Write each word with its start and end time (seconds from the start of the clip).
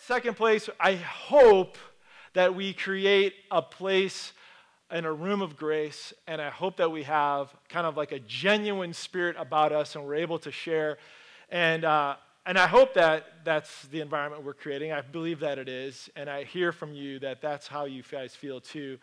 second 0.00 0.36
place, 0.36 0.68
I 0.80 0.94
hope 0.94 1.76
that 2.34 2.54
we 2.54 2.72
create 2.72 3.34
a 3.50 3.62
place 3.62 4.32
in 4.90 5.04
a 5.04 5.12
room 5.12 5.42
of 5.42 5.56
grace, 5.56 6.12
and 6.26 6.40
I 6.40 6.50
hope 6.50 6.76
that 6.76 6.90
we 6.90 7.04
have 7.04 7.54
kind 7.68 7.86
of 7.86 7.96
like 7.96 8.12
a 8.12 8.18
genuine 8.20 8.92
spirit 8.92 9.36
about 9.38 9.72
us 9.72 9.96
and 9.96 10.04
we're 10.04 10.16
able 10.16 10.38
to 10.40 10.52
share. 10.52 10.98
And, 11.50 11.84
uh, 11.84 12.16
and 12.46 12.58
I 12.58 12.66
hope 12.66 12.94
that 12.94 13.44
that's 13.44 13.82
the 13.86 14.00
environment 14.00 14.44
we're 14.44 14.54
creating. 14.54 14.92
I 14.92 15.00
believe 15.00 15.40
that 15.40 15.58
it 15.58 15.68
is, 15.68 16.10
and 16.16 16.28
I 16.28 16.44
hear 16.44 16.72
from 16.72 16.92
you 16.92 17.18
that 17.20 17.40
that's 17.40 17.66
how 17.66 17.86
you 17.86 18.02
guys 18.02 18.34
feel 18.34 18.60
too. 18.60 18.98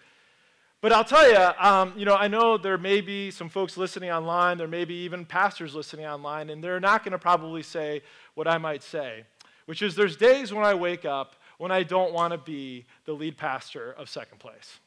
But 0.81 0.91
I'll 0.91 1.03
tell 1.03 1.29
you, 1.29 1.37
um, 1.59 1.93
you 1.95 2.05
know, 2.05 2.15
I 2.15 2.27
know 2.27 2.57
there 2.57 2.77
may 2.77 3.01
be 3.01 3.29
some 3.29 3.49
folks 3.49 3.77
listening 3.77 4.09
online, 4.09 4.57
there 4.57 4.67
may 4.67 4.83
be 4.83 5.03
even 5.03 5.25
pastors 5.25 5.75
listening 5.75 6.05
online, 6.05 6.49
and 6.49 6.63
they're 6.63 6.79
not 6.79 7.03
going 7.03 7.11
to 7.11 7.19
probably 7.19 7.61
say 7.61 8.01
what 8.33 8.47
I 8.47 8.57
might 8.57 8.81
say, 8.81 9.25
which 9.71 9.81
is 9.81 9.95
there's 9.95 10.17
days 10.17 10.53
when 10.53 10.65
I 10.65 10.73
wake 10.73 11.05
up 11.05 11.37
when 11.57 11.71
I 11.71 11.83
don't 11.83 12.11
want 12.11 12.33
to 12.33 12.37
be 12.37 12.83
the 13.05 13.13
lead 13.13 13.37
pastor 13.37 13.93
of 13.93 14.09
second 14.09 14.39
place. 14.39 14.81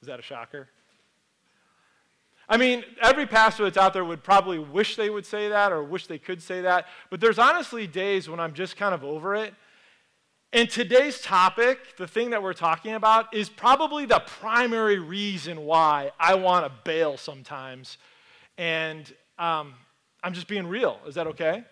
Is 0.00 0.06
that 0.06 0.20
a 0.20 0.22
shocker? 0.22 0.68
I 2.48 2.58
mean, 2.58 2.84
every 3.02 3.26
pastor 3.26 3.64
that's 3.64 3.76
out 3.76 3.92
there 3.92 4.04
would 4.04 4.22
probably 4.22 4.60
wish 4.60 4.94
they 4.94 5.10
would 5.10 5.26
say 5.26 5.48
that 5.48 5.72
or 5.72 5.82
wish 5.82 6.06
they 6.06 6.20
could 6.20 6.40
say 6.40 6.60
that, 6.60 6.86
but 7.10 7.18
there's 7.20 7.40
honestly 7.40 7.88
days 7.88 8.28
when 8.28 8.38
I'm 8.38 8.52
just 8.52 8.76
kind 8.76 8.94
of 8.94 9.02
over 9.02 9.34
it 9.34 9.52
and 10.52 10.70
today's 10.70 11.20
topic, 11.20 11.96
the 11.96 12.06
thing 12.06 12.30
that 12.30 12.40
we're 12.40 12.52
talking 12.52 12.94
about, 12.94 13.34
is 13.34 13.48
probably 13.48 14.06
the 14.06 14.20
primary 14.20 15.00
reason 15.00 15.64
why 15.64 16.12
I 16.20 16.36
want 16.36 16.66
to 16.66 16.72
bail 16.84 17.16
sometimes. 17.16 17.98
And 18.58 19.12
um, 19.40 19.74
I'm 20.22 20.34
just 20.34 20.46
being 20.46 20.68
real. 20.68 21.00
Is 21.04 21.16
that 21.16 21.26
okay? 21.26 21.64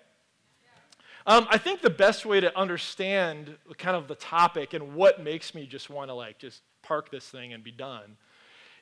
Um, 1.28 1.48
I 1.50 1.58
think 1.58 1.82
the 1.82 1.90
best 1.90 2.24
way 2.24 2.38
to 2.38 2.56
understand 2.56 3.56
kind 3.78 3.96
of 3.96 4.06
the 4.06 4.14
topic 4.14 4.74
and 4.74 4.94
what 4.94 5.20
makes 5.20 5.56
me 5.56 5.66
just 5.66 5.90
want 5.90 6.08
to 6.08 6.14
like 6.14 6.38
just 6.38 6.62
park 6.82 7.10
this 7.10 7.28
thing 7.28 7.52
and 7.52 7.64
be 7.64 7.73
done 7.73 8.16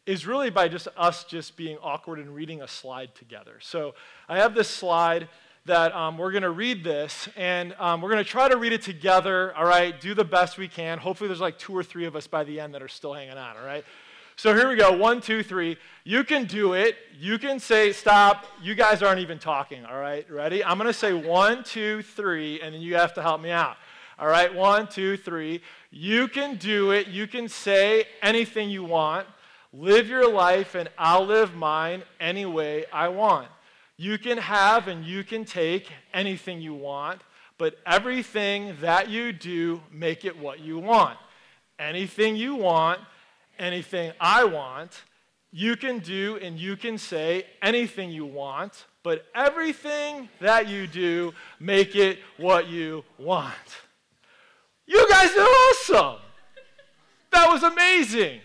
is 0.05 0.27
really 0.27 0.51
by 0.51 0.69
just 0.69 0.87
us 0.99 1.25
just 1.25 1.57
being 1.57 1.79
awkward 1.83 2.19
and 2.19 2.35
reading 2.35 2.61
a 2.61 2.69
slide 2.69 3.15
together. 3.15 3.57
So 3.63 3.95
I 4.29 4.37
have 4.39 4.55
this 4.55 4.69
slide 4.69 5.29
that 5.65 5.95
um, 5.95 6.19
we're 6.19 6.33
going 6.33 6.43
to 6.43 6.51
read 6.51 6.85
this 6.85 7.31
and 7.35 7.75
um, 7.79 8.03
we're 8.03 8.11
going 8.11 8.23
to 8.23 8.29
try 8.31 8.47
to 8.49 8.59
read 8.59 8.75
it 8.75 8.83
together, 8.83 9.57
all 9.57 9.65
right? 9.65 9.99
Do 9.99 10.13
the 10.13 10.25
best 10.25 10.59
we 10.59 10.69
can. 10.69 10.99
Hopefully, 10.99 11.29
there's 11.29 11.41
like 11.41 11.59
two 11.59 11.75
or 11.75 11.83
three 11.83 12.05
of 12.05 12.15
us 12.15 12.27
by 12.27 12.45
the 12.45 12.61
end 12.61 12.75
that 12.75 12.83
are 12.83 12.89
still 12.89 13.15
hanging 13.15 13.39
on, 13.39 13.57
all 13.57 13.65
right? 13.65 13.87
So 14.37 14.55
here 14.55 14.69
we 14.69 14.77
go. 14.77 14.97
One, 14.97 15.21
two, 15.21 15.43
three. 15.43 15.77
You 16.03 16.25
can 16.25 16.45
do 16.45 16.73
it. 16.73 16.97
You 17.19 17.39
can 17.39 17.61
say 17.61 17.93
stop. 17.93 18.47
You 18.61 18.75
guys 18.75 19.03
aren't 19.03 19.21
even 19.21 19.39
talking, 19.39 19.85
all 19.85 19.99
right? 19.99 20.29
Ready? 20.31 20.65
I'm 20.65 20.77
going 20.77 20.89
to 20.89 20.93
say 20.93 21.13
one, 21.13 21.63
two, 21.63 22.03
three, 22.03 22.61
and 22.61 22.75
then 22.75 22.83
you 22.83 22.97
have 22.97 23.15
to 23.15 23.23
help 23.23 23.41
me 23.41 23.51
out. 23.51 23.77
All 24.19 24.27
right? 24.27 24.53
One, 24.53 24.89
two, 24.89 25.17
three. 25.17 25.63
You 25.91 26.27
can 26.29 26.57
do 26.57 26.91
it. 26.91 27.09
You 27.09 27.27
can 27.27 27.49
say 27.49 28.07
anything 28.23 28.71
you 28.71 28.85
want. 28.85 29.27
Live 29.73 30.09
your 30.09 30.31
life, 30.31 30.75
and 30.75 30.89
I'll 30.99 31.27
live 31.27 31.55
mine 31.55 32.03
any 32.21 32.45
way 32.45 32.85
I 32.93 33.09
want. 33.09 33.49
You 33.97 34.19
can 34.19 34.39
have 34.39 34.89
and 34.89 35.05
you 35.05 35.23
can 35.23 35.45
take 35.45 35.91
anything 36.13 36.61
you 36.61 36.75
want, 36.75 37.23
but 37.59 37.79
everything 37.87 38.77
that 38.81 39.09
you 39.09 39.33
do, 39.33 39.81
make 39.93 40.25
it 40.25 40.37
what 40.37 40.61
you 40.61 40.79
want. 40.79 41.19
Anything 41.79 42.37
you 42.37 42.57
want, 42.57 43.01
anything 43.59 44.13
I 44.21 44.45
want, 44.45 45.03
you 45.51 45.77
can 45.77 46.01
do 46.01 46.37
and 46.43 46.59
you 46.59 46.77
can 46.77 46.99
say 46.99 47.47
anything 47.63 48.11
you 48.11 48.27
want, 48.27 48.87
but 49.03 49.27
everything 49.35 50.29
that 50.41 50.69
you 50.69 50.87
do, 50.87 51.33
make 51.61 51.95
it 51.95 52.19
what 52.39 52.69
you 52.69 53.05
want. 53.19 53.55
You 54.87 55.09
guys 55.09 55.31
are 55.37 55.41
awesome. 55.41 56.21
That 57.31 57.49
was 57.51 57.63
amazing. 57.63 58.41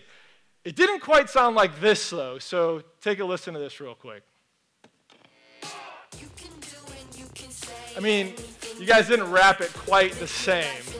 It 0.64 0.76
didn't 0.76 1.00
quite 1.00 1.30
sound 1.30 1.56
like 1.56 1.80
this, 1.80 2.10
though, 2.10 2.38
so 2.38 2.82
take 3.00 3.18
a 3.20 3.24
listen 3.24 3.54
to 3.54 3.60
this 3.60 3.80
real 3.80 3.94
quick. 3.94 4.22
I 7.96 8.00
mean, 8.00 8.34
you 8.78 8.86
guys 8.86 9.08
didn't 9.08 9.30
rap 9.30 9.60
it 9.60 9.72
quite 9.72 10.12
the 10.12 10.26
same. 10.26 10.99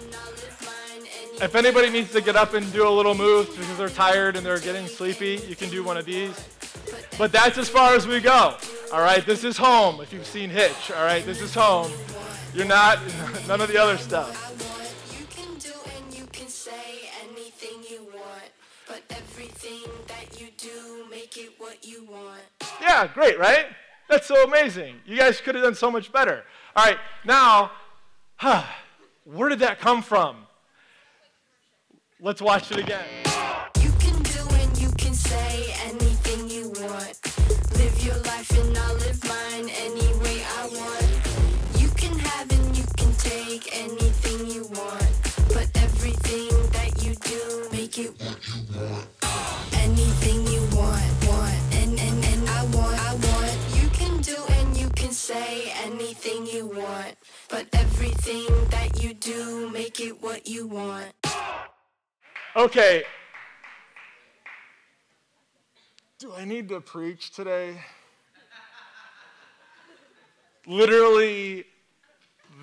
If 1.43 1.55
anybody 1.55 1.89
needs 1.89 2.13
to 2.13 2.21
get 2.21 2.37
up 2.37 2.53
and 2.53 2.71
do 2.71 2.87
a 2.87 2.91
little 2.91 3.15
move 3.15 3.49
because 3.49 3.79
they're 3.79 3.89
tired 3.89 4.37
and 4.37 4.45
they're 4.45 4.61
getting 4.61 4.87
sleepy, 4.87 5.41
you 5.49 5.57
can 5.57 5.71
do 5.71 5.83
one 5.83 5.97
of 5.97 6.05
these. 6.05 6.39
But 7.17 7.33
that's 7.33 7.57
as 7.57 7.67
far 7.67 7.95
as 7.95 8.07
we 8.07 8.21
go. 8.21 8.57
All 8.93 9.01
right, 9.01 9.25
this 9.25 9.43
is 9.43 9.57
home. 9.57 10.03
If 10.03 10.13
you've 10.13 10.27
seen 10.27 10.51
Hitch, 10.51 10.91
all 10.91 11.03
right, 11.03 11.25
this 11.25 11.41
is 11.41 11.55
home. 11.55 11.91
You're 12.53 12.67
not, 12.67 12.99
none 13.49 13.63
of 13.63 13.69
the 13.69 13.79
other 13.79 13.97
stuff. 13.97 14.37
Yeah, 22.83 23.07
great, 23.15 23.39
right? 23.39 23.67
That's 24.11 24.27
so 24.27 24.45
amazing. 24.45 24.97
You 25.07 25.17
guys 25.17 25.41
could 25.41 25.55
have 25.55 25.65
done 25.65 25.75
so 25.75 25.91
much 25.91 26.13
better. 26.13 26.45
All 26.77 26.85
right, 26.85 26.99
now, 27.25 27.71
huh, 28.37 28.65
where 29.25 29.49
did 29.49 29.61
that 29.61 29.81
come 29.81 30.03
from? 30.03 30.47
Let's 32.23 32.43
watch 32.43 32.71
it 32.71 32.79
again. 32.81 33.07
You 33.81 33.91
can 33.99 34.23
do 34.23 34.55
and 34.57 34.79
you 34.79 34.91
can 34.99 35.15
say 35.15 35.73
anything 35.87 36.51
you 36.51 36.69
want. 36.69 37.19
Live 37.79 38.05
your 38.05 38.17
life 38.25 38.51
and 38.59 38.77
I'll 38.77 38.95
live 38.97 39.25
mine 39.25 39.71
any 39.81 40.13
way 40.19 40.43
I 40.59 40.67
want. 40.69 41.81
You 41.81 41.89
can 41.97 42.19
have 42.19 42.51
and 42.53 42.77
you 42.77 42.85
can 42.99 43.11
take 43.15 43.75
anything 43.75 44.47
you 44.51 44.65
want. 44.65 45.09
But 45.49 45.71
everything 45.77 46.51
that 46.77 47.03
you 47.03 47.15
do, 47.15 47.69
make 47.73 47.97
it 47.99 48.13
what 48.21 48.39
you 48.49 48.65
want. 48.77 49.09
Anything 49.73 50.47
you 50.47 50.61
want, 50.77 51.27
want, 51.27 51.57
and, 51.73 51.99
and, 51.99 52.25
and 52.27 52.49
I 52.51 52.65
want, 52.67 53.01
I 53.01 53.15
want. 53.15 53.57
You 53.81 53.89
can 53.95 54.21
do 54.21 54.37
and 54.59 54.77
you 54.77 54.91
can 54.91 55.13
say 55.13 55.73
anything 55.85 56.47
you 56.47 56.67
want. 56.67 57.17
But 57.49 57.67
everything 57.73 58.47
that 58.69 59.03
you 59.03 59.15
do, 59.15 59.71
make 59.71 60.01
it 60.01 60.23
what 60.23 60.47
you 60.47 60.67
want. 60.67 61.20
Okay. 62.57 63.05
Do 66.19 66.35
I 66.35 66.45
need 66.45 66.69
to 66.71 66.81
preach 66.81 67.31
today? 67.31 67.81
Literally, 70.67 71.65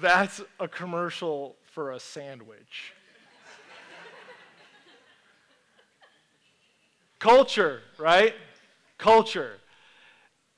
that's 0.01 0.41
a 0.59 0.67
commercial 0.67 1.55
for 1.71 1.91
a 1.91 1.99
sandwich. 2.01 2.93
Culture, 7.19 7.81
right? 7.97 8.35
Culture. 8.97 9.57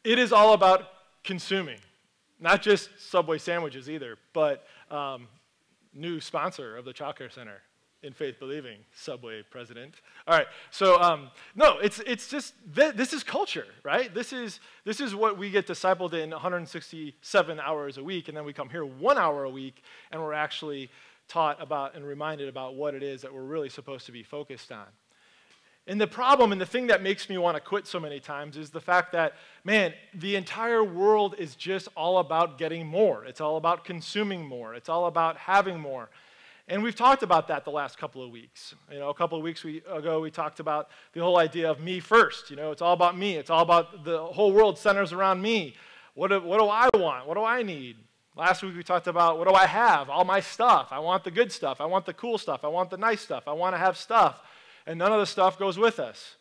It 0.03 0.17
is 0.17 0.33
all 0.33 0.53
about 0.53 0.87
consuming. 1.23 1.79
Not 2.39 2.63
just 2.63 2.89
Subway 2.97 3.37
sandwiches 3.37 3.91
either, 3.91 4.17
but 4.33 4.65
um, 4.89 5.27
new 5.93 6.19
sponsor 6.19 6.75
of 6.75 6.83
the 6.83 6.93
Child 6.93 7.17
Care 7.17 7.29
Center 7.29 7.61
in 8.01 8.13
faith 8.13 8.39
believing 8.39 8.77
subway 8.93 9.43
president 9.49 9.95
all 10.27 10.37
right 10.37 10.47
so 10.71 10.99
um, 11.01 11.29
no 11.55 11.77
it's, 11.79 11.99
it's 12.05 12.29
just 12.29 12.53
th- 12.75 12.93
this 12.95 13.13
is 13.13 13.23
culture 13.23 13.65
right 13.83 14.13
this 14.13 14.31
is 14.31 14.59
this 14.85 15.01
is 15.01 15.13
what 15.13 15.37
we 15.37 15.49
get 15.49 15.67
discipled 15.67 16.13
in 16.13 16.29
167 16.29 17.59
hours 17.59 17.97
a 17.97 18.03
week 18.03 18.27
and 18.27 18.37
then 18.37 18.45
we 18.45 18.53
come 18.53 18.69
here 18.69 18.85
one 18.85 19.17
hour 19.17 19.43
a 19.43 19.49
week 19.49 19.83
and 20.11 20.21
we're 20.21 20.33
actually 20.33 20.89
taught 21.27 21.61
about 21.61 21.95
and 21.95 22.05
reminded 22.05 22.47
about 22.47 22.75
what 22.75 22.95
it 22.95 23.03
is 23.03 23.21
that 23.21 23.33
we're 23.33 23.43
really 23.43 23.69
supposed 23.69 24.05
to 24.05 24.11
be 24.11 24.23
focused 24.23 24.71
on 24.71 24.87
and 25.89 25.99
the 25.99 26.07
problem 26.07 26.51
and 26.51 26.61
the 26.61 26.67
thing 26.67 26.85
that 26.87 27.01
makes 27.01 27.29
me 27.29 27.39
want 27.39 27.57
to 27.57 27.61
quit 27.61 27.87
so 27.87 27.99
many 27.99 28.19
times 28.19 28.57
is 28.57 28.69
the 28.69 28.79
fact 28.79 29.11
that, 29.13 29.33
man, 29.63 29.93
the 30.13 30.35
entire 30.35 30.83
world 30.83 31.33
is 31.39 31.55
just 31.55 31.87
all 31.97 32.19
about 32.19 32.59
getting 32.59 32.85
more. 32.85 33.25
It's 33.25 33.41
all 33.41 33.57
about 33.57 33.85
consuming 33.85 34.45
more. 34.45 34.75
It's 34.75 34.87
all 34.87 35.07
about 35.07 35.35
having 35.37 35.79
more. 35.79 36.11
And 36.69 36.83
we've 36.83 36.95
talked 36.95 37.23
about 37.23 37.47
that 37.47 37.65
the 37.65 37.71
last 37.71 37.97
couple 37.97 38.23
of 38.23 38.29
weeks. 38.29 38.75
You 38.91 38.99
know, 38.99 39.09
a 39.09 39.13
couple 39.13 39.37
of 39.37 39.43
weeks 39.43 39.65
ago, 39.65 40.21
we 40.21 40.31
talked 40.31 40.59
about 40.59 40.89
the 41.13 41.19
whole 41.19 41.37
idea 41.37 41.69
of 41.69 41.79
me 41.79 41.99
first. 41.99 42.49
You 42.49 42.55
know, 42.55 42.71
it's 42.71 42.81
all 42.81 42.93
about 42.93 43.17
me. 43.17 43.35
It's 43.35 43.49
all 43.49 43.63
about 43.63 44.05
the 44.05 44.23
whole 44.23 44.53
world 44.53 44.77
centers 44.77 45.11
around 45.11 45.41
me. 45.41 45.73
What 46.13 46.29
do, 46.29 46.39
what 46.39 46.59
do 46.59 46.67
I 46.67 46.87
want? 46.93 47.27
What 47.27 47.35
do 47.35 47.43
I 47.43 47.63
need? 47.63 47.97
Last 48.35 48.61
week, 48.61 48.75
we 48.75 48.83
talked 48.83 49.07
about 49.07 49.39
what 49.39 49.47
do 49.47 49.53
I 49.53 49.65
have? 49.65 50.09
All 50.09 50.23
my 50.23 50.39
stuff. 50.39 50.89
I 50.91 50.99
want 50.99 51.23
the 51.23 51.31
good 51.31 51.51
stuff. 51.51 51.81
I 51.81 51.85
want 51.85 52.05
the 52.05 52.13
cool 52.13 52.37
stuff. 52.37 52.63
I 52.63 52.67
want 52.67 52.91
the 52.91 52.97
nice 52.97 53.21
stuff. 53.21 53.47
I 53.47 53.53
want 53.53 53.73
to 53.73 53.79
have 53.79 53.97
stuff 53.97 54.41
and 54.89 54.97
none 54.97 55.11
of 55.13 55.19
the 55.19 55.25
stuff 55.25 55.59
goes 55.59 55.77
with 55.77 55.99
us. 55.99 56.35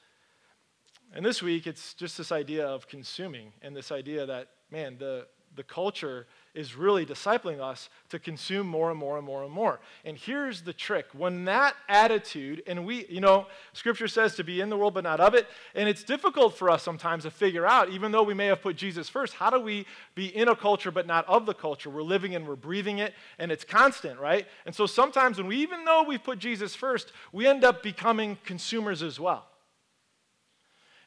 And 1.15 1.25
this 1.25 1.43
week, 1.43 1.67
it's 1.67 1.93
just 1.93 2.17
this 2.17 2.33
idea 2.33 2.67
of 2.67 2.89
consuming 2.89 3.53
and 3.61 3.77
this 3.77 3.93
idea 3.93 4.25
that, 4.25 4.49
man, 4.71 4.97
the, 4.99 5.27
the 5.55 5.63
culture 5.63 6.27
is 6.59 6.75
really 6.75 7.07
discipling 7.07 7.61
us 7.61 7.89
to 8.09 8.19
consume 8.19 8.67
more 8.67 8.91
and 8.91 8.99
more 8.99 9.17
and 9.17 9.25
more 9.25 9.45
and 9.45 9.53
more. 9.53 9.79
And 10.05 10.19
here's 10.19 10.63
the 10.63 10.73
trick 10.73 11.07
when 11.13 11.45
that 11.45 11.77
attitude, 11.89 12.65
and 12.67 12.85
we, 12.85 13.07
you 13.09 13.21
know, 13.21 13.47
scripture 13.75 14.09
says 14.09 14.35
to 14.35 14.43
be 14.43 14.61
in 14.61 14.69
the 14.69 14.77
world 14.77 14.93
but 14.93 15.05
not 15.05 15.21
of 15.21 15.35
it, 15.35 15.47
and 15.77 15.89
it's 15.89 16.03
difficult 16.03 16.59
for 16.59 16.69
us 16.69 16.83
sometimes 16.83 17.23
to 17.23 17.31
figure 17.31 17.65
out, 17.65 17.91
even 17.91 18.11
though 18.11 18.25
we 18.25 18.35
may 18.35 18.47
have 18.47 18.61
put 18.61 18.75
Jesus 18.75 19.09
first, 19.09 19.35
how 19.35 19.51
do 19.51 19.61
we 19.61 19.87
be 20.17 20.35
in 20.35 20.49
a 20.49 20.57
culture 20.57 20.91
but 20.91 21.07
not 21.07 21.25
of 21.29 21.47
the 21.47 21.55
culture? 21.55 21.91
We're 21.91 22.03
living 22.03 22.35
and 22.35 22.45
we're 22.45 22.57
breathing 22.57 22.99
it, 22.99 23.15
and 23.39 23.53
it's 23.53 23.65
constant, 23.65 24.19
right? 24.19 24.45
And 24.67 24.75
so 24.75 24.85
sometimes 24.85 25.39
when 25.39 25.47
we, 25.47 25.59
even 25.59 25.85
though 25.85 26.03
we've 26.03 26.25
put 26.25 26.41
Jesus 26.41 26.75
first, 26.75 27.13
we 27.31 27.47
end 27.47 27.63
up 27.63 27.85
becoming 27.85 28.37
consumers 28.45 29.01
as 29.01 29.21
well. 29.21 29.47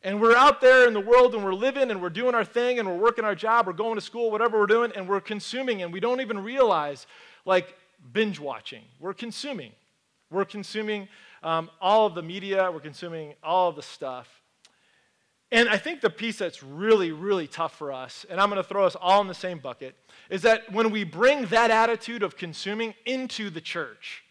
And 0.04 0.20
we're 0.20 0.36
out 0.36 0.62
there 0.62 0.88
in 0.88 0.94
the 0.94 1.00
world 1.00 1.36
and 1.36 1.44
we're 1.44 1.54
living 1.54 1.92
and 1.92 2.02
we're 2.02 2.10
doing 2.10 2.34
our 2.34 2.46
thing 2.46 2.80
and 2.80 2.88
we're 2.88 2.98
working 2.98 3.24
our 3.24 3.36
job, 3.36 3.68
we're 3.68 3.74
going 3.74 3.96
to 3.96 4.02
school, 4.02 4.32
whatever 4.32 4.60
we're 4.60 4.66
doing, 4.66 4.92
and 4.96 5.08
we're 5.08 5.22
consuming 5.22 5.84
and 5.84 5.94
we 5.94 6.00
don't 6.00 6.22
even 6.22 6.40
realize 6.40 7.06
like 7.46 7.76
binge 8.12 8.40
watching. 8.40 8.84
We're 9.00 9.14
consuming. 9.14 9.74
We're 10.32 10.46
consuming 10.46 11.08
um, 11.44 11.70
all 11.80 12.08
of 12.08 12.16
the 12.16 12.24
media, 12.24 12.72
we're 12.72 12.80
consuming 12.80 13.36
all 13.44 13.70
of 13.70 13.76
the 13.76 13.84
stuff. 13.84 14.42
And 15.52 15.68
I 15.68 15.78
think 15.78 16.00
the 16.00 16.10
piece 16.10 16.38
that's 16.38 16.64
really, 16.64 17.12
really 17.12 17.46
tough 17.46 17.78
for 17.78 17.92
us, 17.92 18.26
and 18.30 18.40
I'm 18.40 18.50
going 18.50 18.62
to 18.62 18.68
throw 18.68 18.86
us 18.86 18.96
all 18.96 19.22
in 19.22 19.28
the 19.28 19.34
same 19.34 19.60
bucket, 19.60 19.96
is 20.30 20.44
that 20.44 20.72
when 20.72 20.92
we 20.92 21.04
bring 21.04 21.46
that 21.48 21.70
attitude 21.70 22.24
of 22.24 22.38
consuming 22.38 22.94
into 23.06 23.50
the 23.50 23.60
church, 23.60 24.24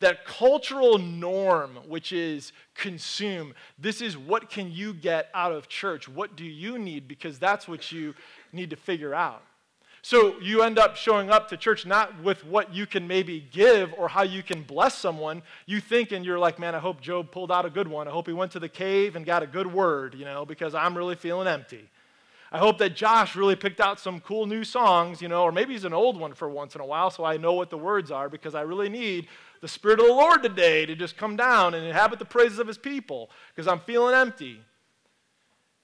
that 0.00 0.26
cultural 0.26 0.98
norm, 0.98 1.78
which 1.86 2.12
is 2.12 2.52
consume. 2.74 3.54
This 3.78 4.00
is 4.00 4.16
what 4.16 4.50
can 4.50 4.70
you 4.70 4.92
get 4.92 5.28
out 5.34 5.52
of 5.52 5.68
church? 5.68 6.08
What 6.08 6.36
do 6.36 6.44
you 6.44 6.78
need? 6.78 7.08
Because 7.08 7.38
that's 7.38 7.66
what 7.66 7.90
you 7.90 8.14
need 8.52 8.70
to 8.70 8.76
figure 8.76 9.14
out. 9.14 9.42
So 10.02 10.38
you 10.40 10.62
end 10.62 10.78
up 10.78 10.94
showing 10.94 11.30
up 11.30 11.48
to 11.48 11.56
church 11.56 11.84
not 11.84 12.22
with 12.22 12.44
what 12.44 12.72
you 12.72 12.86
can 12.86 13.08
maybe 13.08 13.44
give 13.50 13.92
or 13.98 14.08
how 14.08 14.22
you 14.22 14.40
can 14.40 14.62
bless 14.62 14.94
someone. 14.94 15.42
You 15.66 15.80
think 15.80 16.12
and 16.12 16.24
you're 16.24 16.38
like, 16.38 16.60
man, 16.60 16.76
I 16.76 16.78
hope 16.78 17.00
Joe 17.00 17.24
pulled 17.24 17.50
out 17.50 17.66
a 17.66 17.70
good 17.70 17.88
one. 17.88 18.06
I 18.06 18.12
hope 18.12 18.28
he 18.28 18.32
went 18.32 18.52
to 18.52 18.60
the 18.60 18.68
cave 18.68 19.16
and 19.16 19.26
got 19.26 19.42
a 19.42 19.48
good 19.48 19.66
word, 19.66 20.14
you 20.14 20.24
know, 20.24 20.46
because 20.46 20.76
I'm 20.76 20.96
really 20.96 21.16
feeling 21.16 21.48
empty. 21.48 21.88
I 22.52 22.58
hope 22.58 22.78
that 22.78 22.94
Josh 22.94 23.34
really 23.34 23.56
picked 23.56 23.80
out 23.80 23.98
some 23.98 24.20
cool 24.20 24.46
new 24.46 24.62
songs, 24.62 25.20
you 25.20 25.28
know, 25.28 25.42
or 25.42 25.52
maybe 25.52 25.72
he's 25.72 25.84
an 25.84 25.92
old 25.92 26.18
one 26.18 26.32
for 26.32 26.48
once 26.48 26.74
in 26.74 26.80
a 26.80 26.86
while 26.86 27.10
so 27.10 27.24
I 27.24 27.36
know 27.36 27.54
what 27.54 27.70
the 27.70 27.78
words 27.78 28.10
are 28.10 28.28
because 28.28 28.54
I 28.54 28.62
really 28.62 28.88
need 28.88 29.28
the 29.60 29.68
Spirit 29.68 29.98
of 29.98 30.06
the 30.06 30.12
Lord 30.12 30.42
today 30.42 30.86
to 30.86 30.94
just 30.94 31.16
come 31.16 31.36
down 31.36 31.74
and 31.74 31.84
inhabit 31.84 32.18
the 32.18 32.24
praises 32.24 32.58
of 32.58 32.68
His 32.68 32.78
people 32.78 33.30
because 33.54 33.66
I'm 33.66 33.80
feeling 33.80 34.14
empty. 34.14 34.60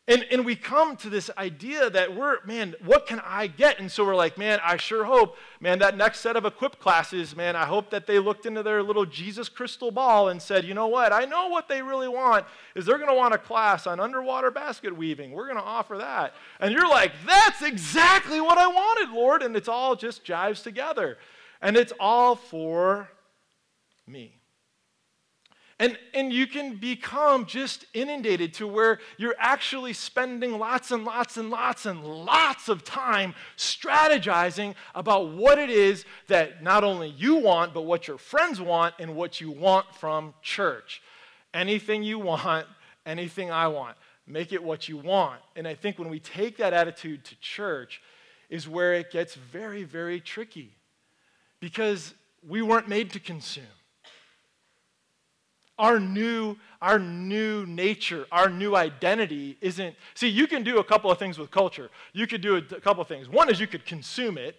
And, 0.08 0.26
and 0.32 0.44
we 0.44 0.56
come 0.56 0.96
to 0.96 1.08
this 1.08 1.30
idea 1.38 1.88
that 1.88 2.16
we're, 2.16 2.44
man, 2.44 2.74
what 2.84 3.06
can 3.06 3.20
I 3.24 3.46
get? 3.46 3.78
And 3.78 3.90
so 3.90 4.04
we're 4.04 4.16
like, 4.16 4.36
man, 4.36 4.58
I 4.64 4.76
sure 4.76 5.04
hope, 5.04 5.36
man, 5.60 5.78
that 5.78 5.96
next 5.96 6.18
set 6.20 6.34
of 6.34 6.44
equip 6.44 6.80
classes, 6.80 7.36
man, 7.36 7.54
I 7.54 7.66
hope 7.66 7.90
that 7.90 8.08
they 8.08 8.18
looked 8.18 8.44
into 8.44 8.64
their 8.64 8.82
little 8.82 9.06
Jesus 9.06 9.48
crystal 9.48 9.92
ball 9.92 10.30
and 10.30 10.42
said, 10.42 10.64
you 10.64 10.74
know 10.74 10.88
what? 10.88 11.12
I 11.12 11.24
know 11.24 11.46
what 11.48 11.68
they 11.68 11.82
really 11.82 12.08
want 12.08 12.46
is 12.74 12.84
they're 12.84 12.98
going 12.98 13.10
to 13.10 13.14
want 13.14 13.32
a 13.32 13.38
class 13.38 13.86
on 13.86 14.00
underwater 14.00 14.50
basket 14.50 14.96
weaving. 14.96 15.30
We're 15.30 15.46
going 15.46 15.56
to 15.56 15.62
offer 15.62 15.96
that. 15.98 16.34
And 16.58 16.72
you're 16.72 16.88
like, 16.88 17.12
that's 17.24 17.62
exactly 17.62 18.40
what 18.40 18.58
I 18.58 18.66
wanted, 18.66 19.14
Lord. 19.14 19.40
And 19.42 19.54
it's 19.54 19.68
all 19.68 19.94
just 19.94 20.24
jives 20.24 20.64
together. 20.64 21.16
And 21.60 21.76
it's 21.76 21.92
all 22.00 22.34
for 22.34 23.08
me. 24.08 24.41
And, 25.82 25.98
and 26.14 26.32
you 26.32 26.46
can 26.46 26.76
become 26.76 27.44
just 27.44 27.86
inundated 27.92 28.54
to 28.54 28.68
where 28.68 29.00
you're 29.16 29.34
actually 29.36 29.94
spending 29.94 30.56
lots 30.56 30.92
and 30.92 31.04
lots 31.04 31.36
and 31.36 31.50
lots 31.50 31.86
and 31.86 32.04
lots 32.04 32.68
of 32.68 32.84
time 32.84 33.34
strategizing 33.56 34.76
about 34.94 35.30
what 35.30 35.58
it 35.58 35.70
is 35.70 36.04
that 36.28 36.62
not 36.62 36.84
only 36.84 37.08
you 37.08 37.34
want, 37.34 37.74
but 37.74 37.82
what 37.82 38.06
your 38.06 38.16
friends 38.16 38.60
want 38.60 38.94
and 39.00 39.16
what 39.16 39.40
you 39.40 39.50
want 39.50 39.92
from 39.92 40.34
church. 40.40 41.02
Anything 41.52 42.04
you 42.04 42.20
want, 42.20 42.68
anything 43.04 43.50
I 43.50 43.66
want. 43.66 43.96
Make 44.24 44.52
it 44.52 44.62
what 44.62 44.88
you 44.88 44.98
want. 44.98 45.40
And 45.56 45.66
I 45.66 45.74
think 45.74 45.98
when 45.98 46.10
we 46.10 46.20
take 46.20 46.58
that 46.58 46.72
attitude 46.72 47.24
to 47.24 47.34
church, 47.40 48.00
is 48.48 48.68
where 48.68 48.92
it 48.92 49.10
gets 49.10 49.34
very, 49.34 49.82
very 49.82 50.20
tricky 50.20 50.76
because 51.58 52.14
we 52.46 52.60
weren't 52.60 52.86
made 52.86 53.10
to 53.10 53.18
consume 53.18 53.64
our 55.78 55.98
new 55.98 56.56
our 56.80 56.98
new 56.98 57.64
nature 57.66 58.26
our 58.30 58.48
new 58.48 58.76
identity 58.76 59.56
isn't 59.60 59.94
see 60.14 60.28
you 60.28 60.46
can 60.46 60.62
do 60.62 60.78
a 60.78 60.84
couple 60.84 61.10
of 61.10 61.18
things 61.18 61.38
with 61.38 61.50
culture. 61.50 61.90
You 62.12 62.26
could 62.26 62.40
do 62.40 62.56
a, 62.56 62.58
a 62.58 62.80
couple 62.80 63.02
of 63.02 63.08
things. 63.08 63.28
One 63.28 63.50
is 63.50 63.60
you 63.60 63.66
could 63.66 63.86
consume 63.86 64.38
it 64.38 64.56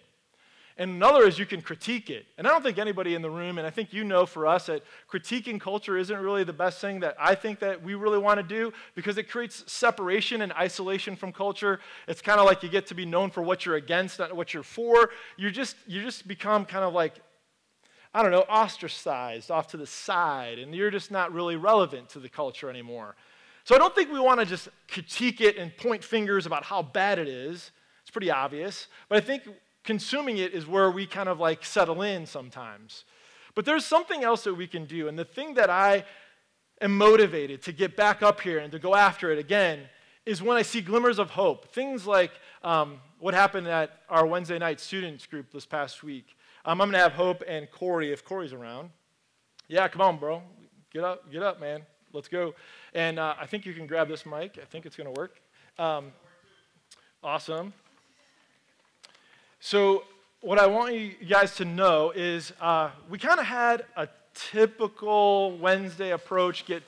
and 0.76 0.90
another 0.90 1.26
is 1.26 1.38
you 1.38 1.46
can 1.46 1.62
critique 1.62 2.10
it. 2.10 2.26
And 2.36 2.46
i 2.46 2.50
don't 2.50 2.62
think 2.62 2.78
anybody 2.78 3.14
in 3.14 3.22
the 3.22 3.30
room 3.30 3.58
and 3.58 3.66
i 3.66 3.70
think 3.70 3.92
you 3.92 4.04
know 4.04 4.26
for 4.26 4.46
us 4.46 4.66
that 4.66 4.82
critiquing 5.10 5.60
culture 5.60 5.96
isn't 5.96 6.18
really 6.18 6.44
the 6.44 6.52
best 6.52 6.80
thing 6.80 7.00
that 7.00 7.14
i 7.18 7.34
think 7.34 7.60
that 7.60 7.82
we 7.82 7.94
really 7.94 8.18
want 8.18 8.38
to 8.38 8.42
do 8.42 8.72
because 8.94 9.16
it 9.16 9.28
creates 9.28 9.70
separation 9.70 10.42
and 10.42 10.52
isolation 10.52 11.16
from 11.16 11.32
culture. 11.32 11.80
It's 12.08 12.20
kind 12.20 12.40
of 12.40 12.46
like 12.46 12.62
you 12.62 12.68
get 12.68 12.86
to 12.88 12.94
be 12.94 13.06
known 13.06 13.30
for 13.30 13.42
what 13.42 13.64
you're 13.64 13.76
against 13.76 14.18
not 14.18 14.34
what 14.34 14.52
you're 14.52 14.62
for. 14.62 15.10
You 15.36 15.50
just 15.50 15.76
you 15.86 16.02
just 16.02 16.26
become 16.26 16.64
kind 16.64 16.84
of 16.84 16.92
like 16.92 17.14
I 18.14 18.22
don't 18.22 18.30
know, 18.30 18.44
ostracized 18.48 19.50
off 19.50 19.66
to 19.68 19.76
the 19.76 19.86
side, 19.86 20.60
and 20.60 20.72
you're 20.72 20.92
just 20.92 21.10
not 21.10 21.32
really 21.32 21.56
relevant 21.56 22.08
to 22.10 22.20
the 22.20 22.28
culture 22.28 22.70
anymore. 22.70 23.16
So 23.64 23.74
I 23.74 23.78
don't 23.78 23.94
think 23.94 24.12
we 24.12 24.20
want 24.20 24.38
to 24.38 24.46
just 24.46 24.68
critique 24.88 25.40
it 25.40 25.56
and 25.56 25.76
point 25.76 26.04
fingers 26.04 26.46
about 26.46 26.64
how 26.64 26.82
bad 26.82 27.18
it 27.18 27.26
is. 27.26 27.72
It's 28.02 28.10
pretty 28.10 28.30
obvious. 28.30 28.86
But 29.08 29.18
I 29.18 29.20
think 29.20 29.42
consuming 29.82 30.38
it 30.38 30.52
is 30.54 30.66
where 30.66 30.90
we 30.90 31.06
kind 31.06 31.28
of 31.28 31.40
like 31.40 31.64
settle 31.64 32.02
in 32.02 32.26
sometimes. 32.26 33.04
But 33.54 33.64
there's 33.64 33.84
something 33.84 34.22
else 34.22 34.44
that 34.44 34.54
we 34.54 34.66
can 34.66 34.84
do. 34.84 35.08
And 35.08 35.18
the 35.18 35.24
thing 35.24 35.54
that 35.54 35.70
I 35.70 36.04
am 36.80 36.96
motivated 36.96 37.62
to 37.62 37.72
get 37.72 37.96
back 37.96 38.22
up 38.22 38.40
here 38.40 38.58
and 38.58 38.70
to 38.72 38.78
go 38.78 38.94
after 38.94 39.32
it 39.32 39.38
again 39.38 39.80
is 40.26 40.42
when 40.42 40.56
I 40.56 40.62
see 40.62 40.80
glimmers 40.80 41.18
of 41.18 41.30
hope. 41.30 41.72
Things 41.72 42.06
like 42.06 42.32
um, 42.62 43.00
what 43.18 43.34
happened 43.34 43.66
at 43.66 44.00
our 44.08 44.26
Wednesday 44.26 44.58
night 44.58 44.80
students 44.80 45.26
group 45.26 45.50
this 45.52 45.66
past 45.66 46.02
week. 46.02 46.36
Um, 46.66 46.80
I'm 46.80 46.88
going 46.88 46.92
to 46.92 46.98
have 46.98 47.12
Hope 47.12 47.42
and 47.46 47.70
Corey, 47.70 48.10
if 48.10 48.24
Corey's 48.24 48.54
around. 48.54 48.88
Yeah, 49.68 49.86
come 49.88 50.00
on, 50.00 50.16
bro. 50.16 50.42
Get 50.90 51.04
up, 51.04 51.30
get 51.30 51.42
up, 51.42 51.60
man. 51.60 51.82
Let's 52.14 52.28
go. 52.28 52.54
And 52.94 53.18
uh, 53.18 53.34
I 53.38 53.44
think 53.44 53.66
you 53.66 53.74
can 53.74 53.86
grab 53.86 54.08
this 54.08 54.24
mic. 54.24 54.58
I 54.60 54.64
think 54.64 54.86
it's 54.86 54.96
going 54.96 55.12
to 55.12 55.20
work. 55.20 55.40
Um, 55.78 56.12
awesome. 57.22 57.74
So, 59.60 60.04
what 60.40 60.58
I 60.58 60.66
want 60.66 60.94
you 60.94 61.12
guys 61.28 61.54
to 61.56 61.66
know 61.66 62.12
is 62.14 62.52
uh, 62.60 62.90
we 63.10 63.18
kind 63.18 63.40
of 63.40 63.46
had 63.46 63.84
a 63.96 64.08
typical 64.34 65.58
Wednesday 65.58 66.12
approach 66.12 66.64
get 66.64 66.82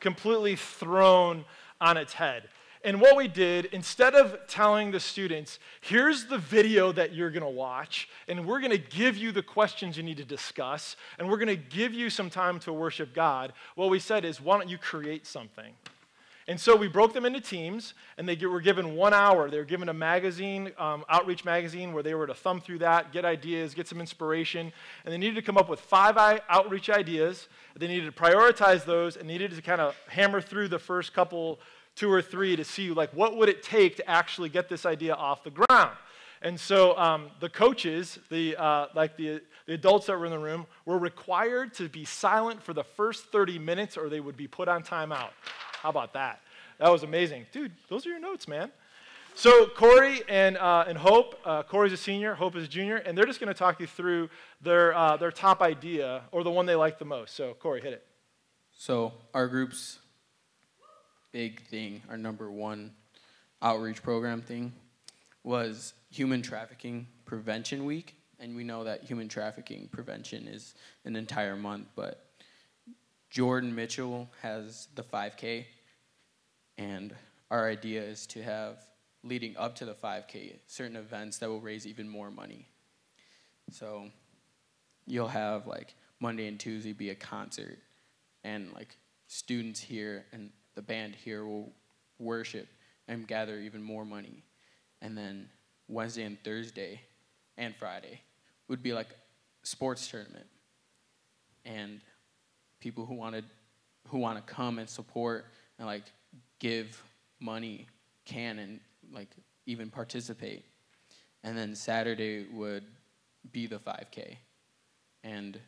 completely 0.00 0.56
thrown 0.56 1.44
on 1.80 1.96
its 1.98 2.14
head. 2.14 2.48
And 2.88 3.02
what 3.02 3.16
we 3.16 3.28
did, 3.28 3.66
instead 3.66 4.14
of 4.14 4.46
telling 4.46 4.92
the 4.92 4.98
students, 4.98 5.58
here's 5.82 6.24
the 6.24 6.38
video 6.38 6.90
that 6.92 7.14
you're 7.14 7.28
going 7.30 7.42
to 7.42 7.46
watch, 7.46 8.08
and 8.28 8.46
we're 8.46 8.60
going 8.60 8.70
to 8.70 8.78
give 8.78 9.14
you 9.14 9.30
the 9.30 9.42
questions 9.42 9.98
you 9.98 10.02
need 10.02 10.16
to 10.16 10.24
discuss, 10.24 10.96
and 11.18 11.28
we're 11.28 11.36
going 11.36 11.48
to 11.48 11.56
give 11.56 11.92
you 11.92 12.08
some 12.08 12.30
time 12.30 12.58
to 12.60 12.72
worship 12.72 13.12
God, 13.12 13.52
what 13.74 13.90
we 13.90 13.98
said 13.98 14.24
is, 14.24 14.40
why 14.40 14.56
don't 14.56 14.70
you 14.70 14.78
create 14.78 15.26
something? 15.26 15.74
And 16.46 16.58
so 16.58 16.74
we 16.74 16.88
broke 16.88 17.12
them 17.12 17.26
into 17.26 17.42
teams, 17.42 17.92
and 18.16 18.26
they 18.26 18.36
were 18.46 18.62
given 18.62 18.96
one 18.96 19.12
hour. 19.12 19.50
They 19.50 19.58
were 19.58 19.66
given 19.66 19.90
a 19.90 19.92
magazine, 19.92 20.72
um, 20.78 21.04
outreach 21.10 21.44
magazine, 21.44 21.92
where 21.92 22.02
they 22.02 22.14
were 22.14 22.26
to 22.26 22.32
thumb 22.32 22.58
through 22.58 22.78
that, 22.78 23.12
get 23.12 23.26
ideas, 23.26 23.74
get 23.74 23.86
some 23.86 24.00
inspiration, 24.00 24.72
and 25.04 25.12
they 25.12 25.18
needed 25.18 25.34
to 25.34 25.42
come 25.42 25.58
up 25.58 25.68
with 25.68 25.78
five 25.78 26.16
outreach 26.48 26.88
ideas. 26.88 27.48
They 27.76 27.86
needed 27.86 28.06
to 28.06 28.18
prioritize 28.18 28.86
those, 28.86 29.18
and 29.18 29.28
needed 29.28 29.54
to 29.54 29.60
kind 29.60 29.82
of 29.82 29.94
hammer 30.08 30.40
through 30.40 30.68
the 30.68 30.78
first 30.78 31.12
couple 31.12 31.60
two 31.98 32.10
or 32.10 32.22
three 32.22 32.54
to 32.54 32.64
see 32.64 32.90
like 32.90 33.10
what 33.10 33.36
would 33.36 33.48
it 33.48 33.62
take 33.62 33.96
to 33.96 34.08
actually 34.08 34.48
get 34.48 34.68
this 34.68 34.86
idea 34.86 35.14
off 35.14 35.42
the 35.42 35.50
ground. 35.50 35.96
And 36.40 36.58
so 36.58 36.96
um, 36.96 37.30
the 37.40 37.48
coaches, 37.48 38.20
the, 38.30 38.56
uh, 38.56 38.86
like 38.94 39.16
the, 39.16 39.42
the 39.66 39.74
adults 39.74 40.06
that 40.06 40.16
were 40.16 40.24
in 40.24 40.30
the 40.30 40.38
room, 40.38 40.66
were 40.84 40.98
required 40.98 41.74
to 41.74 41.88
be 41.88 42.04
silent 42.04 42.62
for 42.62 42.72
the 42.72 42.84
first 42.84 43.32
30 43.32 43.58
minutes 43.58 43.96
or 43.96 44.08
they 44.08 44.20
would 44.20 44.36
be 44.36 44.46
put 44.46 44.68
on 44.68 44.84
timeout. 44.84 45.30
How 45.82 45.90
about 45.90 46.12
that? 46.12 46.40
That 46.78 46.90
was 46.90 47.02
amazing. 47.02 47.46
Dude, 47.50 47.72
those 47.88 48.06
are 48.06 48.10
your 48.10 48.20
notes, 48.20 48.46
man. 48.46 48.70
So 49.34 49.66
Corey 49.66 50.22
and, 50.28 50.56
uh, 50.56 50.84
and 50.86 50.96
Hope, 50.96 51.40
uh, 51.44 51.64
Corey's 51.64 51.92
a 51.92 51.96
senior, 51.96 52.34
Hope 52.34 52.54
is 52.54 52.64
a 52.64 52.68
junior, 52.68 52.96
and 52.96 53.18
they're 53.18 53.26
just 53.26 53.40
going 53.40 53.52
to 53.52 53.58
talk 53.58 53.80
you 53.80 53.88
through 53.88 54.30
their, 54.60 54.94
uh, 54.96 55.16
their 55.16 55.32
top 55.32 55.60
idea 55.60 56.22
or 56.30 56.44
the 56.44 56.50
one 56.50 56.66
they 56.66 56.76
like 56.76 57.00
the 57.00 57.04
most. 57.04 57.34
So 57.34 57.54
Corey, 57.54 57.80
hit 57.80 57.92
it. 57.92 58.04
So 58.76 59.12
our 59.34 59.48
group's 59.48 59.98
big 61.32 61.62
thing, 61.66 62.02
our 62.08 62.16
number 62.16 62.50
one 62.50 62.92
outreach 63.62 64.02
program 64.02 64.42
thing, 64.42 64.72
was 65.44 65.94
human 66.10 66.42
trafficking 66.42 67.06
prevention 67.24 67.84
week. 67.84 68.14
And 68.40 68.54
we 68.54 68.62
know 68.62 68.84
that 68.84 69.02
human 69.02 69.28
trafficking 69.28 69.88
prevention 69.90 70.46
is 70.46 70.74
an 71.04 71.16
entire 71.16 71.56
month, 71.56 71.88
but 71.96 72.24
Jordan 73.30 73.74
Mitchell 73.74 74.30
has 74.42 74.88
the 74.94 75.02
5K, 75.02 75.66
and 76.78 77.14
our 77.50 77.68
idea 77.68 78.02
is 78.02 78.26
to 78.28 78.42
have 78.42 78.86
leading 79.24 79.56
up 79.56 79.74
to 79.76 79.84
the 79.84 79.94
5K, 79.94 80.60
certain 80.66 80.96
events 80.96 81.38
that 81.38 81.48
will 81.48 81.60
raise 81.60 81.86
even 81.86 82.08
more 82.08 82.30
money. 82.30 82.68
So 83.72 84.06
you'll 85.04 85.28
have 85.28 85.66
like 85.66 85.94
Monday 86.20 86.46
and 86.46 86.58
Tuesday 86.60 86.92
be 86.92 87.10
a 87.10 87.14
concert, 87.14 87.78
and 88.44 88.72
like 88.72 88.96
students 89.26 89.80
here 89.80 90.24
and 90.32 90.50
the 90.78 90.82
band 90.82 91.16
here 91.16 91.44
will 91.44 91.72
worship 92.20 92.68
and 93.08 93.26
gather 93.26 93.58
even 93.58 93.82
more 93.82 94.04
money. 94.04 94.44
And 95.02 95.18
then 95.18 95.48
Wednesday 95.88 96.22
and 96.22 96.38
Thursday 96.44 97.00
and 97.56 97.74
Friday 97.74 98.20
would 98.68 98.80
be 98.80 98.92
like 98.92 99.08
sports 99.64 100.06
tournament. 100.06 100.46
And 101.64 102.00
people 102.78 103.06
who 103.06 103.14
wanted 103.14 103.44
who 104.06 104.18
want 104.18 104.36
to 104.46 104.54
come 104.54 104.78
and 104.78 104.88
support 104.88 105.46
and 105.80 105.88
like 105.88 106.04
give 106.60 107.02
money 107.40 107.88
can 108.24 108.60
and 108.60 108.78
like 109.12 109.30
even 109.66 109.90
participate. 109.90 110.64
And 111.42 111.58
then 111.58 111.74
Saturday 111.74 112.46
would 112.52 112.84
be 113.50 113.66
the 113.66 113.80
5K. 113.80 114.36
And 115.24 115.58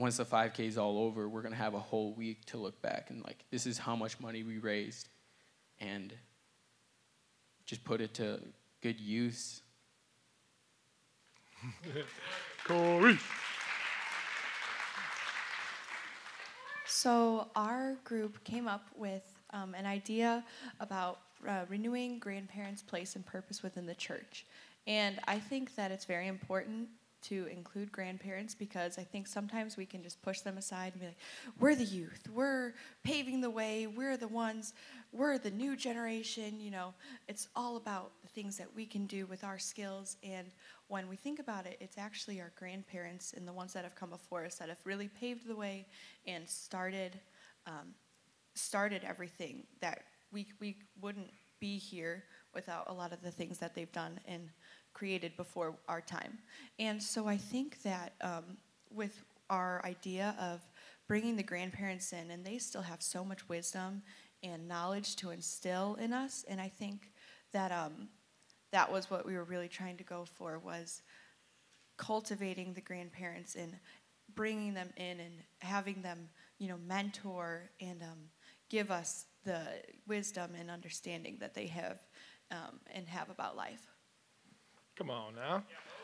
once 0.00 0.16
the 0.16 0.24
5K 0.24 0.60
is 0.60 0.78
all 0.78 0.98
over, 0.98 1.28
we're 1.28 1.42
going 1.42 1.52
to 1.52 1.58
have 1.58 1.74
a 1.74 1.78
whole 1.78 2.14
week 2.14 2.46
to 2.46 2.56
look 2.56 2.80
back 2.80 3.10
and 3.10 3.22
like, 3.22 3.44
this 3.50 3.66
is 3.66 3.76
how 3.76 3.94
much 3.94 4.18
money 4.18 4.42
we 4.42 4.56
raised. 4.56 5.10
And 5.78 6.14
just 7.66 7.84
put 7.84 8.00
it 8.00 8.14
to 8.14 8.40
good 8.82 8.98
use. 8.98 9.60
Corey. 12.64 13.18
So, 16.86 17.48
our 17.54 17.96
group 18.04 18.42
came 18.42 18.66
up 18.66 18.86
with 18.96 19.22
um, 19.50 19.74
an 19.74 19.84
idea 19.84 20.42
about 20.80 21.20
uh, 21.46 21.64
renewing 21.68 22.18
grandparents' 22.18 22.82
place 22.82 23.16
and 23.16 23.24
purpose 23.24 23.62
within 23.62 23.84
the 23.84 23.94
church. 23.94 24.46
And 24.86 25.20
I 25.28 25.38
think 25.38 25.74
that 25.76 25.90
it's 25.90 26.06
very 26.06 26.26
important 26.26 26.88
to 27.22 27.46
include 27.46 27.92
grandparents 27.92 28.54
because 28.54 28.98
I 28.98 29.02
think 29.02 29.26
sometimes 29.26 29.76
we 29.76 29.86
can 29.86 30.02
just 30.02 30.22
push 30.22 30.40
them 30.40 30.58
aside 30.58 30.92
and 30.92 31.00
be 31.00 31.06
like, 31.08 31.18
we're 31.58 31.74
the 31.74 31.84
youth, 31.84 32.28
we're 32.32 32.74
paving 33.02 33.40
the 33.40 33.50
way, 33.50 33.86
we're 33.86 34.16
the 34.16 34.28
ones, 34.28 34.74
we're 35.12 35.38
the 35.38 35.50
new 35.50 35.76
generation. 35.76 36.60
You 36.60 36.70
know, 36.70 36.94
it's 37.28 37.48
all 37.54 37.76
about 37.76 38.12
the 38.22 38.28
things 38.28 38.56
that 38.58 38.74
we 38.74 38.86
can 38.86 39.06
do 39.06 39.26
with 39.26 39.44
our 39.44 39.58
skills. 39.58 40.16
And 40.22 40.48
when 40.88 41.08
we 41.08 41.16
think 41.16 41.38
about 41.38 41.66
it, 41.66 41.76
it's 41.80 41.98
actually 41.98 42.40
our 42.40 42.52
grandparents 42.56 43.32
and 43.36 43.46
the 43.46 43.52
ones 43.52 43.72
that 43.72 43.84
have 43.84 43.94
come 43.94 44.10
before 44.10 44.44
us 44.44 44.56
that 44.56 44.68
have 44.68 44.80
really 44.84 45.08
paved 45.08 45.46
the 45.46 45.56
way 45.56 45.86
and 46.26 46.48
started. 46.48 47.18
Um, 47.66 47.94
started 48.54 49.02
everything 49.04 49.64
that 49.80 50.02
we, 50.32 50.46
we 50.60 50.76
wouldn't 51.00 51.30
be 51.60 51.78
here 51.78 52.24
without 52.54 52.88
a 52.88 52.92
lot 52.92 53.12
of 53.12 53.22
the 53.22 53.30
things 53.30 53.58
that 53.58 53.74
they've 53.74 53.92
done 53.92 54.18
and 54.26 54.48
created 54.92 55.36
before 55.36 55.76
our 55.88 56.00
time. 56.00 56.38
And 56.78 57.02
so 57.02 57.26
I 57.26 57.36
think 57.36 57.82
that 57.82 58.14
um, 58.20 58.56
with 58.92 59.24
our 59.48 59.80
idea 59.84 60.34
of 60.40 60.60
bringing 61.08 61.36
the 61.36 61.42
grandparents 61.42 62.12
in, 62.12 62.30
and 62.30 62.44
they 62.44 62.58
still 62.58 62.82
have 62.82 63.02
so 63.02 63.24
much 63.24 63.48
wisdom 63.48 64.02
and 64.42 64.68
knowledge 64.68 65.16
to 65.16 65.30
instill 65.30 65.96
in 65.96 66.12
us, 66.12 66.44
and 66.48 66.60
I 66.60 66.68
think 66.68 67.12
that 67.52 67.72
um, 67.72 68.08
that 68.72 68.90
was 68.90 69.10
what 69.10 69.26
we 69.26 69.34
were 69.34 69.44
really 69.44 69.68
trying 69.68 69.96
to 69.96 70.04
go 70.04 70.24
for 70.24 70.58
was 70.58 71.02
cultivating 71.96 72.72
the 72.72 72.80
grandparents 72.80 73.56
and 73.56 73.76
bringing 74.34 74.74
them 74.74 74.90
in 74.96 75.20
and 75.20 75.34
having 75.58 76.00
them, 76.02 76.28
you 76.58 76.68
know, 76.68 76.78
mentor 76.86 77.70
and 77.80 78.02
um, 78.02 78.18
give 78.68 78.90
us 78.90 79.26
the 79.44 79.62
wisdom 80.06 80.52
and 80.58 80.70
understanding 80.70 81.36
that 81.40 81.54
they 81.54 81.66
have 81.66 81.98
um, 82.50 82.80
and 82.94 83.08
have 83.08 83.30
about 83.30 83.56
life. 83.56 83.86
Come 84.96 85.10
on 85.10 85.34
now. 85.34 85.62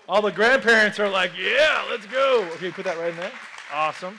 All 0.09 0.23
the 0.23 0.33
grandparents 0.33 0.99
are 0.99 1.09
like, 1.09 1.33
yeah, 1.39 1.85
let's 1.91 2.07
go. 2.07 2.49
Okay, 2.55 2.71
put 2.71 2.85
that 2.85 2.99
right 2.99 3.11
in 3.11 3.17
there. 3.17 3.33
Awesome. 3.73 4.19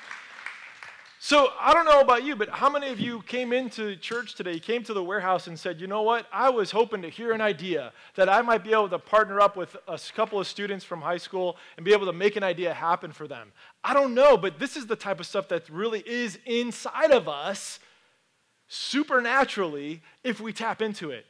So 1.19 1.49
I 1.59 1.73
don't 1.73 1.85
know 1.85 1.99
about 1.99 2.23
you, 2.23 2.35
but 2.35 2.47
how 2.49 2.69
many 2.69 2.89
of 2.89 2.99
you 2.99 3.21
came 3.23 3.51
into 3.51 3.95
church 3.95 4.35
today, 4.35 4.59
came 4.59 4.83
to 4.83 4.93
the 4.93 5.03
warehouse 5.03 5.47
and 5.47 5.59
said, 5.59 5.81
you 5.81 5.87
know 5.87 6.03
what? 6.03 6.27
I 6.31 6.49
was 6.49 6.71
hoping 6.71 7.01
to 7.01 7.09
hear 7.09 7.31
an 7.31 7.41
idea 7.41 7.91
that 8.15 8.29
I 8.29 8.41
might 8.41 8.63
be 8.63 8.71
able 8.71 8.87
to 8.89 8.99
partner 8.99 9.41
up 9.41 9.57
with 9.57 9.75
a 9.87 9.99
couple 10.15 10.39
of 10.39 10.47
students 10.47 10.85
from 10.85 11.01
high 11.01 11.17
school 11.17 11.57
and 11.75 11.83
be 11.85 11.91
able 11.91 12.05
to 12.05 12.13
make 12.13 12.35
an 12.35 12.43
idea 12.43 12.73
happen 12.73 13.11
for 13.11 13.27
them. 13.27 13.51
I 13.83 13.93
don't 13.93 14.13
know, 14.13 14.37
but 14.37 14.59
this 14.59 14.77
is 14.77 14.85
the 14.85 14.95
type 14.95 15.19
of 15.19 15.25
stuff 15.25 15.47
that 15.49 15.67
really 15.69 16.03
is 16.05 16.37
inside 16.45 17.11
of 17.11 17.27
us 17.27 17.79
supernaturally 18.67 20.03
if 20.23 20.39
we 20.39 20.53
tap 20.53 20.81
into 20.81 21.09
it. 21.09 21.25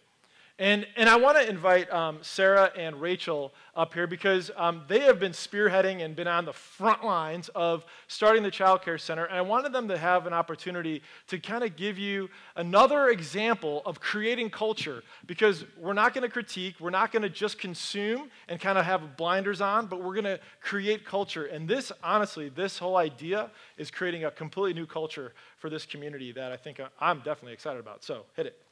And, 0.60 0.88
and 0.96 1.08
I 1.08 1.18
want 1.18 1.38
to 1.38 1.48
invite 1.48 1.92
um, 1.94 2.18
Sarah 2.22 2.72
and 2.76 3.00
Rachel 3.00 3.54
up 3.76 3.94
here 3.94 4.08
because 4.08 4.50
um, 4.58 4.82
they 4.88 5.02
have 5.02 5.20
been 5.20 5.32
spearheading 5.32 6.04
and 6.04 6.16
been 6.16 6.28
on 6.28 6.46
the 6.46 6.54
front 6.54 7.06
lines 7.06 7.48
of 7.50 7.86
starting 8.08 8.42
the 8.42 8.50
Child 8.50 8.82
Care 8.82 8.98
Center. 8.98 9.26
And 9.26 9.38
I 9.38 9.42
wanted 9.42 9.72
them 9.72 9.88
to 9.88 9.98
have 10.00 10.26
an 10.26 10.34
opportunity 10.34 11.04
to 11.28 11.38
kind 11.38 11.64
of 11.64 11.76
give 11.76 12.00
you 12.00 12.28
another 12.56 13.10
example 13.10 13.84
of 13.86 14.00
creating 14.00 14.50
culture 14.50 15.04
because 15.28 15.64
we're 15.78 15.94
not 15.94 16.16
going 16.16 16.24
to 16.24 16.30
critique, 16.30 16.78
we're 16.80 16.90
not 16.90 17.12
going 17.12 17.22
to 17.22 17.30
just 17.30 17.60
consume 17.60 18.32
and 18.48 18.60
kind 18.60 18.80
of 18.80 18.86
have 18.86 19.16
blinders 19.16 19.62
on, 19.62 19.86
but 19.86 20.02
we're 20.02 20.16
going 20.16 20.24
to 20.26 20.40
create 20.60 21.06
culture. 21.06 21.46
And 21.46 21.68
this, 21.68 21.92
honestly, 22.04 22.50
this 22.50 22.80
whole 22.80 22.98
idea 22.98 23.52
is 23.78 23.92
creating 23.92 24.24
a 24.24 24.32
completely 24.32 24.74
new 24.74 24.88
culture 24.88 25.34
for 25.60 25.70
this 25.70 25.86
community 25.86 26.32
that 26.32 26.52
I 26.52 26.58
think 26.58 26.82
I'm 27.00 27.20
definitely 27.20 27.54
excited 27.54 27.80
about. 27.80 28.04
So 28.04 28.26
hit 28.36 28.48
it. 28.48 28.67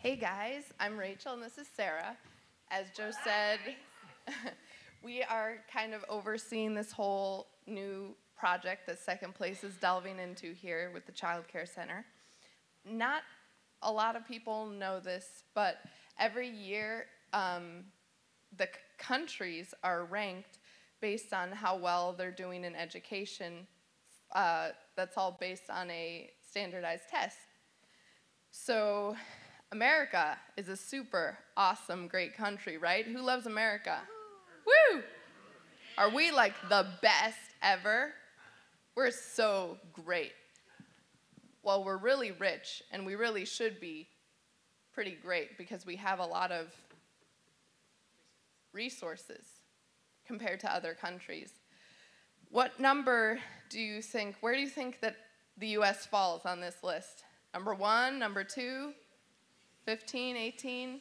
Hey 0.00 0.14
guys, 0.14 0.62
I'm 0.78 0.96
Rachel 0.96 1.32
and 1.32 1.42
this 1.42 1.58
is 1.58 1.66
Sarah. 1.76 2.16
As 2.70 2.86
Joe 2.96 3.10
said, 3.24 3.58
we 5.02 5.24
are 5.24 5.56
kind 5.72 5.92
of 5.92 6.04
overseeing 6.08 6.72
this 6.72 6.92
whole 6.92 7.48
new 7.66 8.14
project 8.38 8.86
that 8.86 9.00
Second 9.00 9.34
Place 9.34 9.64
is 9.64 9.74
delving 9.74 10.20
into 10.20 10.52
here 10.52 10.92
with 10.94 11.04
the 11.04 11.10
Child 11.10 11.48
Care 11.48 11.66
Center. 11.66 12.06
Not 12.88 13.22
a 13.82 13.90
lot 13.90 14.14
of 14.14 14.24
people 14.24 14.66
know 14.66 15.00
this, 15.00 15.42
but 15.52 15.78
every 16.16 16.48
year 16.48 17.06
um, 17.32 17.82
the 18.56 18.68
countries 18.98 19.74
are 19.82 20.04
ranked 20.04 20.60
based 21.00 21.32
on 21.32 21.50
how 21.50 21.76
well 21.76 22.12
they're 22.12 22.30
doing 22.30 22.62
in 22.62 22.76
education. 22.76 23.66
Uh, 24.32 24.68
that's 24.96 25.16
all 25.16 25.36
based 25.40 25.68
on 25.68 25.90
a 25.90 26.30
standardized 26.48 27.08
test. 27.10 27.38
So 28.52 29.16
America 29.70 30.38
is 30.56 30.68
a 30.68 30.76
super 30.76 31.38
awesome, 31.56 32.08
great 32.08 32.34
country, 32.34 32.78
right? 32.78 33.04
Who 33.04 33.20
loves 33.20 33.46
America? 33.46 33.98
Woo! 34.66 35.02
Are 35.98 36.10
we 36.10 36.30
like 36.30 36.54
the 36.68 36.86
best 37.02 37.38
ever? 37.62 38.12
We're 38.94 39.10
so 39.10 39.76
great. 39.92 40.32
Well, 41.62 41.84
we're 41.84 41.98
really 41.98 42.32
rich, 42.32 42.82
and 42.92 43.04
we 43.04 43.14
really 43.14 43.44
should 43.44 43.78
be 43.78 44.08
pretty 44.92 45.16
great 45.22 45.58
because 45.58 45.84
we 45.84 45.96
have 45.96 46.18
a 46.18 46.24
lot 46.24 46.50
of 46.50 46.68
resources 48.72 49.44
compared 50.26 50.60
to 50.60 50.74
other 50.74 50.94
countries. 50.94 51.52
What 52.50 52.80
number 52.80 53.38
do 53.68 53.80
you 53.80 54.00
think, 54.00 54.36
where 54.40 54.54
do 54.54 54.60
you 54.60 54.68
think 54.68 55.00
that 55.00 55.16
the 55.58 55.68
US 55.78 56.06
falls 56.06 56.46
on 56.46 56.60
this 56.60 56.76
list? 56.82 57.24
Number 57.52 57.74
one, 57.74 58.18
number 58.18 58.44
two, 58.44 58.92
15, 59.88 60.36
18? 60.36 61.00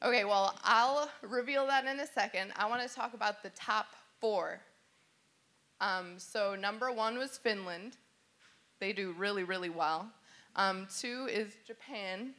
Okay, 0.00 0.24
well, 0.24 0.56
I'll 0.62 1.10
reveal 1.22 1.66
that 1.66 1.84
in 1.84 1.98
a 1.98 2.06
second. 2.06 2.52
I 2.54 2.68
want 2.68 2.88
to 2.88 2.94
talk 2.94 3.14
about 3.14 3.42
the 3.42 3.50
top 3.50 3.86
four. 4.20 4.60
Um, 5.80 6.20
so, 6.20 6.54
number 6.54 6.92
one 6.92 7.18
was 7.18 7.36
Finland. 7.36 7.96
They 8.78 8.92
do 8.92 9.10
really, 9.18 9.42
really 9.42 9.70
well. 9.70 10.08
Um, 10.54 10.86
two 11.00 11.26
is 11.28 11.56
Japan, 11.66 12.32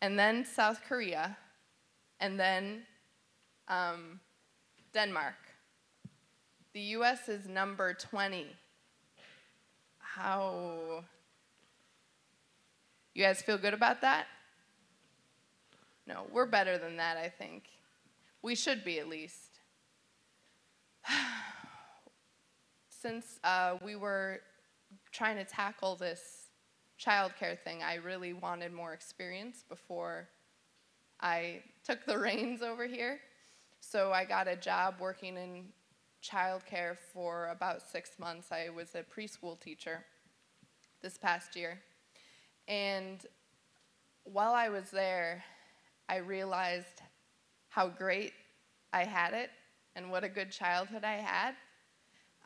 and 0.00 0.16
then 0.16 0.44
South 0.44 0.82
Korea, 0.88 1.36
and 2.20 2.38
then 2.38 2.82
um, 3.66 4.20
Denmark. 4.94 5.34
The 6.74 6.80
US 6.80 7.28
is 7.28 7.48
number 7.48 7.92
20. 7.92 8.46
How 9.98 11.02
you 13.16 13.22
guys 13.22 13.40
feel 13.40 13.56
good 13.56 13.72
about 13.72 14.02
that? 14.02 14.26
No, 16.06 16.26
we're 16.30 16.44
better 16.44 16.76
than 16.76 16.98
that, 16.98 17.16
I 17.16 17.30
think. 17.30 17.62
We 18.42 18.54
should 18.54 18.84
be 18.84 19.00
at 19.00 19.08
least. 19.08 19.60
Since 22.90 23.40
uh, 23.42 23.76
we 23.82 23.96
were 23.96 24.40
trying 25.12 25.36
to 25.36 25.44
tackle 25.44 25.96
this 25.96 26.48
childcare 27.02 27.58
thing, 27.58 27.82
I 27.82 27.94
really 27.94 28.34
wanted 28.34 28.74
more 28.74 28.92
experience 28.92 29.64
before 29.66 30.28
I 31.18 31.62
took 31.84 32.04
the 32.04 32.18
reins 32.18 32.60
over 32.60 32.86
here. 32.86 33.18
So 33.80 34.12
I 34.12 34.26
got 34.26 34.46
a 34.46 34.56
job 34.56 34.96
working 35.00 35.38
in 35.38 35.64
childcare 36.22 36.98
for 37.14 37.48
about 37.48 37.80
six 37.80 38.18
months. 38.18 38.48
I 38.52 38.68
was 38.68 38.94
a 38.94 39.02
preschool 39.02 39.58
teacher 39.58 40.04
this 41.00 41.16
past 41.16 41.56
year. 41.56 41.80
And 42.68 43.24
while 44.24 44.52
I 44.52 44.68
was 44.68 44.90
there, 44.90 45.44
I 46.08 46.16
realized 46.16 47.02
how 47.68 47.88
great 47.88 48.32
I 48.92 49.04
had 49.04 49.34
it 49.34 49.50
and 49.94 50.10
what 50.10 50.24
a 50.24 50.28
good 50.28 50.50
childhood 50.50 51.04
I 51.04 51.16
had. 51.16 51.54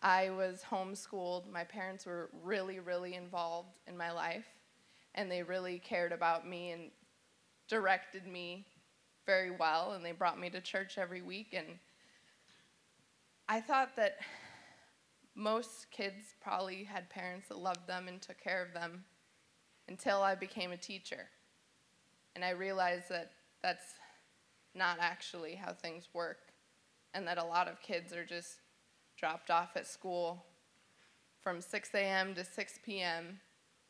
I 0.02 0.30
was 0.30 0.62
homeschooled. 0.70 1.50
My 1.50 1.64
parents 1.64 2.06
were 2.06 2.30
really, 2.42 2.80
really 2.80 3.14
involved 3.14 3.78
in 3.86 3.96
my 3.96 4.10
life, 4.12 4.46
and 5.14 5.30
they 5.30 5.42
really 5.42 5.78
cared 5.78 6.12
about 6.12 6.48
me 6.48 6.70
and 6.70 6.90
directed 7.68 8.26
me 8.26 8.66
very 9.26 9.50
well, 9.50 9.92
and 9.92 10.04
they 10.04 10.12
brought 10.12 10.40
me 10.40 10.48
to 10.50 10.60
church 10.60 10.96
every 10.96 11.22
week. 11.22 11.52
And 11.52 11.66
I 13.48 13.60
thought 13.60 13.94
that 13.96 14.16
most 15.34 15.90
kids 15.90 16.34
probably 16.40 16.84
had 16.84 17.10
parents 17.10 17.48
that 17.48 17.58
loved 17.58 17.86
them 17.86 18.08
and 18.08 18.20
took 18.20 18.40
care 18.40 18.62
of 18.64 18.72
them 18.72 19.04
until 19.90 20.22
I 20.22 20.34
became 20.34 20.70
a 20.70 20.76
teacher. 20.76 21.28
And 22.34 22.44
I 22.44 22.50
realized 22.50 23.10
that 23.10 23.32
that's 23.62 23.84
not 24.74 24.98
actually 25.00 25.56
how 25.56 25.72
things 25.72 26.08
work, 26.14 26.38
and 27.12 27.26
that 27.26 27.36
a 27.36 27.44
lot 27.44 27.68
of 27.68 27.82
kids 27.82 28.14
are 28.14 28.24
just 28.24 28.60
dropped 29.18 29.50
off 29.50 29.70
at 29.74 29.86
school 29.86 30.46
from 31.42 31.60
6 31.60 31.90
a.m. 31.94 32.34
to 32.36 32.44
6 32.44 32.78
p.m. 32.84 33.40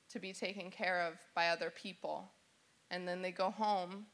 to 0.09 0.19
be 0.19 0.33
taken 0.33 0.71
care 0.71 1.03
of 1.03 1.15
by 1.35 1.49
other 1.49 1.71
people. 1.71 2.33
And 2.91 3.07
then 3.07 3.21
they 3.23 3.31
go 3.31 3.51
home 3.51 4.07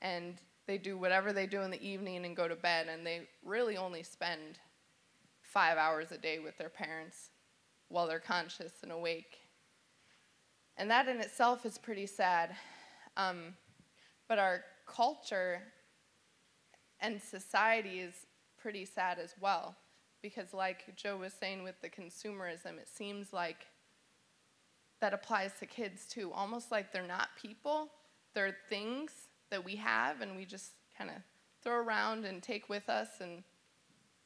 and 0.00 0.34
they 0.66 0.78
do 0.78 0.96
whatever 0.96 1.32
they 1.32 1.46
do 1.46 1.60
in 1.60 1.70
the 1.70 1.86
evening 1.86 2.24
and 2.24 2.34
go 2.34 2.48
to 2.48 2.56
bed, 2.56 2.88
and 2.88 3.06
they 3.06 3.28
really 3.44 3.76
only 3.76 4.02
spend 4.02 4.58
five 5.42 5.76
hours 5.76 6.10
a 6.10 6.18
day 6.18 6.38
with 6.38 6.56
their 6.56 6.70
parents 6.70 7.30
while 7.88 8.06
they're 8.06 8.18
conscious 8.18 8.72
and 8.82 8.90
awake. 8.90 9.41
And 10.76 10.90
that 10.90 11.08
in 11.08 11.20
itself 11.20 11.66
is 11.66 11.78
pretty 11.78 12.06
sad. 12.06 12.54
Um, 13.16 13.54
but 14.28 14.38
our 14.38 14.64
culture 14.86 15.62
and 17.00 17.20
society 17.20 18.00
is 18.00 18.14
pretty 18.58 18.84
sad 18.84 19.18
as 19.18 19.34
well. 19.40 19.76
Because, 20.22 20.54
like 20.54 20.96
Joe 20.96 21.16
was 21.16 21.32
saying 21.32 21.64
with 21.64 21.80
the 21.80 21.88
consumerism, 21.88 22.78
it 22.78 22.88
seems 22.88 23.32
like 23.32 23.66
that 25.00 25.12
applies 25.12 25.50
to 25.58 25.66
kids 25.66 26.06
too. 26.06 26.32
Almost 26.32 26.70
like 26.70 26.92
they're 26.92 27.06
not 27.06 27.28
people, 27.40 27.90
they're 28.34 28.56
things 28.68 29.10
that 29.50 29.64
we 29.64 29.76
have 29.76 30.20
and 30.20 30.36
we 30.36 30.44
just 30.44 30.70
kind 30.96 31.10
of 31.10 31.16
throw 31.62 31.74
around 31.74 32.24
and 32.24 32.42
take 32.42 32.68
with 32.68 32.88
us 32.88 33.08
and 33.20 33.42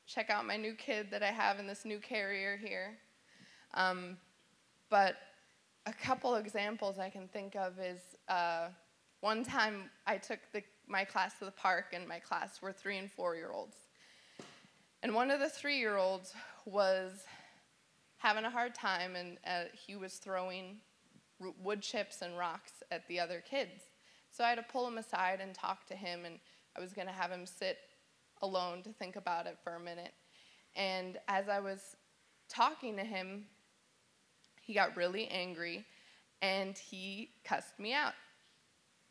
check 0.07 0.31
out 0.31 0.47
my 0.47 0.57
new 0.57 0.75
kid 0.75 1.09
that 1.11 1.23
I 1.23 1.33
have 1.33 1.59
in 1.59 1.67
this 1.67 1.85
new 1.85 1.99
carrier 1.99 2.57
here. 2.57 2.99
Um, 3.75 4.19
but 4.89 5.17
a 5.87 5.93
couple 5.93 6.35
examples 6.35 6.99
I 6.99 7.09
can 7.09 7.29
think 7.29 7.55
of 7.55 7.79
is 7.79 8.01
uh, 8.29 8.69
one 9.21 9.45
time 9.45 9.91
I 10.07 10.17
took 10.17 10.41
the, 10.53 10.63
my 10.89 11.05
class 11.05 11.39
to 11.39 11.45
the 11.45 11.53
park, 11.53 11.87
and 11.93 12.07
my 12.07 12.19
class 12.19 12.61
were 12.61 12.73
three 12.73 12.99
and 12.99 13.11
four 13.11 13.37
year 13.37 13.53
olds. 13.53 13.77
And 15.03 15.15
one 15.15 15.31
of 15.31 15.39
the 15.39 15.49
three 15.49 15.79
year 15.79 15.97
olds 15.97 16.35
was 16.65 17.25
having 18.19 18.45
a 18.45 18.51
hard 18.51 18.75
time, 18.75 19.15
and 19.15 19.39
uh, 19.47 19.65
he 19.73 19.95
was 19.95 20.15
throwing 20.15 20.79
wood 21.63 21.83
chips 21.83 22.23
and 22.23 22.37
rocks 22.37 22.73
at 22.91 23.07
the 23.07 23.21
other 23.21 23.43
kids. 23.49 23.83
So 24.31 24.43
I 24.43 24.49
had 24.49 24.57
to 24.57 24.65
pull 24.65 24.87
him 24.89 24.99
aside 24.99 25.41
and 25.41 25.55
talk 25.55 25.87
to 25.87 25.95
him, 25.95 26.25
and 26.25 26.41
I 26.77 26.81
was 26.81 26.93
going 26.93 27.07
to 27.07 27.13
have 27.13 27.31
him 27.31 27.47
sit 27.47 27.79
alone 28.43 28.83
to 28.83 28.91
think 28.91 29.17
about 29.17 29.47
it 29.47 29.57
for 29.63 29.77
a 29.77 29.81
minute. 29.81 30.13
And 30.75 31.19
as 31.29 31.49
I 31.49 31.61
was 31.61 31.97
talking 32.49 32.97
to 32.97 33.05
him, 33.05 33.47
he 34.67 34.75
got 34.75 34.97
really 34.97 35.29
angry 35.29 35.85
and 36.43 36.77
he 36.77 37.31
cussed 37.45 37.79
me 37.79 37.95
out. 37.95 38.15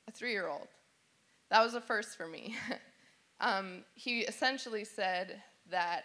A 0.08 0.12
three 0.12 0.32
year 0.32 0.48
old. 0.48 0.68
That 1.50 1.64
was 1.64 1.74
a 1.74 1.82
first 1.82 2.18
for 2.18 2.28
me. 2.28 2.56
um, 3.40 3.86
he 3.94 4.22
essentially 4.22 4.84
said 4.84 5.42
that 5.72 6.04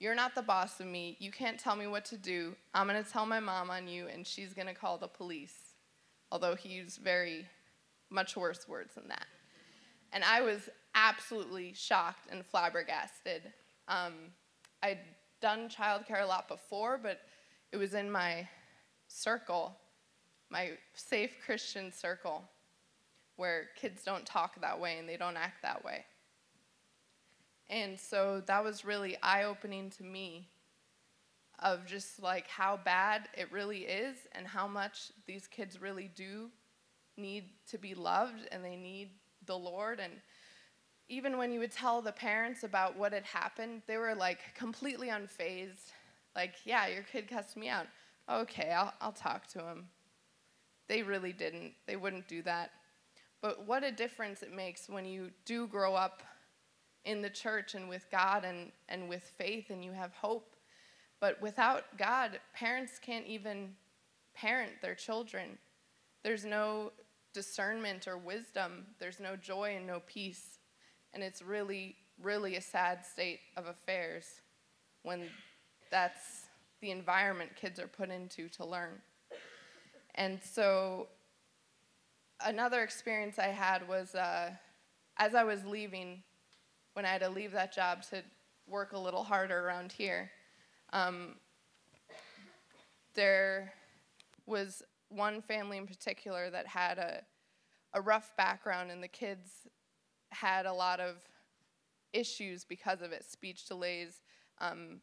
you're 0.00 0.14
not 0.14 0.34
the 0.34 0.42
boss 0.42 0.80
of 0.80 0.86
me. 0.86 1.16
You 1.20 1.30
can't 1.30 1.58
tell 1.58 1.76
me 1.76 1.86
what 1.86 2.04
to 2.06 2.16
do. 2.16 2.56
I'm 2.72 2.88
going 2.88 3.02
to 3.02 3.08
tell 3.08 3.26
my 3.26 3.40
mom 3.40 3.70
on 3.70 3.86
you, 3.86 4.08
and 4.08 4.26
she's 4.26 4.52
going 4.52 4.66
to 4.66 4.74
call 4.74 4.98
the 4.98 5.08
police. 5.08 5.54
Although 6.32 6.56
he 6.56 6.70
used 6.70 7.00
very 7.00 7.46
much 8.10 8.36
worse 8.36 8.66
words 8.66 8.94
than 8.94 9.08
that. 9.08 9.26
And 10.12 10.24
I 10.24 10.40
was 10.40 10.68
absolutely 10.94 11.72
shocked 11.74 12.28
and 12.30 12.44
flabbergasted. 12.44 13.52
Um, 13.88 14.14
I'd 14.82 14.98
done 15.40 15.68
childcare 15.68 16.22
a 16.22 16.26
lot 16.26 16.48
before, 16.48 16.98
but 17.00 17.20
it 17.72 17.76
was 17.76 17.94
in 17.94 18.10
my 18.10 18.48
circle, 19.14 19.76
my 20.50 20.72
safe 20.94 21.30
Christian 21.44 21.92
circle, 21.92 22.42
where 23.36 23.68
kids 23.76 24.02
don't 24.04 24.26
talk 24.26 24.60
that 24.60 24.78
way 24.78 24.98
and 24.98 25.08
they 25.08 25.16
don't 25.16 25.36
act 25.36 25.62
that 25.62 25.84
way. 25.84 26.04
And 27.70 27.98
so 27.98 28.42
that 28.46 28.62
was 28.62 28.84
really 28.84 29.16
eye 29.22 29.44
opening 29.44 29.90
to 29.90 30.02
me 30.02 30.48
of 31.60 31.86
just 31.86 32.22
like 32.22 32.48
how 32.48 32.78
bad 32.84 33.28
it 33.36 33.50
really 33.52 33.82
is 33.82 34.16
and 34.32 34.46
how 34.46 34.66
much 34.66 35.12
these 35.26 35.46
kids 35.46 35.80
really 35.80 36.10
do 36.14 36.50
need 37.16 37.44
to 37.70 37.78
be 37.78 37.94
loved 37.94 38.48
and 38.50 38.64
they 38.64 38.76
need 38.76 39.10
the 39.46 39.56
Lord. 39.56 40.00
And 40.00 40.12
even 41.08 41.38
when 41.38 41.52
you 41.52 41.60
would 41.60 41.72
tell 41.72 42.02
the 42.02 42.12
parents 42.12 42.64
about 42.64 42.96
what 42.96 43.12
had 43.12 43.24
happened, 43.24 43.82
they 43.86 43.96
were 43.96 44.14
like 44.14 44.40
completely 44.54 45.08
unfazed. 45.08 45.92
Like, 46.34 46.54
yeah, 46.64 46.88
your 46.88 47.04
kid 47.04 47.28
cussed 47.28 47.56
me 47.56 47.68
out. 47.68 47.86
Okay, 48.30 48.70
I'll, 48.70 48.92
I'll 49.00 49.12
talk 49.12 49.46
to 49.48 49.60
him. 49.60 49.88
They 50.88 51.02
really 51.02 51.32
didn't. 51.32 51.72
They 51.86 51.96
wouldn't 51.96 52.28
do 52.28 52.42
that. 52.42 52.70
But 53.42 53.66
what 53.66 53.84
a 53.84 53.92
difference 53.92 54.42
it 54.42 54.54
makes 54.54 54.88
when 54.88 55.04
you 55.04 55.30
do 55.44 55.66
grow 55.66 55.94
up 55.94 56.22
in 57.04 57.20
the 57.20 57.28
church 57.30 57.74
and 57.74 57.88
with 57.88 58.06
God 58.10 58.44
and, 58.44 58.72
and 58.88 59.08
with 59.08 59.22
faith 59.36 59.70
and 59.70 59.84
you 59.84 59.92
have 59.92 60.12
hope. 60.14 60.56
But 61.20 61.40
without 61.42 61.96
God, 61.98 62.40
parents 62.54 62.98
can't 62.98 63.26
even 63.26 63.74
parent 64.34 64.72
their 64.80 64.94
children. 64.94 65.58
There's 66.22 66.44
no 66.44 66.92
discernment 67.34 68.06
or 68.06 68.16
wisdom, 68.16 68.86
there's 68.98 69.20
no 69.20 69.36
joy 69.36 69.74
and 69.76 69.86
no 69.86 70.00
peace. 70.06 70.58
And 71.12 71.22
it's 71.22 71.42
really, 71.42 71.96
really 72.22 72.56
a 72.56 72.60
sad 72.60 73.04
state 73.04 73.40
of 73.56 73.66
affairs 73.66 74.24
when 75.02 75.28
that's 75.90 76.43
the 76.84 76.90
environment 76.90 77.50
kids 77.56 77.80
are 77.80 77.88
put 77.88 78.10
into 78.10 78.46
to 78.50 78.62
learn. 78.62 79.00
And 80.16 80.38
so, 80.44 81.08
another 82.44 82.82
experience 82.82 83.38
I 83.38 83.46
had 83.46 83.88
was 83.88 84.14
uh, 84.14 84.50
as 85.16 85.34
I 85.34 85.44
was 85.44 85.64
leaving, 85.64 86.22
when 86.92 87.06
I 87.06 87.08
had 87.08 87.22
to 87.22 87.30
leave 87.30 87.52
that 87.52 87.74
job 87.74 88.02
to 88.10 88.22
work 88.66 88.92
a 88.92 88.98
little 88.98 89.24
harder 89.24 89.66
around 89.66 89.92
here, 89.92 90.30
um, 90.92 91.36
there 93.14 93.72
was 94.44 94.82
one 95.08 95.40
family 95.40 95.78
in 95.78 95.86
particular 95.86 96.50
that 96.50 96.66
had 96.66 96.98
a, 96.98 97.22
a 97.94 98.00
rough 98.02 98.36
background, 98.36 98.90
and 98.90 99.02
the 99.02 99.08
kids 99.08 99.48
had 100.32 100.66
a 100.66 100.72
lot 100.72 101.00
of 101.00 101.16
issues 102.12 102.62
because 102.62 103.00
of 103.00 103.10
it 103.10 103.24
speech 103.24 103.64
delays, 103.64 104.20
um, 104.60 105.00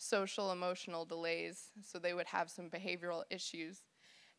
social 0.00 0.50
emotional 0.50 1.04
delays, 1.04 1.70
so 1.82 1.98
they 1.98 2.14
would 2.14 2.26
have 2.26 2.50
some 2.50 2.70
behavioral 2.70 3.22
issues. 3.28 3.82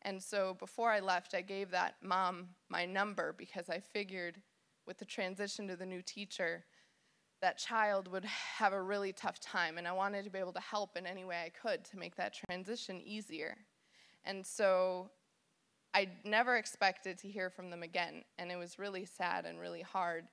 And 0.02 0.20
so 0.20 0.56
before 0.58 0.90
I 0.90 0.98
left, 0.98 1.34
I 1.34 1.40
gave 1.40 1.70
that 1.70 1.94
mom 2.02 2.48
my 2.68 2.84
number 2.84 3.32
because 3.38 3.70
I 3.70 3.78
figured 3.78 4.42
with 4.88 4.98
the 4.98 5.04
transition 5.04 5.68
to 5.68 5.76
the 5.76 5.86
new 5.86 6.02
teacher, 6.02 6.64
that 7.40 7.58
child 7.58 8.08
would 8.08 8.24
have 8.24 8.72
a 8.72 8.82
really 8.82 9.12
tough 9.12 9.38
time, 9.38 9.78
and 9.78 9.86
I 9.86 9.92
wanted 9.92 10.24
to 10.24 10.30
be 10.30 10.40
able 10.40 10.52
to 10.52 10.60
help 10.60 10.96
in 10.96 11.06
any 11.06 11.24
way 11.24 11.44
I 11.44 11.50
could 11.50 11.84
to 11.86 11.98
make 11.98 12.16
that 12.16 12.34
transition 12.34 13.00
easier. 13.00 13.56
And 14.24 14.44
so 14.44 15.10
I 15.94 16.08
never 16.24 16.56
expected 16.56 17.18
to 17.18 17.28
hear 17.28 17.50
from 17.50 17.70
them 17.70 17.84
again, 17.84 18.24
and 18.38 18.50
it 18.50 18.56
was 18.56 18.80
really 18.80 19.04
sad 19.04 19.46
and 19.46 19.60
really 19.60 19.82
hard 19.82 20.24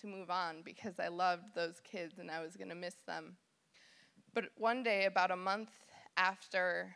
to 0.00 0.06
move 0.06 0.30
on 0.30 0.62
because 0.64 1.00
I 1.00 1.08
loved 1.08 1.54
those 1.56 1.80
kids 1.82 2.18
and 2.18 2.30
I 2.30 2.40
was 2.40 2.56
going 2.56 2.68
to 2.68 2.76
miss 2.76 2.96
them. 3.06 3.36
But 4.36 4.50
one 4.58 4.82
day, 4.82 5.06
about 5.06 5.30
a 5.30 5.36
month 5.36 5.70
after 6.18 6.94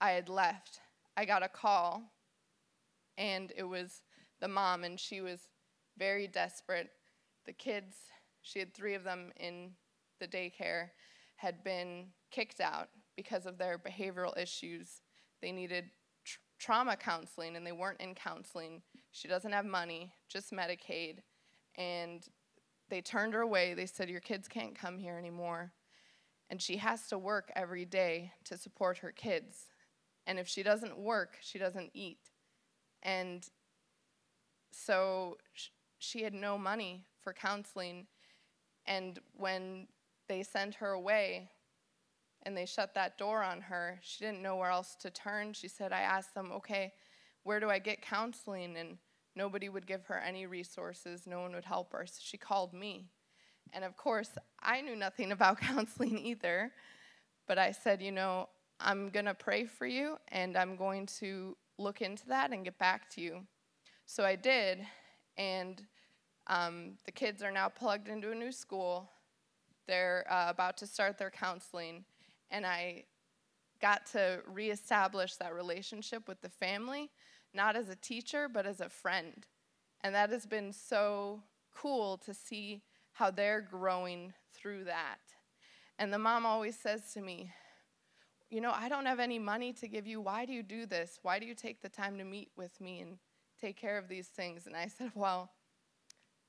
I 0.00 0.12
had 0.12 0.30
left, 0.30 0.80
I 1.18 1.26
got 1.26 1.42
a 1.42 1.48
call, 1.48 2.02
and 3.18 3.52
it 3.54 3.64
was 3.64 4.00
the 4.40 4.48
mom, 4.48 4.82
and 4.82 4.98
she 4.98 5.20
was 5.20 5.48
very 5.98 6.26
desperate. 6.26 6.88
The 7.44 7.52
kids, 7.52 7.94
she 8.40 8.58
had 8.58 8.72
three 8.72 8.94
of 8.94 9.04
them 9.04 9.32
in 9.36 9.72
the 10.18 10.26
daycare, 10.26 10.88
had 11.36 11.62
been 11.62 12.06
kicked 12.30 12.60
out 12.62 12.88
because 13.16 13.44
of 13.44 13.58
their 13.58 13.78
behavioral 13.78 14.34
issues. 14.38 15.02
They 15.42 15.52
needed 15.52 15.90
tr- 16.24 16.38
trauma 16.58 16.96
counseling, 16.96 17.54
and 17.54 17.66
they 17.66 17.72
weren't 17.72 18.00
in 18.00 18.14
counseling. 18.14 18.80
She 19.10 19.28
doesn't 19.28 19.52
have 19.52 19.66
money, 19.66 20.14
just 20.26 20.52
Medicaid 20.52 21.18
and 21.76 22.26
they 22.88 23.00
turned 23.00 23.34
her 23.34 23.40
away. 23.40 23.74
They 23.74 23.86
said, 23.86 24.10
Your 24.10 24.20
kids 24.20 24.48
can't 24.48 24.74
come 24.74 24.98
here 24.98 25.16
anymore. 25.16 25.72
And 26.52 26.60
she 26.60 26.76
has 26.76 27.06
to 27.06 27.16
work 27.16 27.50
every 27.56 27.86
day 27.86 28.30
to 28.44 28.58
support 28.58 28.98
her 28.98 29.10
kids. 29.10 29.68
And 30.26 30.38
if 30.38 30.46
she 30.46 30.62
doesn't 30.62 30.98
work, 30.98 31.38
she 31.40 31.58
doesn't 31.58 31.92
eat. 31.94 32.28
And 33.02 33.42
so 34.70 35.38
sh- 35.54 35.68
she 35.98 36.24
had 36.24 36.34
no 36.34 36.58
money 36.58 37.06
for 37.22 37.32
counseling. 37.32 38.06
And 38.84 39.18
when 39.32 39.86
they 40.28 40.42
sent 40.42 40.74
her 40.74 40.90
away 40.90 41.48
and 42.42 42.54
they 42.54 42.66
shut 42.66 42.92
that 42.96 43.16
door 43.16 43.42
on 43.42 43.62
her, 43.62 43.98
she 44.02 44.22
didn't 44.22 44.42
know 44.42 44.56
where 44.56 44.70
else 44.70 44.94
to 44.96 45.08
turn. 45.08 45.54
She 45.54 45.68
said, 45.68 45.90
I 45.90 46.00
asked 46.00 46.34
them, 46.34 46.52
okay, 46.52 46.92
where 47.44 47.60
do 47.60 47.70
I 47.70 47.78
get 47.78 48.02
counseling? 48.02 48.76
And 48.76 48.98
nobody 49.34 49.70
would 49.70 49.86
give 49.86 50.04
her 50.04 50.18
any 50.18 50.44
resources, 50.44 51.26
no 51.26 51.40
one 51.40 51.54
would 51.54 51.64
help 51.64 51.94
her. 51.94 52.04
So 52.04 52.18
she 52.20 52.36
called 52.36 52.74
me. 52.74 53.08
And 53.72 53.84
of 53.84 53.96
course, 53.96 54.30
I 54.62 54.80
knew 54.80 54.96
nothing 54.96 55.32
about 55.36 55.60
counseling 55.60 56.18
either. 56.18 56.72
But 57.46 57.58
I 57.58 57.72
said, 57.72 58.00
you 58.00 58.12
know, 58.12 58.48
I'm 58.80 59.10
going 59.10 59.26
to 59.26 59.34
pray 59.34 59.64
for 59.64 59.86
you 59.86 60.16
and 60.28 60.56
I'm 60.56 60.76
going 60.76 61.06
to 61.20 61.56
look 61.78 62.02
into 62.02 62.26
that 62.28 62.52
and 62.52 62.64
get 62.64 62.78
back 62.78 63.10
to 63.10 63.20
you. 63.20 63.40
So 64.06 64.24
I 64.24 64.36
did. 64.36 64.86
And 65.36 65.82
um, 66.46 66.92
the 67.04 67.12
kids 67.12 67.42
are 67.42 67.50
now 67.50 67.68
plugged 67.68 68.08
into 68.08 68.30
a 68.30 68.34
new 68.34 68.52
school. 68.52 69.10
They're 69.86 70.24
uh, 70.30 70.46
about 70.48 70.76
to 70.78 70.86
start 70.86 71.18
their 71.18 71.30
counseling. 71.30 72.04
And 72.50 72.66
I 72.66 73.04
got 73.80 74.06
to 74.12 74.40
reestablish 74.46 75.36
that 75.36 75.54
relationship 75.54 76.28
with 76.28 76.40
the 76.40 76.48
family, 76.48 77.10
not 77.54 77.76
as 77.76 77.88
a 77.88 77.96
teacher, 77.96 78.48
but 78.48 78.66
as 78.66 78.80
a 78.80 78.88
friend. 78.88 79.46
And 80.02 80.14
that 80.14 80.30
has 80.30 80.46
been 80.46 80.72
so 80.72 81.42
cool 81.74 82.18
to 82.18 82.34
see 82.34 82.82
how 83.12 83.30
they're 83.30 83.60
growing 83.60 84.32
through 84.54 84.84
that. 84.84 85.18
And 85.98 86.12
the 86.12 86.18
mom 86.18 86.46
always 86.46 86.78
says 86.78 87.12
to 87.14 87.20
me, 87.20 87.52
You 88.50 88.60
know, 88.60 88.72
I 88.74 88.88
don't 88.88 89.06
have 89.06 89.20
any 89.20 89.38
money 89.38 89.72
to 89.74 89.88
give 89.88 90.06
you. 90.06 90.20
Why 90.20 90.44
do 90.44 90.52
you 90.52 90.62
do 90.62 90.86
this? 90.86 91.18
Why 91.22 91.38
do 91.38 91.46
you 91.46 91.54
take 91.54 91.82
the 91.82 91.88
time 91.88 92.18
to 92.18 92.24
meet 92.24 92.50
with 92.56 92.80
me 92.80 93.00
and 93.00 93.18
take 93.60 93.76
care 93.76 93.98
of 93.98 94.08
these 94.08 94.28
things? 94.28 94.66
And 94.66 94.76
I 94.76 94.88
said, 94.88 95.12
Well, 95.14 95.50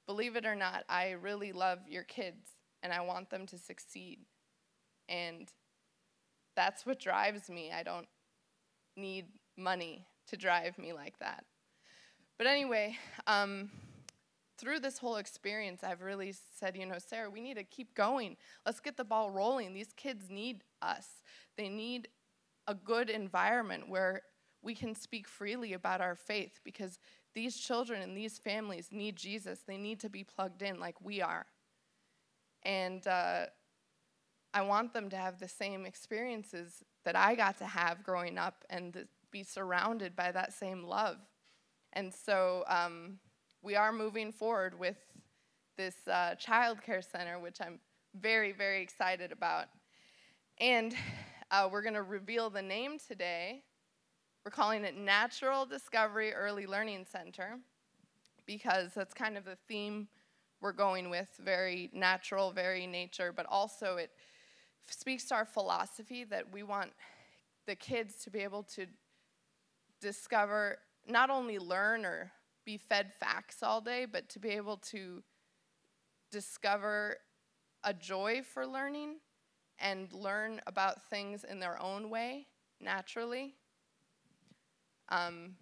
believe 0.06 0.36
it 0.36 0.46
or 0.46 0.56
not, 0.56 0.84
I 0.90 1.12
really 1.12 1.52
love 1.52 1.80
your 1.88 2.04
kids 2.04 2.52
and 2.82 2.92
I 2.92 3.02
want 3.02 3.30
them 3.30 3.46
to 3.48 3.58
succeed. 3.58 4.20
And 5.10 5.50
that's 6.56 6.86
what 6.86 7.00
drives 7.00 7.50
me. 7.50 7.72
I 7.72 7.84
don't 7.84 8.08
need 8.96 9.26
money 9.58 10.06
to 10.28 10.38
drive 10.38 10.78
me 10.78 10.94
like 10.94 11.20
that. 11.20 11.46
But 12.38 12.48
anyway, 12.48 12.98
um, 13.28 13.70
through 14.64 14.80
this 14.80 14.98
whole 14.98 15.18
experience, 15.18 15.84
I've 15.84 16.02
really 16.02 16.34
said, 16.58 16.78
you 16.78 16.86
know, 16.86 16.98
Sarah, 16.98 17.30
we 17.30 17.42
need 17.42 17.58
to 17.58 17.66
keep 17.66 17.94
going. 17.94 18.38
Let's 18.66 18.80
get 18.80 18.96
the 18.96 19.04
ball 19.04 19.30
rolling. 19.30 19.74
These 19.74 19.92
kids 19.98 20.30
need 20.30 20.64
us. 20.82 21.06
They 21.58 21.68
need 21.68 22.08
a 22.66 22.74
good 22.74 23.10
environment 23.10 23.90
where 23.90 24.22
we 24.62 24.74
can 24.74 24.96
speak 24.96 25.28
freely 25.28 25.74
about 25.74 26.00
our 26.00 26.16
faith 26.16 26.62
because 26.64 26.98
these 27.36 27.58
children 27.58 28.02
and 28.02 28.16
these 28.16 28.38
families 28.38 28.88
need 28.90 29.18
Jesus. 29.18 29.60
They 29.68 29.76
need 29.76 30.00
to 30.00 30.10
be 30.10 30.24
plugged 30.24 30.62
in 30.62 30.80
like 30.80 30.96
we 31.02 31.22
are. 31.22 31.46
And 32.64 33.06
uh, 33.06 33.48
I 34.54 34.62
want 34.62 34.94
them 34.94 35.10
to 35.10 35.18
have 35.18 35.40
the 35.40 35.48
same 35.50 35.86
experiences 35.86 36.86
that 37.04 37.18
I 37.18 37.36
got 37.36 37.58
to 37.58 37.66
have 37.66 38.02
growing 38.02 38.38
up 38.38 38.64
and 38.70 39.08
be 39.30 39.44
surrounded 39.44 40.16
by 40.16 40.32
that 40.32 40.54
same 40.54 40.84
love. 40.84 41.18
And 41.92 42.14
so 42.14 42.64
um, 42.70 43.20
we 43.64 43.78
are 43.78 43.94
moving 43.94 44.34
forward 44.34 44.78
with 44.78 44.98
this 45.78 45.96
uh, 46.12 46.36
child 46.36 46.84
care 46.84 47.02
center, 47.02 47.40
which 47.40 47.62
I'm 47.62 47.80
very, 48.20 48.52
very 48.52 48.82
excited 48.82 49.32
about. 49.32 49.68
And 50.60 50.94
uh, 51.50 51.70
we're 51.72 51.82
going 51.82 51.94
to 51.94 52.04
reveal 52.04 52.50
the 52.50 52.62
name 52.62 52.98
today. 53.08 53.64
We're 54.44 54.52
calling 54.52 54.84
it 54.84 54.98
Natural 54.98 55.66
Discovery 55.66 56.34
Early 56.34 56.66
Learning 56.66 57.06
Center 57.10 57.58
because 58.46 58.92
that's 58.94 59.14
kind 59.14 59.38
of 59.38 59.46
the 59.46 59.58
theme 59.70 60.10
we're 60.60 60.74
going 60.74 61.10
with 61.10 61.30
very 61.40 61.90
natural, 61.94 62.52
very 62.52 62.86
nature, 62.86 63.32
but 63.32 63.46
also 63.48 63.96
it 63.96 64.12
speaks 64.90 65.24
to 65.26 65.36
our 65.36 65.46
philosophy 65.46 66.26
that 66.26 66.52
we 66.52 66.64
want 66.64 66.92
the 67.66 67.76
kids 67.76 68.16
to 68.26 68.30
be 68.30 68.40
able 68.40 68.64
to 68.64 68.86
discover, 70.02 70.80
not 71.08 71.30
only 71.30 71.60
learn 71.60 72.04
or 72.04 72.30
be 72.66 72.78
fed 72.78 73.12
facts 73.20 73.62
all 73.62 73.82
day, 73.82 74.06
but 74.06 74.30
to 74.30 74.40
be 74.40 74.50
able 74.50 74.78
to 74.78 75.24
discover 76.32 77.18
a 77.84 77.94
joy 77.94 78.42
for 78.44 78.66
learning 78.66 79.18
and 79.80 80.12
learn 80.14 80.62
about 80.68 81.10
things 81.10 81.44
in 81.44 81.60
their 81.60 81.82
own 81.82 82.10
way, 82.10 82.48
naturally. 82.80 83.56
Um, 85.10 85.56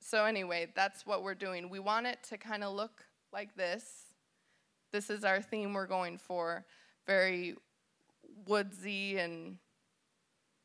so, 0.00 0.24
anyway, 0.24 0.68
that's 0.74 1.06
what 1.06 1.22
we're 1.22 1.34
doing. 1.34 1.70
We 1.70 1.78
want 1.78 2.06
it 2.06 2.18
to 2.30 2.36
kind 2.36 2.64
of 2.64 2.74
look 2.74 3.04
like 3.32 3.54
this. 3.54 3.84
This 4.90 5.08
is 5.08 5.24
our 5.24 5.40
theme 5.40 5.72
we're 5.72 5.86
going 5.86 6.18
for 6.18 6.66
very 7.06 7.54
woodsy 8.46 9.18
and 9.18 9.58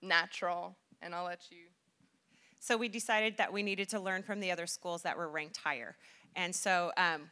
natural. 0.02 0.76
And 1.02 1.13
I'll 1.13 1.26
let 1.26 1.52
you. 1.52 1.77
So 2.60 2.78
we 2.78 2.88
decided 2.88 3.38
that 3.38 3.52
we 3.54 3.63
needed 3.63 3.89
to 3.89 4.00
learn 4.00 4.24
from 4.24 4.39
the 4.39 4.52
other 4.52 4.67
schools 4.67 5.04
that 5.04 5.17
were 5.17 5.30
ranked 5.30 5.58
higher. 5.58 5.96
And 6.36 6.54
so 6.56 6.91
um, 6.98 7.30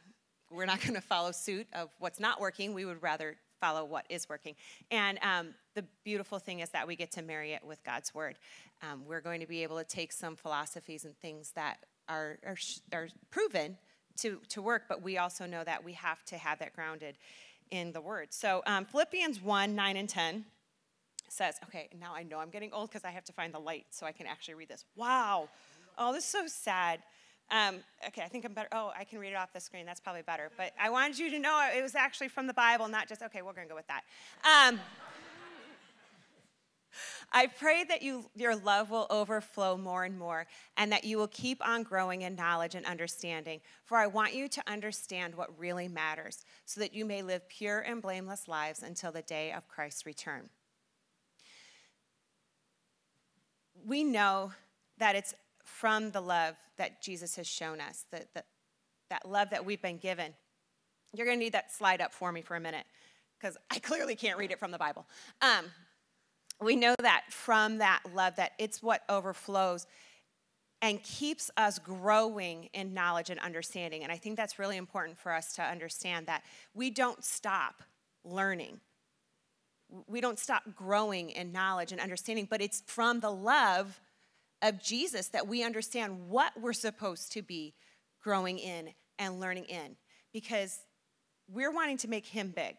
we're 0.50 0.66
not 0.66 0.80
going 0.82 0.94
to 0.94 1.00
follow 1.00 1.32
suit 1.32 1.66
of 1.72 1.90
what's 1.98 2.20
not 2.20 2.40
working. 2.40 2.74
We 2.74 2.84
would 2.84 3.02
rather 3.02 3.36
follow 3.60 3.84
what 3.84 4.04
is 4.08 4.28
working. 4.28 4.54
And 4.90 5.18
um, 5.22 5.54
the 5.74 5.84
beautiful 6.04 6.38
thing 6.38 6.60
is 6.60 6.70
that 6.70 6.86
we 6.86 6.96
get 6.96 7.12
to 7.12 7.22
marry 7.22 7.52
it 7.52 7.64
with 7.64 7.82
God's 7.84 8.14
word. 8.14 8.36
Um, 8.82 9.02
we're 9.06 9.20
going 9.20 9.40
to 9.40 9.46
be 9.46 9.62
able 9.62 9.78
to 9.78 9.84
take 9.84 10.12
some 10.12 10.36
philosophies 10.36 11.04
and 11.04 11.16
things 11.18 11.52
that 11.52 11.78
are, 12.08 12.38
are, 12.44 12.56
are 12.92 13.08
proven 13.30 13.76
to, 14.18 14.40
to 14.50 14.62
work, 14.62 14.84
but 14.88 15.02
we 15.02 15.18
also 15.18 15.46
know 15.46 15.64
that 15.64 15.84
we 15.84 15.92
have 15.94 16.24
to 16.26 16.38
have 16.38 16.58
that 16.58 16.74
grounded 16.74 17.16
in 17.70 17.92
the 17.92 18.00
word. 18.00 18.28
So 18.30 18.62
um, 18.66 18.84
Philippians 18.84 19.42
1 19.42 19.74
9 19.74 19.96
and 19.96 20.08
10 20.08 20.44
says, 21.28 21.56
okay, 21.64 21.88
now 22.00 22.14
I 22.14 22.22
know 22.22 22.38
I'm 22.38 22.50
getting 22.50 22.72
old 22.72 22.90
because 22.90 23.04
I 23.04 23.10
have 23.10 23.24
to 23.24 23.32
find 23.32 23.52
the 23.52 23.58
light 23.58 23.86
so 23.90 24.06
I 24.06 24.12
can 24.12 24.26
actually 24.26 24.54
read 24.54 24.68
this. 24.68 24.84
Wow. 24.94 25.48
Oh, 25.98 26.12
this 26.12 26.24
is 26.24 26.30
so 26.30 26.46
sad. 26.46 27.00
Um, 27.50 27.76
okay, 28.08 28.22
I 28.22 28.28
think 28.28 28.44
I'm 28.44 28.52
better. 28.52 28.68
Oh, 28.72 28.92
I 28.98 29.04
can 29.04 29.18
read 29.18 29.30
it 29.30 29.36
off 29.36 29.52
the 29.52 29.60
screen. 29.60 29.86
That's 29.86 30.00
probably 30.00 30.22
better. 30.22 30.50
But 30.56 30.72
I 30.80 30.90
wanted 30.90 31.18
you 31.18 31.30
to 31.30 31.38
know 31.38 31.68
it 31.76 31.82
was 31.82 31.94
actually 31.94 32.28
from 32.28 32.46
the 32.46 32.54
Bible, 32.54 32.88
not 32.88 33.08
just, 33.08 33.22
okay, 33.22 33.42
we're 33.42 33.52
going 33.52 33.66
to 33.66 33.70
go 33.70 33.76
with 33.76 33.86
that. 33.86 34.02
Um, 34.44 34.80
I 37.32 37.46
pray 37.46 37.84
that 37.84 38.02
you, 38.02 38.30
your 38.34 38.56
love 38.56 38.90
will 38.90 39.06
overflow 39.10 39.76
more 39.76 40.04
and 40.04 40.18
more, 40.18 40.46
and 40.76 40.90
that 40.92 41.04
you 41.04 41.18
will 41.18 41.28
keep 41.28 41.66
on 41.66 41.82
growing 41.82 42.22
in 42.22 42.34
knowledge 42.34 42.74
and 42.74 42.86
understanding. 42.86 43.60
For 43.84 43.98
I 43.98 44.06
want 44.06 44.34
you 44.34 44.48
to 44.48 44.62
understand 44.66 45.34
what 45.34 45.58
really 45.58 45.88
matters, 45.88 46.44
so 46.64 46.80
that 46.80 46.94
you 46.94 47.04
may 47.04 47.22
live 47.22 47.48
pure 47.48 47.80
and 47.80 48.00
blameless 48.00 48.48
lives 48.48 48.82
until 48.82 49.12
the 49.12 49.22
day 49.22 49.52
of 49.52 49.68
Christ's 49.68 50.06
return. 50.06 50.48
We 53.86 54.04
know 54.04 54.52
that 54.98 55.14
it's 55.14 55.34
from 55.64 56.10
the 56.10 56.20
love 56.20 56.56
that 56.76 57.02
Jesus 57.02 57.36
has 57.36 57.46
shown 57.46 57.80
us, 57.80 58.04
that, 58.10 58.28
that, 58.34 58.46
that 59.10 59.28
love 59.28 59.50
that 59.50 59.64
we've 59.64 59.82
been 59.82 59.98
given. 59.98 60.34
You're 61.12 61.26
going 61.26 61.38
to 61.38 61.44
need 61.44 61.52
that 61.52 61.72
slide 61.72 62.00
up 62.00 62.12
for 62.12 62.32
me 62.32 62.42
for 62.42 62.56
a 62.56 62.60
minute 62.60 62.84
because 63.38 63.56
I 63.70 63.78
clearly 63.80 64.16
can't 64.16 64.38
read 64.38 64.50
it 64.50 64.58
from 64.58 64.70
the 64.70 64.78
Bible. 64.78 65.06
Um, 65.40 65.66
we 66.60 66.74
know 66.74 66.94
that 67.00 67.24
from 67.30 67.78
that 67.78 68.00
love, 68.14 68.36
that 68.36 68.52
it's 68.58 68.82
what 68.82 69.02
overflows 69.08 69.86
and 70.82 71.02
keeps 71.02 71.50
us 71.56 71.78
growing 71.78 72.68
in 72.72 72.92
knowledge 72.92 73.30
and 73.30 73.40
understanding. 73.40 74.02
And 74.02 74.12
I 74.12 74.16
think 74.16 74.36
that's 74.36 74.58
really 74.58 74.76
important 74.76 75.18
for 75.18 75.32
us 75.32 75.54
to 75.54 75.62
understand 75.62 76.26
that 76.26 76.42
we 76.74 76.90
don't 76.90 77.24
stop 77.24 77.82
learning 78.24 78.80
we 80.06 80.20
don't 80.20 80.38
stop 80.38 80.62
growing 80.74 81.30
in 81.30 81.52
knowledge 81.52 81.92
and 81.92 82.00
understanding, 82.00 82.46
but 82.48 82.60
it's 82.60 82.82
from 82.86 83.20
the 83.20 83.30
love 83.30 84.00
of 84.62 84.82
Jesus 84.82 85.28
that 85.28 85.46
we 85.46 85.62
understand 85.62 86.28
what 86.28 86.52
we're 86.60 86.72
supposed 86.72 87.32
to 87.32 87.42
be 87.42 87.74
growing 88.22 88.58
in 88.58 88.90
and 89.18 89.38
learning 89.38 89.64
in 89.64 89.96
because 90.32 90.80
we're 91.48 91.72
wanting 91.72 91.96
to 91.98 92.08
make 92.08 92.26
him 92.26 92.52
big. 92.54 92.76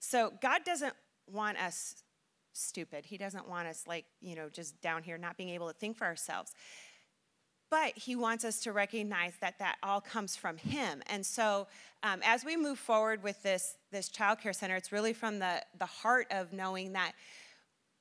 So 0.00 0.32
God 0.42 0.64
doesn't 0.64 0.94
want 1.30 1.58
us 1.58 2.02
stupid. 2.52 3.04
He 3.04 3.18
doesn't 3.18 3.48
want 3.48 3.68
us 3.68 3.84
like, 3.86 4.04
you 4.20 4.34
know, 4.34 4.48
just 4.48 4.80
down 4.80 5.02
here 5.02 5.18
not 5.18 5.36
being 5.36 5.50
able 5.50 5.68
to 5.68 5.74
think 5.74 5.96
for 5.96 6.04
ourselves. 6.04 6.52
But 7.68 7.96
he 7.96 8.14
wants 8.14 8.44
us 8.44 8.60
to 8.60 8.72
recognize 8.72 9.32
that 9.40 9.58
that 9.58 9.76
all 9.82 10.00
comes 10.00 10.36
from 10.36 10.56
him. 10.56 11.02
And 11.08 11.26
so 11.26 11.66
um, 12.02 12.20
as 12.24 12.44
we 12.44 12.56
move 12.56 12.78
forward 12.78 13.22
with 13.22 13.42
this, 13.42 13.76
this 13.90 14.08
child 14.08 14.38
care 14.40 14.52
center, 14.52 14.76
it's 14.76 14.92
really 14.92 15.12
from 15.12 15.40
the, 15.40 15.62
the 15.78 15.86
heart 15.86 16.28
of 16.30 16.52
knowing 16.52 16.92
that 16.92 17.12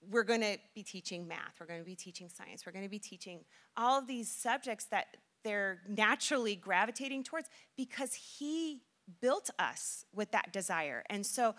we're 0.09 0.23
going 0.23 0.41
to 0.41 0.57
be 0.75 0.83
teaching 0.83 1.27
math, 1.27 1.55
we're 1.59 1.65
going 1.65 1.79
to 1.79 1.85
be 1.85 1.95
teaching 1.95 2.29
science, 2.29 2.65
we're 2.65 2.71
going 2.71 2.85
to 2.85 2.89
be 2.89 2.99
teaching 2.99 3.39
all 3.75 3.97
of 3.97 4.07
these 4.07 4.29
subjects 4.29 4.85
that 4.85 5.17
they're 5.43 5.81
naturally 5.87 6.55
gravitating 6.55 7.23
towards 7.23 7.49
because 7.77 8.13
he 8.13 8.81
built 9.21 9.49
us 9.59 10.05
with 10.13 10.31
that 10.31 10.51
desire. 10.51 11.03
And 11.09 11.25
so 11.25 11.55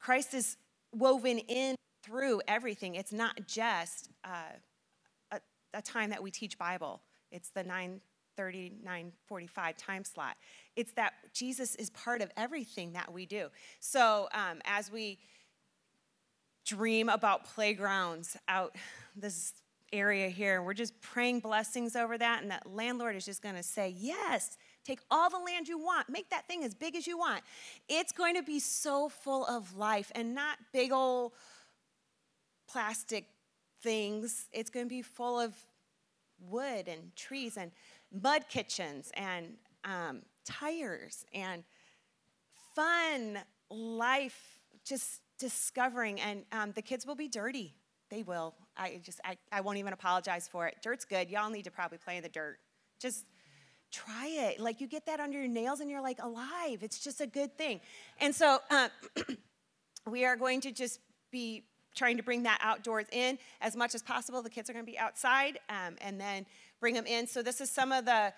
Christ 0.00 0.34
is 0.34 0.56
woven 0.92 1.38
in 1.38 1.76
through 2.02 2.42
everything. 2.48 2.96
It's 2.96 3.12
not 3.12 3.46
just 3.46 4.10
uh, 4.24 4.56
a, 5.30 5.40
a 5.74 5.82
time 5.82 6.10
that 6.10 6.22
we 6.22 6.30
teach 6.30 6.58
Bible 6.58 7.00
it's 7.32 7.50
the 7.50 7.64
nine 7.64 8.00
3945 8.36 9.76
time 9.76 10.04
slot. 10.04 10.36
It's 10.76 10.92
that 10.92 11.12
Jesus 11.32 11.74
is 11.76 11.90
part 11.90 12.22
of 12.22 12.30
everything 12.36 12.92
that 12.92 13.12
we 13.12 13.26
do. 13.26 13.48
So 13.80 14.28
um, 14.32 14.60
as 14.64 14.90
we 14.90 15.18
dream 16.64 17.08
about 17.08 17.44
playgrounds 17.44 18.36
out 18.48 18.76
this 19.16 19.52
area 19.92 20.28
here, 20.28 20.62
we're 20.62 20.74
just 20.74 20.98
praying 21.02 21.40
blessings 21.40 21.96
over 21.96 22.16
that, 22.16 22.42
and 22.42 22.50
that 22.50 22.66
landlord 22.66 23.16
is 23.16 23.24
just 23.24 23.42
going 23.42 23.56
to 23.56 23.62
say, 23.62 23.94
Yes, 23.98 24.56
take 24.84 25.00
all 25.10 25.28
the 25.28 25.38
land 25.38 25.68
you 25.68 25.78
want, 25.78 26.08
make 26.08 26.30
that 26.30 26.46
thing 26.48 26.64
as 26.64 26.74
big 26.74 26.96
as 26.96 27.06
you 27.06 27.18
want. 27.18 27.42
It's 27.88 28.12
going 28.12 28.36
to 28.36 28.42
be 28.42 28.58
so 28.58 29.08
full 29.08 29.44
of 29.46 29.76
life 29.76 30.10
and 30.14 30.34
not 30.34 30.58
big 30.72 30.92
old 30.92 31.32
plastic 32.68 33.26
things. 33.82 34.46
It's 34.52 34.70
going 34.70 34.86
to 34.86 34.90
be 34.90 35.02
full 35.02 35.38
of 35.38 35.54
wood 36.48 36.88
and 36.88 37.14
trees 37.16 37.56
and 37.56 37.70
mud 38.12 38.48
kitchens 38.48 39.10
and 39.14 39.54
um, 39.84 40.22
tires 40.44 41.24
and 41.34 41.64
fun 42.74 43.38
life 43.70 44.60
just 44.84 45.20
discovering. 45.38 46.20
And 46.20 46.44
um, 46.52 46.72
the 46.72 46.82
kids 46.82 47.06
will 47.06 47.14
be 47.14 47.28
dirty. 47.28 47.74
They 48.10 48.22
will. 48.22 48.54
I 48.76 49.00
just 49.02 49.20
I, 49.24 49.38
I 49.50 49.60
won't 49.60 49.78
even 49.78 49.92
apologize 49.92 50.48
for 50.48 50.66
it. 50.66 50.76
Dirt's 50.82 51.04
good. 51.04 51.30
Y'all 51.30 51.50
need 51.50 51.64
to 51.64 51.70
probably 51.70 51.98
play 51.98 52.16
in 52.16 52.22
the 52.22 52.28
dirt. 52.28 52.58
Just 53.00 53.24
try 53.90 54.26
it. 54.26 54.60
Like 54.60 54.80
you 54.80 54.86
get 54.86 55.06
that 55.06 55.20
under 55.20 55.38
your 55.38 55.48
nails 55.48 55.80
and 55.80 55.90
you're 55.90 56.02
like 56.02 56.18
alive. 56.22 56.82
It's 56.82 56.98
just 56.98 57.20
a 57.20 57.26
good 57.26 57.56
thing. 57.56 57.80
And 58.20 58.34
so 58.34 58.58
uh, 58.70 58.88
we 60.10 60.24
are 60.24 60.36
going 60.36 60.60
to 60.62 60.72
just 60.72 61.00
be 61.30 61.64
trying 61.94 62.16
to 62.16 62.22
bring 62.22 62.42
that 62.44 62.58
outdoors 62.62 63.06
in 63.12 63.38
as 63.60 63.76
much 63.76 63.94
as 63.94 64.02
possible 64.02 64.42
the 64.42 64.50
kids 64.50 64.70
are 64.70 64.72
going 64.72 64.84
to 64.84 64.90
be 64.90 64.98
outside 64.98 65.58
um, 65.68 65.96
and 66.00 66.20
then 66.20 66.46
bring 66.80 66.94
them 66.94 67.06
in. 67.06 67.26
So, 67.26 67.42
this 67.42 67.60
is 67.60 67.70
some 67.70 67.92
of 67.92 68.04
the 68.04 68.32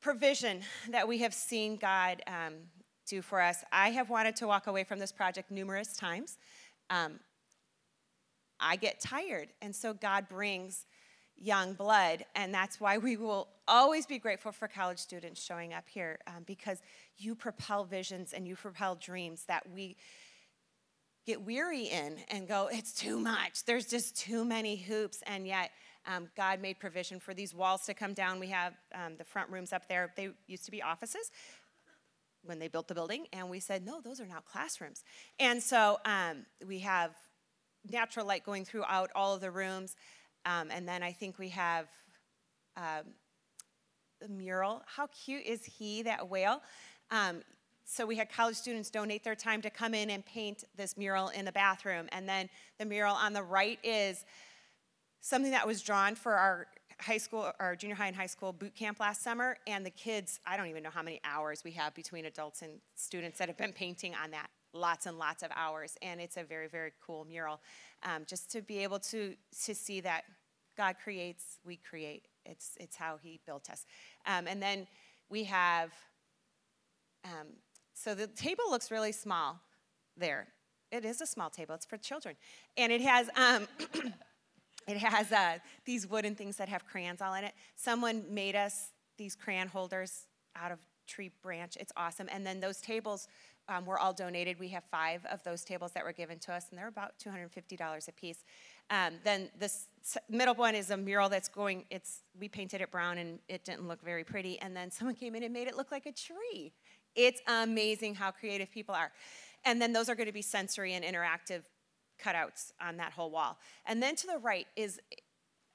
provision 0.00 0.60
that 0.90 1.06
we 1.06 1.18
have 1.18 1.32
seen 1.32 1.76
God 1.76 2.22
um, 2.26 2.54
do 3.06 3.22
for 3.22 3.40
us. 3.40 3.64
I 3.72 3.90
have 3.90 4.10
wanted 4.10 4.36
to 4.36 4.46
walk 4.46 4.66
away 4.66 4.84
from 4.84 4.98
this 4.98 5.12
project 5.12 5.50
numerous 5.50 5.96
times. 5.96 6.38
Um, 6.90 7.20
I 8.60 8.76
get 8.76 9.00
tired, 9.00 9.48
and 9.60 9.74
so 9.74 9.92
God 9.92 10.28
brings 10.28 10.86
young 11.36 11.74
blood, 11.74 12.24
and 12.36 12.54
that's 12.54 12.80
why 12.80 12.98
we 12.98 13.16
will 13.16 13.48
always 13.66 14.06
be 14.06 14.18
grateful 14.18 14.52
for 14.52 14.68
college 14.68 14.98
students 14.98 15.42
showing 15.42 15.72
up 15.72 15.84
here 15.88 16.18
um, 16.26 16.44
because 16.46 16.78
you 17.16 17.34
propel 17.34 17.84
visions 17.84 18.32
and 18.32 18.46
you 18.46 18.54
propel 18.54 18.94
dreams 18.94 19.44
that 19.46 19.62
we 19.74 19.96
get 21.26 21.42
weary 21.42 21.84
in 21.84 22.18
and 22.28 22.48
go, 22.48 22.68
it's 22.72 22.92
too 22.92 23.18
much. 23.18 23.64
There's 23.64 23.86
just 23.86 24.16
too 24.16 24.44
many 24.44 24.76
hoops, 24.76 25.22
and 25.26 25.46
yet 25.46 25.70
um, 26.06 26.28
God 26.36 26.60
made 26.60 26.80
provision 26.80 27.20
for 27.20 27.32
these 27.32 27.54
walls 27.54 27.82
to 27.86 27.94
come 27.94 28.12
down. 28.12 28.40
We 28.40 28.48
have 28.48 28.74
um, 28.94 29.16
the 29.16 29.24
front 29.24 29.50
rooms 29.50 29.72
up 29.72 29.88
there. 29.88 30.12
They 30.16 30.30
used 30.46 30.64
to 30.64 30.70
be 30.70 30.82
offices 30.82 31.30
when 32.42 32.58
they 32.58 32.66
built 32.66 32.88
the 32.88 32.94
building, 32.94 33.26
and 33.32 33.48
we 33.48 33.60
said, 33.60 33.84
no, 33.84 34.00
those 34.00 34.20
are 34.20 34.26
now 34.26 34.40
classrooms. 34.40 35.04
And 35.38 35.62
so 35.62 35.98
um, 36.04 36.44
we 36.66 36.80
have 36.80 37.12
natural 37.88 38.26
light 38.26 38.44
going 38.44 38.64
throughout 38.64 39.10
all 39.14 39.34
of 39.34 39.40
the 39.40 39.50
rooms. 39.50 39.94
Um, 40.44 40.70
and 40.72 40.88
then 40.88 41.04
I 41.04 41.12
think 41.12 41.38
we 41.38 41.50
have 41.50 41.86
um, 42.76 43.14
the 44.20 44.28
mural. 44.28 44.82
How 44.86 45.06
cute 45.06 45.44
is 45.46 45.64
he, 45.64 46.02
that 46.02 46.28
whale? 46.28 46.62
So 47.92 48.06
we 48.06 48.16
had 48.16 48.32
college 48.32 48.56
students 48.56 48.88
donate 48.88 49.22
their 49.22 49.34
time 49.34 49.60
to 49.60 49.68
come 49.68 49.92
in 49.92 50.08
and 50.08 50.24
paint 50.24 50.64
this 50.78 50.96
mural 50.96 51.28
in 51.28 51.44
the 51.44 51.52
bathroom. 51.52 52.08
And 52.12 52.26
then 52.26 52.48
the 52.78 52.86
mural 52.86 53.14
on 53.14 53.34
the 53.34 53.42
right 53.42 53.78
is 53.84 54.24
something 55.20 55.50
that 55.50 55.66
was 55.66 55.82
drawn 55.82 56.14
for 56.14 56.32
our 56.32 56.68
high 56.98 57.18
school, 57.18 57.52
our 57.60 57.76
junior 57.76 57.94
high 57.94 58.06
and 58.06 58.16
high 58.16 58.24
school 58.24 58.50
boot 58.50 58.74
camp 58.74 58.98
last 58.98 59.22
summer. 59.22 59.58
And 59.66 59.84
the 59.84 59.90
kids, 59.90 60.40
I 60.46 60.56
don't 60.56 60.68
even 60.68 60.82
know 60.82 60.88
how 60.88 61.02
many 61.02 61.20
hours 61.22 61.64
we 61.64 61.72
have 61.72 61.94
between 61.94 62.24
adults 62.24 62.62
and 62.62 62.80
students 62.94 63.38
that 63.38 63.48
have 63.48 63.58
been 63.58 63.74
painting 63.74 64.14
on 64.14 64.30
that. 64.30 64.48
Lots 64.72 65.04
and 65.04 65.18
lots 65.18 65.42
of 65.42 65.50
hours. 65.54 65.98
And 66.00 66.18
it's 66.18 66.38
a 66.38 66.44
very, 66.44 66.68
very 66.68 66.92
cool 67.06 67.26
mural. 67.26 67.60
Um, 68.04 68.22
just 68.26 68.50
to 68.52 68.62
be 68.62 68.78
able 68.78 69.00
to, 69.00 69.34
to 69.64 69.74
see 69.74 70.00
that 70.00 70.24
God 70.78 70.96
creates, 71.04 71.58
we 71.62 71.76
create. 71.76 72.28
It's, 72.46 72.70
it's 72.80 72.96
how 72.96 73.18
He 73.22 73.38
built 73.44 73.68
us. 73.68 73.84
Um, 74.24 74.46
and 74.46 74.62
then 74.62 74.86
we 75.28 75.44
have, 75.44 75.92
um, 77.26 77.48
so 78.02 78.14
the 78.14 78.26
table 78.26 78.64
looks 78.70 78.90
really 78.90 79.12
small 79.12 79.60
there. 80.16 80.48
It 80.90 81.04
is 81.04 81.20
a 81.20 81.26
small 81.26 81.50
table, 81.50 81.74
it's 81.74 81.86
for 81.86 81.96
children. 81.96 82.36
And 82.76 82.92
it 82.92 83.00
has, 83.00 83.30
um, 83.36 83.66
It 84.86 84.96
has 84.96 85.30
uh, 85.30 85.58
these 85.84 86.06
wooden 86.06 86.34
things 86.34 86.56
that 86.56 86.68
have 86.68 86.86
crayons 86.86 87.22
all 87.22 87.34
in 87.34 87.44
it. 87.44 87.54
Someone 87.76 88.24
made 88.28 88.56
us 88.56 88.90
these 89.16 89.36
crayon 89.36 89.68
holders 89.68 90.26
out 90.56 90.72
of 90.72 90.78
tree 91.06 91.30
branch. 91.42 91.76
It's 91.78 91.92
awesome. 91.96 92.28
And 92.30 92.44
then 92.44 92.60
those 92.60 92.80
tables 92.80 93.28
um, 93.68 93.86
were 93.86 93.98
all 93.98 94.12
donated. 94.12 94.58
We 94.58 94.68
have 94.68 94.82
five 94.90 95.24
of 95.26 95.42
those 95.44 95.62
tables 95.62 95.92
that 95.92 96.04
were 96.04 96.12
given 96.12 96.38
to 96.40 96.52
us, 96.52 96.66
and 96.70 96.78
they're 96.78 96.88
about 96.88 97.12
$250 97.24 98.08
a 98.08 98.12
piece. 98.12 98.44
Um, 98.90 99.14
then 99.22 99.50
this 99.58 99.86
middle 100.28 100.54
one 100.54 100.74
is 100.74 100.90
a 100.90 100.96
mural 100.96 101.28
that's 101.28 101.48
going. 101.48 101.84
It's 101.90 102.22
we 102.38 102.48
painted 102.48 102.80
it 102.80 102.90
brown, 102.90 103.18
and 103.18 103.38
it 103.48 103.64
didn't 103.64 103.86
look 103.86 104.02
very 104.02 104.24
pretty. 104.24 104.58
And 104.60 104.76
then 104.76 104.90
someone 104.90 105.14
came 105.14 105.36
in 105.36 105.44
and 105.44 105.52
made 105.52 105.68
it 105.68 105.76
look 105.76 105.92
like 105.92 106.06
a 106.06 106.12
tree. 106.12 106.72
It's 107.14 107.40
amazing 107.46 108.14
how 108.14 108.30
creative 108.30 108.70
people 108.70 108.94
are. 108.94 109.12
And 109.64 109.80
then 109.80 109.92
those 109.92 110.08
are 110.08 110.14
going 110.14 110.26
to 110.26 110.32
be 110.32 110.42
sensory 110.42 110.94
and 110.94 111.04
interactive 111.04 111.62
cutouts 112.22 112.72
on 112.80 112.96
that 112.96 113.12
whole 113.12 113.30
wall. 113.30 113.58
And 113.86 114.02
then 114.02 114.16
to 114.16 114.26
the 114.26 114.38
right 114.38 114.66
is 114.76 115.00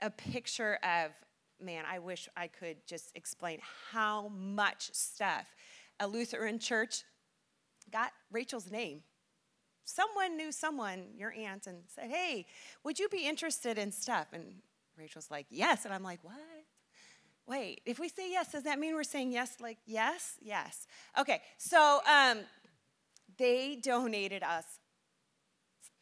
a 0.01 0.09
picture 0.09 0.79
of, 0.83 1.11
man, 1.61 1.85
I 1.89 1.99
wish 1.99 2.29
I 2.35 2.47
could 2.47 2.77
just 2.85 3.11
explain 3.15 3.59
how 3.91 4.29
much 4.29 4.93
stuff 4.93 5.45
a 5.99 6.07
Lutheran 6.07 6.59
church 6.59 7.03
got 7.91 8.11
Rachel's 8.31 8.69
name. 8.69 9.01
Someone 9.85 10.35
knew 10.35 10.51
someone, 10.51 11.05
your 11.15 11.31
aunt, 11.31 11.65
and 11.65 11.83
said, 11.87 12.09
hey, 12.09 12.45
would 12.83 12.99
you 12.99 13.07
be 13.09 13.25
interested 13.25 13.77
in 13.77 13.91
stuff? 13.91 14.27
And 14.33 14.55
Rachel's 14.97 15.31
like, 15.31 15.45
yes. 15.49 15.85
And 15.85 15.93
I'm 15.93 16.03
like, 16.03 16.23
what? 16.23 16.35
Wait, 17.47 17.81
if 17.85 17.97
we 17.97 18.09
say 18.09 18.29
yes, 18.29 18.51
does 18.51 18.63
that 18.63 18.77
mean 18.77 18.93
we're 18.93 19.03
saying 19.03 19.31
yes, 19.31 19.57
like 19.61 19.77
yes? 19.85 20.35
Yes. 20.41 20.85
Okay, 21.17 21.41
so 21.57 22.01
um, 22.09 22.39
they 23.37 23.77
donated 23.81 24.43
us 24.43 24.65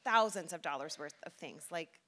thousands 0.03 0.53
of 0.53 0.61
dollars 0.61 0.97
worth 0.97 1.15
of 1.25 1.33
things 1.33 1.65
like 1.71 1.99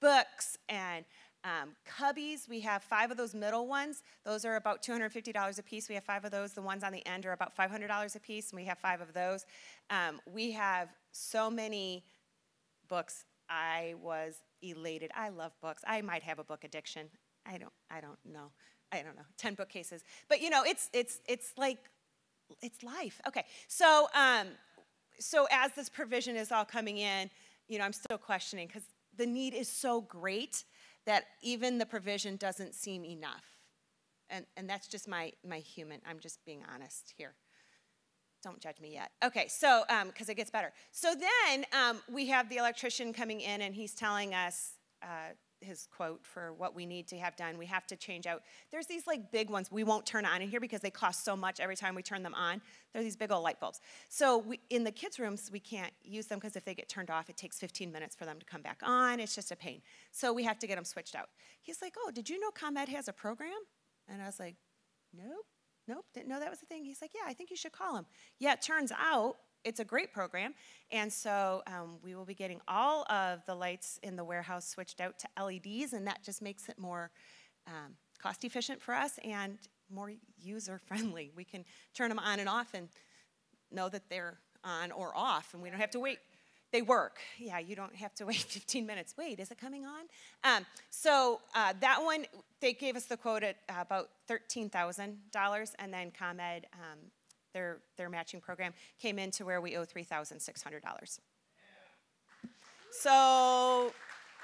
books 0.00 0.56
and 0.68 1.04
um, 1.44 1.76
cubbies. 1.86 2.48
We 2.48 2.60
have 2.60 2.82
five 2.82 3.10
of 3.10 3.16
those 3.16 3.34
middle 3.34 3.66
ones. 3.66 4.02
Those 4.24 4.44
are 4.44 4.56
about 4.56 4.82
$250 4.82 5.58
a 5.58 5.62
piece. 5.62 5.88
We 5.88 5.94
have 5.94 6.04
five 6.04 6.24
of 6.24 6.30
those. 6.30 6.52
The 6.52 6.62
ones 6.62 6.82
on 6.82 6.92
the 6.92 7.06
end 7.06 7.26
are 7.26 7.32
about 7.32 7.56
$500 7.56 8.16
a 8.16 8.20
piece, 8.20 8.50
and 8.50 8.60
we 8.60 8.66
have 8.66 8.78
five 8.78 9.00
of 9.00 9.12
those. 9.12 9.46
Um, 9.90 10.20
we 10.26 10.52
have 10.52 10.88
so 11.12 11.50
many 11.50 12.04
books. 12.88 13.24
I 13.48 13.94
was 14.02 14.40
elated. 14.62 15.10
I 15.14 15.28
love 15.28 15.52
books. 15.62 15.82
I 15.86 16.02
might 16.02 16.22
have 16.22 16.38
a 16.38 16.44
book 16.44 16.64
addiction. 16.64 17.08
I 17.46 17.58
don't. 17.58 17.72
I 17.90 18.00
don't 18.00 18.18
know. 18.24 18.50
I 18.92 19.02
don't 19.02 19.16
know. 19.16 19.22
Ten 19.36 19.54
bookcases. 19.54 20.04
But 20.28 20.40
you 20.40 20.50
know, 20.50 20.62
it's 20.64 20.90
it's 20.92 21.20
it's 21.28 21.52
like 21.56 21.78
it's 22.62 22.82
life. 22.82 23.20
Okay. 23.26 23.44
So 23.68 24.08
um, 24.14 24.48
so 25.18 25.46
as 25.50 25.72
this 25.72 25.88
provision 25.88 26.36
is 26.36 26.52
all 26.52 26.64
coming 26.64 26.98
in 26.98 27.30
you 27.68 27.78
know, 27.78 27.84
I'm 27.84 27.92
still 27.92 28.18
questioning 28.18 28.66
because 28.66 28.84
the 29.16 29.26
need 29.26 29.54
is 29.54 29.68
so 29.68 30.00
great 30.00 30.64
that 31.04 31.24
even 31.42 31.78
the 31.78 31.86
provision 31.86 32.36
doesn't 32.36 32.74
seem 32.74 33.04
enough. 33.04 33.44
And, 34.28 34.44
and 34.56 34.68
that's 34.68 34.88
just 34.88 35.08
my, 35.08 35.32
my 35.46 35.58
human, 35.58 36.00
I'm 36.08 36.18
just 36.18 36.44
being 36.44 36.62
honest 36.72 37.14
here. 37.16 37.34
Don't 38.42 38.60
judge 38.60 38.80
me 38.80 38.92
yet. 38.92 39.10
Okay, 39.24 39.46
so, 39.48 39.84
because 40.06 40.28
um, 40.28 40.32
it 40.32 40.36
gets 40.36 40.50
better. 40.50 40.72
So 40.92 41.14
then 41.14 41.64
um, 41.72 42.00
we 42.12 42.26
have 42.28 42.48
the 42.48 42.56
electrician 42.56 43.12
coming 43.12 43.40
in 43.40 43.62
and 43.62 43.74
he's 43.74 43.94
telling 43.94 44.34
us, 44.34 44.72
uh, 45.02 45.34
his 45.60 45.88
quote 45.94 46.24
for 46.24 46.52
what 46.52 46.74
we 46.74 46.86
need 46.86 47.08
to 47.08 47.18
have 47.18 47.36
done. 47.36 47.58
We 47.58 47.66
have 47.66 47.86
to 47.88 47.96
change 47.96 48.26
out. 48.26 48.42
There's 48.70 48.86
these 48.86 49.06
like 49.06 49.30
big 49.30 49.50
ones 49.50 49.70
we 49.70 49.84
won't 49.84 50.06
turn 50.06 50.24
on 50.24 50.42
in 50.42 50.48
here 50.48 50.60
because 50.60 50.80
they 50.80 50.90
cost 50.90 51.24
so 51.24 51.36
much 51.36 51.60
every 51.60 51.76
time 51.76 51.94
we 51.94 52.02
turn 52.02 52.22
them 52.22 52.34
on. 52.34 52.60
They're 52.92 53.02
these 53.02 53.16
big 53.16 53.32
old 53.32 53.42
light 53.42 53.60
bulbs. 53.60 53.80
So 54.08 54.38
we, 54.38 54.60
in 54.70 54.84
the 54.84 54.92
kids' 54.92 55.18
rooms, 55.18 55.50
we 55.52 55.60
can't 55.60 55.92
use 56.02 56.26
them 56.26 56.38
because 56.38 56.56
if 56.56 56.64
they 56.64 56.74
get 56.74 56.88
turned 56.88 57.10
off, 57.10 57.28
it 57.28 57.36
takes 57.36 57.58
15 57.58 57.90
minutes 57.90 58.14
for 58.14 58.24
them 58.24 58.38
to 58.38 58.46
come 58.46 58.62
back 58.62 58.80
on. 58.82 59.20
It's 59.20 59.34
just 59.34 59.50
a 59.50 59.56
pain. 59.56 59.82
So 60.12 60.32
we 60.32 60.44
have 60.44 60.58
to 60.60 60.66
get 60.66 60.76
them 60.76 60.84
switched 60.84 61.14
out. 61.14 61.28
He's 61.62 61.82
like, 61.82 61.94
"Oh, 61.98 62.10
did 62.10 62.28
you 62.28 62.38
know 62.40 62.50
ComEd 62.50 62.88
has 62.88 63.08
a 63.08 63.12
program?" 63.12 63.58
And 64.08 64.22
I 64.22 64.26
was 64.26 64.38
like, 64.38 64.56
"Nope." 65.12 65.46
Nope, 65.88 66.04
didn't 66.12 66.28
know 66.28 66.40
that 66.40 66.50
was 66.50 66.60
a 66.62 66.66
thing. 66.66 66.84
He's 66.84 67.00
like, 67.00 67.12
yeah, 67.14 67.22
I 67.26 67.32
think 67.32 67.48
you 67.48 67.56
should 67.56 67.70
call 67.70 67.96
him. 67.96 68.06
Yeah, 68.40 68.54
it 68.54 68.62
turns 68.62 68.90
out 68.90 69.36
it's 69.66 69.80
a 69.80 69.84
great 69.84 70.12
program. 70.12 70.54
And 70.92 71.12
so 71.12 71.62
um, 71.66 71.96
we 72.02 72.14
will 72.14 72.24
be 72.24 72.34
getting 72.34 72.60
all 72.68 73.04
of 73.10 73.44
the 73.46 73.54
lights 73.54 73.98
in 74.02 74.14
the 74.16 74.24
warehouse 74.24 74.68
switched 74.68 75.00
out 75.00 75.18
to 75.18 75.44
LEDs, 75.44 75.92
and 75.92 76.06
that 76.06 76.22
just 76.22 76.40
makes 76.40 76.68
it 76.68 76.78
more 76.78 77.10
um, 77.66 77.96
cost 78.22 78.44
efficient 78.44 78.80
for 78.80 78.94
us 78.94 79.18
and 79.24 79.58
more 79.92 80.12
user 80.40 80.78
friendly. 80.86 81.32
We 81.36 81.44
can 81.44 81.64
turn 81.94 82.08
them 82.08 82.20
on 82.20 82.38
and 82.38 82.48
off 82.48 82.74
and 82.74 82.88
know 83.72 83.88
that 83.88 84.08
they're 84.08 84.38
on 84.64 84.92
or 84.92 85.16
off, 85.16 85.52
and 85.52 85.62
we 85.62 85.68
don't 85.68 85.80
have 85.80 85.90
to 85.90 86.00
wait. 86.00 86.18
they 86.72 86.82
work. 86.82 87.18
Yeah, 87.38 87.58
you 87.58 87.74
don't 87.76 87.94
have 87.96 88.14
to 88.16 88.26
wait 88.26 88.36
15 88.48 88.86
minutes. 88.86 89.14
Wait, 89.18 89.40
is 89.40 89.50
it 89.50 89.58
coming 89.58 89.84
on? 89.84 90.04
Um, 90.44 90.66
so 90.90 91.40
uh, 91.54 91.72
that 91.80 92.02
one, 92.02 92.26
they 92.60 92.72
gave 92.72 92.96
us 92.96 93.06
the 93.06 93.16
quote 93.16 93.42
at 93.42 93.56
about 93.68 94.10
$13,000, 94.30 95.74
and 95.78 95.92
then 95.92 96.12
ComEd, 96.12 96.66
um, 96.72 96.98
their, 97.56 97.78
their 97.96 98.10
matching 98.10 98.40
program, 98.40 98.74
came 99.00 99.18
in 99.18 99.30
to 99.30 99.44
where 99.46 99.62
we 99.62 99.76
owe 99.76 99.84
$3,600. 99.84 101.18
So, 102.90 103.92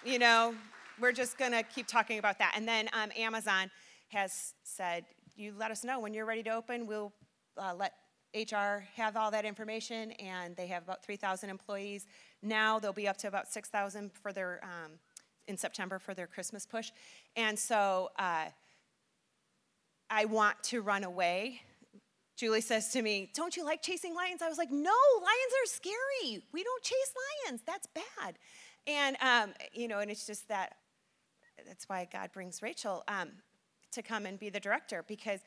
you 0.02 0.18
know, 0.18 0.54
we're 0.98 1.12
just 1.12 1.36
going 1.36 1.52
to 1.52 1.62
keep 1.62 1.86
talking 1.86 2.18
about 2.18 2.38
that. 2.38 2.54
And 2.56 2.66
then 2.66 2.88
um, 2.94 3.10
Amazon 3.16 3.70
has 4.08 4.54
said, 4.62 5.04
you 5.36 5.52
let 5.58 5.70
us 5.70 5.84
know 5.84 6.00
when 6.00 6.14
you're 6.14 6.24
ready 6.24 6.42
to 6.44 6.50
open. 6.50 6.86
We'll 6.86 7.12
uh, 7.58 7.74
let 7.78 7.92
HR 8.34 8.84
have 8.94 9.16
all 9.16 9.30
that 9.30 9.44
information, 9.44 10.12
and 10.12 10.56
they 10.56 10.66
have 10.68 10.82
about 10.82 11.04
3,000 11.04 11.50
employees. 11.50 12.06
Now 12.42 12.78
they'll 12.78 12.94
be 12.94 13.08
up 13.08 13.18
to 13.18 13.28
about 13.28 13.52
6,000 13.52 14.10
for 14.10 14.32
their 14.32 14.60
um, 14.62 14.92
in 15.48 15.58
September 15.58 15.98
for 15.98 16.14
their 16.14 16.26
Christmas 16.26 16.64
push. 16.64 16.92
And 17.36 17.58
so 17.58 18.10
uh, 18.18 18.46
I 20.08 20.24
want 20.26 20.62
to 20.64 20.80
run 20.80 21.04
away. 21.04 21.62
Julie 22.42 22.60
says 22.60 22.88
to 22.88 23.02
me, 23.02 23.30
Don't 23.36 23.56
you 23.56 23.64
like 23.64 23.82
chasing 23.82 24.16
lions? 24.16 24.42
I 24.42 24.48
was 24.48 24.58
like, 24.58 24.72
No, 24.72 24.90
lions 25.20 25.52
are 25.62 25.66
scary. 25.66 26.42
We 26.52 26.64
don't 26.64 26.82
chase 26.82 27.14
lions. 27.46 27.62
That's 27.64 27.86
bad. 27.94 28.36
And, 28.84 29.16
um, 29.22 29.54
you 29.72 29.86
know, 29.86 30.00
and 30.00 30.10
it's 30.10 30.26
just 30.26 30.48
that, 30.48 30.74
that's 31.64 31.88
why 31.88 32.08
God 32.12 32.32
brings 32.32 32.60
Rachel 32.60 33.04
um, 33.06 33.28
to 33.92 34.02
come 34.02 34.26
and 34.26 34.40
be 34.40 34.48
the 34.48 34.58
director 34.58 35.04
because 35.06 35.38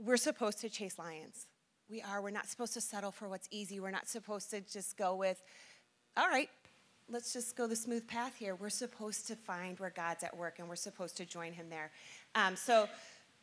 we're 0.00 0.18
supposed 0.18 0.60
to 0.60 0.68
chase 0.68 1.00
lions. 1.00 1.48
We 1.90 2.00
are. 2.00 2.22
We're 2.22 2.30
not 2.30 2.46
supposed 2.46 2.74
to 2.74 2.80
settle 2.80 3.10
for 3.10 3.28
what's 3.28 3.48
easy. 3.50 3.80
We're 3.80 3.90
not 3.90 4.06
supposed 4.06 4.50
to 4.50 4.60
just 4.60 4.96
go 4.96 5.16
with, 5.16 5.42
all 6.16 6.28
right, 6.28 6.48
let's 7.10 7.32
just 7.32 7.56
go 7.56 7.66
the 7.66 7.74
smooth 7.74 8.06
path 8.06 8.36
here. 8.36 8.54
We're 8.54 8.70
supposed 8.70 9.26
to 9.26 9.34
find 9.34 9.80
where 9.80 9.90
God's 9.90 10.22
at 10.22 10.36
work 10.36 10.60
and 10.60 10.68
we're 10.68 10.76
supposed 10.76 11.16
to 11.16 11.24
join 11.24 11.54
him 11.54 11.70
there. 11.70 11.90
Um, 12.36 12.54
so 12.54 12.88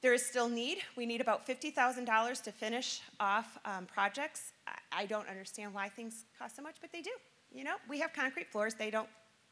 there 0.01 0.13
is 0.13 0.25
still 0.25 0.49
need. 0.49 0.79
We 0.95 1.05
need 1.05 1.21
about 1.21 1.47
$50,000 1.47 2.43
to 2.43 2.51
finish 2.51 3.01
off 3.19 3.57
um, 3.65 3.85
projects. 3.85 4.51
I, 4.67 5.01
I 5.01 5.05
don't 5.05 5.27
understand 5.27 5.73
why 5.73 5.89
things 5.89 6.25
cost 6.37 6.55
so 6.55 6.61
much, 6.61 6.75
but 6.81 6.91
they 6.91 7.01
do. 7.01 7.11
You 7.53 7.63
know, 7.63 7.75
we 7.89 7.99
have 7.99 8.13
concrete 8.13 8.51
floors. 8.51 8.73
They 8.73 8.91
don't 8.91 9.09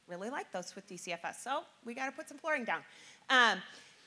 really 0.08 0.30
like 0.30 0.52
those 0.52 0.76
with 0.76 0.88
DCFS. 0.88 1.36
So 1.44 1.62
we 1.86 1.94
got 1.94 2.08
to 2.08 2.12
put 2.12 2.28
some 2.28 2.38
flooring 2.38 2.66
down. 2.66 2.82
Um, 3.30 3.62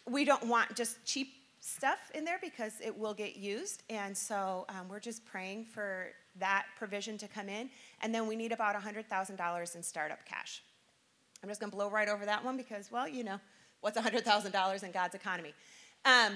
we 0.09 0.25
don't 0.25 0.47
want 0.47 0.75
just 0.77 1.05
cheap 1.05 1.35
stuff 1.61 2.11
in 2.15 2.25
there 2.25 2.39
because 2.41 2.75
it 2.81 2.97
will 2.97 3.15
get 3.15 3.37
used. 3.37 3.83
And 3.91 4.17
so 4.17 4.67
um, 4.69 4.89
we're 4.89 5.01
just 5.01 5.25
praying 5.25 5.65
for 5.65 6.09
that 6.39 6.67
provision 6.79 7.19
to 7.19 7.29
come 7.29 7.49
in. 7.49 7.71
And 8.03 8.15
then 8.15 8.27
we 8.27 8.37
need 8.37 8.53
about 8.53 8.77
$100,000 8.77 9.77
in 9.77 9.83
startup 9.83 10.25
cash. 10.25 10.63
I'm 11.43 11.49
just 11.49 11.61
going 11.61 11.71
to 11.71 11.77
blow 11.77 11.91
right 11.91 12.09
over 12.09 12.25
that 12.25 12.45
one 12.45 12.57
because, 12.57 12.91
well, 12.91 13.09
you 13.09 13.25
know, 13.25 13.41
what's 13.81 13.99
$100,000 13.99 14.83
in 14.83 14.91
God's 14.91 15.15
economy? 15.15 15.55
Um, 16.07 16.35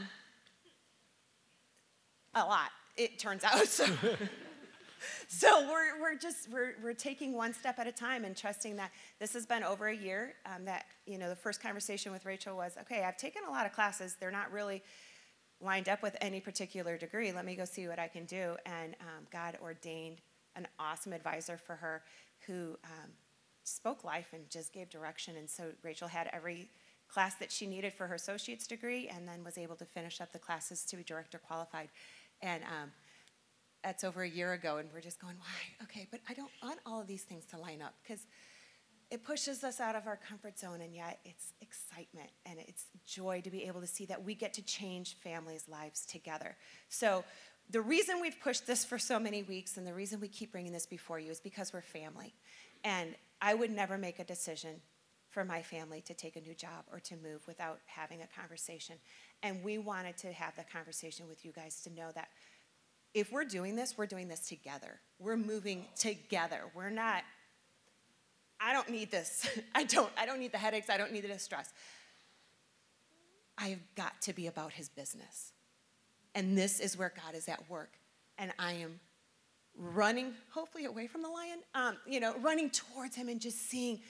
a 2.35 2.45
lot, 2.45 2.71
it 2.97 3.19
turns 3.19 3.45
out. 3.45 3.67
So. 3.69 3.87
so 5.29 5.67
we're, 5.71 6.01
we're 6.03 6.15
just 6.17 6.51
we're, 6.51 6.75
we're 6.83 6.93
taking 6.93 7.33
one 7.33 7.55
step 7.55 7.79
at 7.79 7.87
a 7.87 7.93
time 7.93 8.25
and 8.25 8.37
trusting 8.37 8.77
that 8.77 8.91
this 9.19 9.33
has 9.33 9.47
been 9.47 9.63
over 9.63 9.87
a 9.89 9.97
year 9.97 10.35
um, 10.45 10.65
that 10.67 10.87
you 11.07 11.17
know 11.17 11.31
the 11.31 11.37
first 11.37 11.63
conversation 11.63 12.13
with 12.13 12.27
rachel 12.27 12.55
was 12.55 12.77
okay 12.79 13.03
i've 13.03 13.17
taken 13.17 13.41
a 13.49 13.51
lot 13.51 13.65
of 13.65 13.73
classes 13.73 14.17
they're 14.21 14.31
not 14.31 14.53
really 14.53 14.83
lined 15.63 15.89
up 15.89 16.03
with 16.03 16.17
any 16.21 16.39
particular 16.39 16.99
degree 16.99 17.33
let 17.33 17.47
me 17.47 17.55
go 17.55 17.65
see 17.65 17.89
what 17.89 17.99
i 17.99 18.07
can 18.07 18.27
do 18.27 18.57
and 18.67 18.95
um, 19.01 19.25
god 19.33 19.57
ordained 19.63 20.21
an 20.57 20.69
awesome 20.79 21.15
advisor 21.15 21.57
for 21.57 21.77
her 21.77 22.03
who 22.47 22.77
um, 22.85 23.11
spoke 23.65 24.05
life 24.05 24.29
and 24.35 24.51
just 24.51 24.71
gave 24.71 24.91
direction 24.91 25.37
and 25.39 25.49
so 25.49 25.65
rachel 25.83 26.09
had 26.09 26.29
every 26.35 26.69
class 27.13 27.35
that 27.37 27.51
she 27.51 27.67
needed 27.67 27.93
for 27.93 28.07
her 28.07 28.15
associate's 28.15 28.67
degree 28.67 29.09
and 29.09 29.27
then 29.27 29.43
was 29.45 29.59
able 29.59 29.77
to 29.77 29.85
finish 29.85 30.21
up 30.21 30.33
the 30.33 30.39
classes 30.39 30.85
to 30.85 30.97
be 30.97 31.03
director 31.03 31.39
qualified 31.39 31.89
and 32.43 32.63
um, 32.65 32.91
that's 33.83 34.05
over 34.05 34.23
a 34.23 34.29
year 34.29 34.53
ago, 34.53 34.77
and 34.77 34.89
we're 34.93 35.01
just 35.01 35.21
going, 35.21 35.37
why? 35.39 35.85
Okay, 35.85 36.07
but 36.11 36.21
I 36.29 36.35
don't 36.35 36.51
want 36.63 36.79
all 36.85 37.01
of 37.01 37.07
these 37.07 37.23
things 37.23 37.45
to 37.47 37.59
line 37.59 37.83
up 37.83 37.95
because 38.03 38.27
it 39.11 39.25
pushes 39.25 39.65
us 39.65 39.81
out 39.81 39.97
of 39.97 40.07
our 40.07 40.17
comfort 40.17 40.59
zone, 40.59 40.81
and 40.81 40.95
yet 40.95 41.19
it's 41.25 41.53
excitement 41.61 42.31
and 42.47 42.59
it's 42.61 42.87
joy 43.07 43.41
to 43.43 43.51
be 43.51 43.65
able 43.65 43.81
to 43.81 43.87
see 43.87 44.07
that 44.07 44.23
we 44.23 44.35
get 44.35 44.55
to 44.55 44.63
change 44.63 45.17
families' 45.23 45.65
lives 45.69 46.07
together. 46.07 46.57
So, 46.89 47.25
the 47.71 47.81
reason 47.81 48.21
we've 48.21 48.39
pushed 48.41 48.67
this 48.67 48.85
for 48.85 48.99
so 48.99 49.21
many 49.21 49.45
weeks 49.45 49.77
and 49.77 49.87
the 49.87 49.95
reason 49.95 50.21
we 50.21 50.27
keep 50.27 50.51
bringing 50.51 50.73
this 50.73 50.87
before 50.87 51.21
you 51.21 51.31
is 51.31 51.39
because 51.39 51.73
we're 51.73 51.83
family. 51.83 52.35
And 52.83 53.15
I 53.41 53.55
would 53.55 53.71
never 53.71 53.97
make 53.97 54.19
a 54.19 54.25
decision 54.25 54.81
for 55.31 55.45
my 55.45 55.63
family 55.63 56.03
to 56.03 56.15
take 56.15 56.37
a 56.37 56.41
new 56.41 56.55
job 56.55 56.85
or 56.93 56.99
to 57.01 57.15
move 57.17 57.47
without 57.47 57.79
having 57.87 58.23
a 58.23 58.27
conversation. 58.39 58.97
And 59.43 59.63
we 59.63 59.79
wanted 59.79 60.17
to 60.19 60.33
have 60.33 60.57
the 60.57 60.65
conversation 60.65 61.29
with 61.29 61.45
you 61.45 61.53
guys 61.53 61.81
to 61.83 61.91
know 61.91 62.11
that 62.15 62.29
if 63.15 63.33
we're 63.33 63.45
doing 63.45 63.77
this, 63.77 63.97
we're 63.97 64.07
doing 64.07 64.29
this 64.29 64.49
together. 64.49 65.01
We're 65.19 65.37
moving 65.37 65.87
together. 65.97 66.63
We're 66.75 66.91
not, 66.91 67.23
I 68.61 68.73
don't 68.73 68.91
need 68.91 69.11
this. 69.11 69.49
I 69.75 69.85
don't, 69.85 70.11
I 70.19 70.27
don't 70.27 70.41
need 70.41 70.53
the 70.53 70.59
headaches. 70.59 70.91
I 70.91 70.97
don't 70.97 71.13
need 71.13 71.25
the 71.25 71.29
distress. 71.29 71.73
I've 73.57 73.83
got 73.95 74.21
to 74.23 74.33
be 74.33 74.47
about 74.47 74.73
his 74.73 74.89
business. 74.89 75.53
And 76.35 76.57
this 76.57 76.81
is 76.81 76.97
where 76.97 77.13
God 77.25 77.35
is 77.35 77.49
at 77.49 77.69
work. 77.69 77.91
And 78.39 78.53
I 78.59 78.75
am 78.75 79.01
running, 79.77 80.35
hopefully 80.53 80.85
away 80.85 81.07
from 81.07 81.23
the 81.23 81.29
lion, 81.29 81.59
um, 81.75 81.97
you 82.07 82.21
know, 82.21 82.37
running 82.39 82.71
towards 82.71 83.17
him 83.17 83.29
and 83.29 83.41
just 83.41 83.69
seeing 83.69 84.01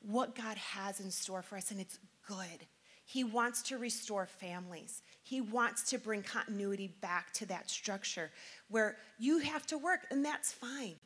what 0.00 0.34
God 0.34 0.56
has 0.56 1.00
in 1.00 1.10
store 1.10 1.42
for 1.42 1.56
us. 1.56 1.70
And 1.70 1.80
it's 1.80 1.98
good. 2.26 2.66
He 3.04 3.24
wants 3.24 3.62
to 3.62 3.78
restore 3.78 4.26
families. 4.26 5.02
He 5.22 5.40
wants 5.40 5.82
to 5.90 5.98
bring 5.98 6.22
continuity 6.22 6.88
back 7.00 7.32
to 7.34 7.46
that 7.46 7.70
structure 7.70 8.30
where 8.68 8.96
you 9.18 9.38
have 9.38 9.66
to 9.68 9.78
work, 9.78 10.00
and 10.10 10.22
that's 10.22 10.52
fine. 10.52 10.96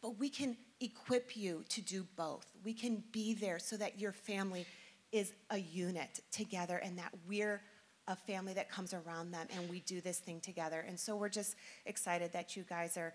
But 0.00 0.18
we 0.18 0.28
can 0.28 0.56
equip 0.80 1.36
you 1.36 1.62
to 1.68 1.80
do 1.80 2.04
both. 2.16 2.46
We 2.64 2.74
can 2.74 3.04
be 3.12 3.34
there 3.34 3.60
so 3.60 3.76
that 3.76 4.00
your 4.00 4.10
family 4.10 4.66
is 5.12 5.32
a 5.50 5.58
unit 5.58 6.20
together 6.32 6.78
and 6.78 6.98
that 6.98 7.12
we're 7.28 7.60
a 8.08 8.16
family 8.16 8.54
that 8.54 8.68
comes 8.68 8.92
around 8.92 9.30
them 9.30 9.46
and 9.56 9.70
we 9.70 9.80
do 9.80 10.00
this 10.00 10.18
thing 10.18 10.40
together. 10.40 10.84
And 10.86 10.98
so 10.98 11.14
we're 11.14 11.28
just 11.28 11.54
excited 11.86 12.32
that 12.32 12.56
you 12.56 12.64
guys 12.68 12.96
are 12.96 13.14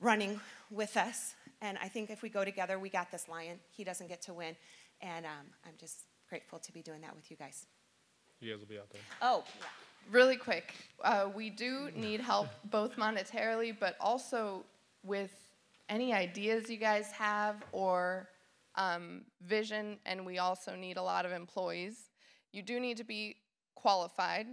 running 0.00 0.40
with 0.70 0.96
us. 0.96 1.34
And 1.60 1.78
I 1.82 1.88
think 1.88 2.10
if 2.10 2.22
we 2.22 2.28
go 2.28 2.44
together, 2.44 2.78
we 2.78 2.88
got 2.88 3.10
this 3.10 3.28
lion. 3.28 3.58
He 3.70 3.84
doesn't 3.84 4.08
get 4.08 4.22
to 4.22 4.34
win. 4.34 4.56
And 5.00 5.26
um, 5.26 5.46
I'm 5.66 5.74
just 5.78 6.04
grateful 6.28 6.58
to 6.58 6.72
be 6.72 6.82
doing 6.82 7.00
that 7.02 7.14
with 7.14 7.30
you 7.30 7.36
guys. 7.36 7.66
You 8.40 8.52
guys 8.52 8.60
will 8.60 8.66
be 8.66 8.78
out 8.78 8.90
there. 8.90 9.00
Oh, 9.22 9.44
yeah. 9.58 9.66
Really 10.12 10.36
quick, 10.36 10.74
uh, 11.04 11.28
we 11.34 11.50
do 11.50 11.90
need 11.94 12.20
help 12.20 12.48
both 12.70 12.96
monetarily, 12.96 13.76
but 13.78 13.96
also 14.00 14.64
with 15.02 15.32
any 15.88 16.14
ideas 16.14 16.70
you 16.70 16.78
guys 16.78 17.10
have 17.12 17.62
or 17.72 18.28
um, 18.76 19.22
vision, 19.42 19.98
and 20.06 20.24
we 20.24 20.38
also 20.38 20.74
need 20.74 20.96
a 20.96 21.02
lot 21.02 21.26
of 21.26 21.32
employees. 21.32 22.10
You 22.52 22.62
do 22.62 22.80
need 22.80 22.96
to 22.98 23.04
be 23.04 23.36
qualified 23.74 24.46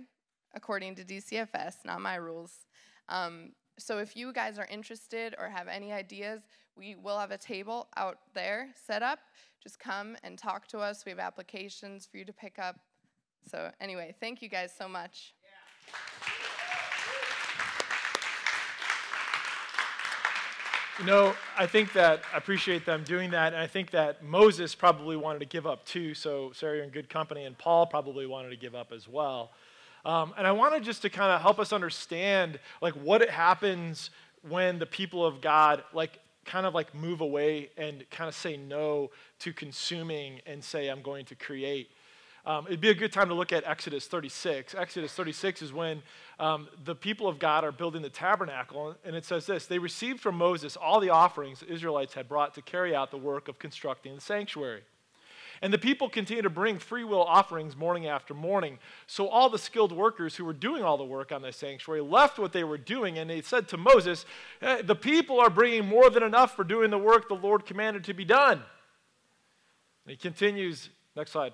according 0.55 0.95
to 0.95 1.03
DCFS, 1.03 1.75
not 1.85 2.01
my 2.01 2.15
rules. 2.15 2.65
Um, 3.07 3.51
so 3.77 3.99
if 3.99 4.15
you 4.15 4.33
guys 4.33 4.57
are 4.57 4.67
interested 4.69 5.35
or 5.37 5.49
have 5.49 5.67
any 5.67 5.91
ideas, 5.93 6.41
we 6.77 6.95
will 6.95 7.17
have 7.17 7.31
a 7.31 7.37
table 7.37 7.87
out 7.97 8.17
there 8.33 8.69
set 8.85 9.01
up. 9.01 9.19
Just 9.61 9.79
come 9.79 10.17
and 10.23 10.37
talk 10.37 10.67
to 10.67 10.79
us. 10.79 11.05
We 11.05 11.11
have 11.11 11.19
applications 11.19 12.05
for 12.05 12.17
you 12.17 12.25
to 12.25 12.33
pick 12.33 12.59
up. 12.59 12.79
So, 13.49 13.71
anyway, 13.79 14.15
thank 14.19 14.41
you 14.41 14.49
guys 14.49 14.71
so 14.77 14.87
much. 14.87 15.33
You 20.99 21.05
know, 21.05 21.35
I 21.57 21.65
think 21.65 21.91
that 21.93 22.21
I 22.33 22.37
appreciate 22.37 22.85
them 22.85 23.03
doing 23.03 23.31
that, 23.31 23.51
and 23.51 23.61
I 23.61 23.67
think 23.67 23.91
that 23.91 24.23
Moses 24.23 24.73
probably 24.73 25.17
wanted 25.17 25.39
to 25.39 25.45
give 25.45 25.67
up 25.67 25.85
too. 25.85 26.13
So 26.13 26.53
Sarah, 26.53 26.75
you're 26.75 26.85
in 26.85 26.89
good 26.89 27.09
company, 27.09 27.43
and 27.43 27.57
Paul 27.57 27.85
probably 27.85 28.25
wanted 28.25 28.51
to 28.51 28.55
give 28.55 28.75
up 28.75 28.93
as 28.93 29.05
well. 29.05 29.51
Um, 30.05 30.33
and 30.37 30.47
I 30.47 30.53
wanted 30.53 30.83
just 30.83 31.01
to 31.01 31.09
kind 31.09 31.33
of 31.33 31.41
help 31.41 31.59
us 31.59 31.73
understand 31.73 32.59
like 32.81 32.93
what 32.93 33.21
it 33.21 33.29
happens 33.29 34.09
when 34.47 34.79
the 34.79 34.85
people 34.85 35.25
of 35.25 35.41
God 35.41 35.83
like 35.93 36.19
kind 36.45 36.65
of 36.65 36.73
like 36.73 36.93
move 36.93 37.21
away 37.21 37.69
and 37.77 38.09
kind 38.09 38.27
of 38.27 38.35
say 38.35 38.55
no 38.55 39.11
to 39.39 39.51
consuming 39.51 40.39
and 40.45 40.63
say 40.63 40.87
I'm 40.87 41.01
going 41.01 41.25
to 41.25 41.35
create. 41.35 41.89
Um, 42.45 42.65
it'd 42.67 42.81
be 42.81 42.89
a 42.89 42.95
good 42.95 43.11
time 43.11 43.29
to 43.29 43.33
look 43.33 43.51
at 43.51 43.63
Exodus 43.65 44.05
36. 44.05 44.75
Exodus 44.75 45.11
36 45.13 45.63
is 45.63 45.73
when 45.73 46.03
um, 46.39 46.67
the 46.83 46.93
people 46.93 47.27
of 47.27 47.39
God 47.39 47.63
are 47.63 47.71
building 47.71 48.03
the 48.03 48.09
tabernacle, 48.09 48.95
and 49.03 49.15
it 49.15 49.25
says 49.25 49.47
this 49.47 49.65
They 49.65 49.79
received 49.79 50.19
from 50.19 50.35
Moses 50.35 50.77
all 50.77 50.99
the 50.99 51.09
offerings 51.09 51.61
the 51.61 51.73
Israelites 51.73 52.13
had 52.13 52.29
brought 52.29 52.53
to 52.53 52.61
carry 52.61 52.95
out 52.95 53.09
the 53.09 53.17
work 53.17 53.47
of 53.47 53.57
constructing 53.57 54.13
the 54.13 54.21
sanctuary. 54.21 54.83
And 55.61 55.73
the 55.73 55.77
people 55.77 56.09
continued 56.09 56.43
to 56.43 56.49
bring 56.49 56.79
free 56.79 57.03
will 57.03 57.23
offerings 57.23 57.75
morning 57.75 58.07
after 58.07 58.33
morning. 58.33 58.79
So 59.07 59.27
all 59.27 59.49
the 59.49 59.57
skilled 59.57 59.91
workers 59.91 60.35
who 60.35 60.45
were 60.45 60.53
doing 60.53 60.83
all 60.83 60.97
the 60.97 61.05
work 61.05 61.31
on 61.31 61.41
the 61.41 61.51
sanctuary 61.51 62.01
left 62.01 62.39
what 62.39 62.53
they 62.53 62.63
were 62.63 62.77
doing, 62.77 63.17
and 63.17 63.29
they 63.29 63.41
said 63.41 63.67
to 63.69 63.77
Moses, 63.77 64.25
The 64.59 64.95
people 64.95 65.39
are 65.39 65.49
bringing 65.49 65.85
more 65.85 66.09
than 66.09 66.23
enough 66.23 66.55
for 66.55 66.63
doing 66.63 66.91
the 66.91 66.97
work 66.97 67.27
the 67.27 67.35
Lord 67.35 67.65
commanded 67.65 68.03
to 68.05 68.13
be 68.13 68.25
done. 68.25 68.61
And 70.05 70.11
he 70.11 70.17
continues, 70.17 70.89
next 71.15 71.31
slide. 71.31 71.53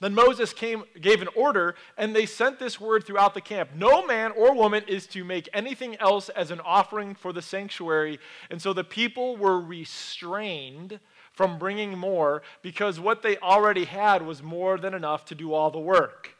Then 0.00 0.14
Moses 0.14 0.52
came, 0.52 0.84
gave 1.00 1.22
an 1.22 1.28
order, 1.34 1.74
and 1.96 2.14
they 2.14 2.26
sent 2.26 2.58
this 2.58 2.80
word 2.80 3.04
throughout 3.04 3.34
the 3.34 3.40
camp 3.40 3.70
No 3.74 4.06
man 4.06 4.32
or 4.32 4.54
woman 4.54 4.84
is 4.86 5.06
to 5.08 5.24
make 5.24 5.48
anything 5.52 5.96
else 5.96 6.28
as 6.28 6.50
an 6.50 6.60
offering 6.60 7.14
for 7.14 7.32
the 7.32 7.42
sanctuary. 7.42 8.18
And 8.50 8.62
so 8.62 8.72
the 8.72 8.84
people 8.84 9.36
were 9.36 9.60
restrained 9.60 11.00
from 11.38 11.56
bringing 11.56 11.96
more 11.96 12.42
because 12.62 12.98
what 12.98 13.22
they 13.22 13.36
already 13.36 13.84
had 13.84 14.26
was 14.26 14.42
more 14.42 14.76
than 14.76 14.92
enough 14.92 15.24
to 15.24 15.36
do 15.36 15.54
all 15.54 15.70
the 15.70 15.78
work. 15.78 16.34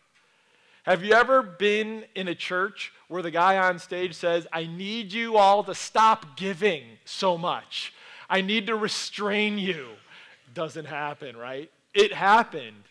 Have 0.82 1.04
you 1.04 1.12
ever 1.12 1.40
been 1.40 2.04
in 2.16 2.26
a 2.26 2.34
church 2.34 2.92
where 3.06 3.22
the 3.22 3.30
guy 3.30 3.58
on 3.58 3.78
stage 3.78 4.16
says, 4.16 4.48
I 4.52 4.66
need 4.66 5.12
you 5.12 5.36
all 5.36 5.62
to 5.62 5.72
stop 5.72 6.36
giving 6.36 6.82
so 7.04 7.38
much? 7.38 7.94
I 8.28 8.40
need 8.40 8.66
to 8.66 8.74
restrain 8.74 9.56
you. 9.56 9.90
Doesn't 10.52 10.86
happen, 10.86 11.36
right? 11.36 11.70
It 11.94 12.12
happened. 12.12 12.82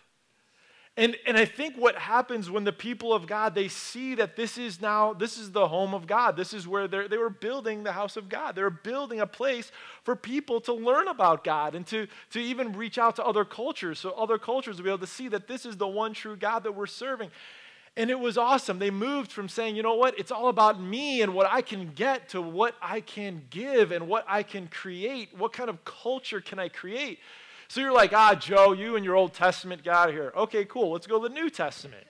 And, 0.98 1.16
and 1.28 1.38
I 1.38 1.46
think 1.46 1.76
what 1.76 1.96
happens 1.96 2.50
when 2.50 2.64
the 2.64 2.74
people 2.74 3.14
of 3.14 3.28
God, 3.28 3.54
they 3.54 3.68
see 3.68 4.16
that 4.16 4.36
this 4.36 4.58
is 4.58 4.82
now, 4.82 5.14
this 5.14 5.38
is 5.38 5.52
the 5.52 5.68
home 5.68 5.94
of 5.94 6.08
God. 6.08 6.36
This 6.36 6.54
is 6.54 6.68
where 6.68 6.88
they 6.88 7.18
were 7.20 7.30
building 7.30 7.84
the 7.84 7.92
house 7.92 8.18
of 8.18 8.30
God. 8.30 8.56
They 8.56 8.64
were 8.64 8.72
building 8.72 9.20
a 9.20 9.28
place 9.28 9.72
for 10.04 10.16
people 10.16 10.60
to 10.62 10.74
learn 10.74 11.08
about 11.08 11.44
God 11.44 11.76
and 11.76 11.86
to, 11.88 12.08
to 12.32 12.40
even 12.40 12.74
reach 12.74 12.98
out 12.98 13.16
to 13.18 13.24
other 13.24 13.46
cultures 13.46 14.00
so 14.00 14.10
other 14.12 14.40
cultures 14.40 14.78
will 14.78 14.84
be 14.86 14.90
able 14.90 14.98
to 14.98 15.08
see 15.08 15.28
that 15.28 15.48
this 15.48 15.68
is 15.68 15.78
the 15.78 15.88
one 15.88 16.14
true 16.14 16.36
God 16.36 16.64
that 16.64 16.72
we're 16.72 16.88
serving. 16.88 17.30
And 17.96 18.10
it 18.10 18.20
was 18.20 18.36
awesome. 18.36 18.80
They 18.80 18.90
moved 18.90 19.32
from 19.32 19.50
saying, 19.50 19.76
you 19.76 19.84
know 19.84 19.96
what, 19.96 20.18
it's 20.18 20.32
all 20.32 20.50
about 20.50 20.82
me 20.82 21.22
and 21.22 21.36
what 21.36 21.48
I 21.52 21.62
can 21.62 21.92
get 21.94 22.30
to 22.30 22.42
what 22.42 22.74
I 22.82 23.02
can 23.02 23.44
give 23.52 23.92
and 23.92 24.08
what 24.08 24.26
I 24.28 24.42
can 24.42 24.68
create. 24.68 25.30
What 25.38 25.54
kind 25.54 25.70
of 25.70 25.86
culture 25.86 26.42
can 26.42 26.58
I 26.58 26.70
create? 26.70 27.20
So 27.68 27.82
you're 27.82 27.94
like, 27.94 28.14
ah, 28.14 28.36
Joe, 28.36 28.74
you 28.74 28.96
and 28.96 29.04
your 29.04 29.16
Old 29.16 29.34
Testament 29.34 29.84
God 29.84 30.12
here. 30.12 30.32
Okay, 30.36 30.66
cool. 30.66 30.92
Let's 30.92 31.08
go 31.08 31.22
to 31.22 31.28
the 31.28 31.34
New 31.34 31.50
Testament. 31.50 32.06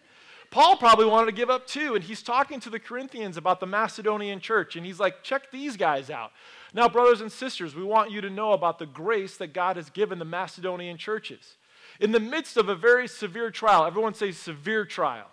Paul 0.49 0.77
probably 0.77 1.05
wanted 1.05 1.25
to 1.27 1.31
give 1.33 1.49
up 1.49 1.67
too, 1.67 1.95
and 1.95 2.03
he's 2.03 2.21
talking 2.23 2.59
to 2.61 2.69
the 2.69 2.79
Corinthians 2.79 3.37
about 3.37 3.59
the 3.59 3.65
Macedonian 3.65 4.39
church, 4.39 4.75
and 4.75 4.85
he's 4.85 4.99
like, 4.99 5.23
check 5.23 5.51
these 5.51 5.75
guys 5.75 6.09
out. 6.09 6.31
Now, 6.73 6.87
brothers 6.87 7.21
and 7.21 7.31
sisters, 7.31 7.75
we 7.75 7.83
want 7.83 8.11
you 8.11 8.21
to 8.21 8.29
know 8.29 8.53
about 8.53 8.79
the 8.79 8.85
grace 8.85 9.35
that 9.37 9.53
God 9.53 9.75
has 9.75 9.89
given 9.89 10.19
the 10.19 10.25
Macedonian 10.25 10.97
churches. 10.97 11.57
In 11.99 12.11
the 12.11 12.19
midst 12.19 12.55
of 12.55 12.69
a 12.69 12.75
very 12.75 13.07
severe 13.07 13.51
trial, 13.51 13.85
everyone 13.85 14.13
say 14.13 14.31
severe 14.31 14.85
trial, 14.85 15.27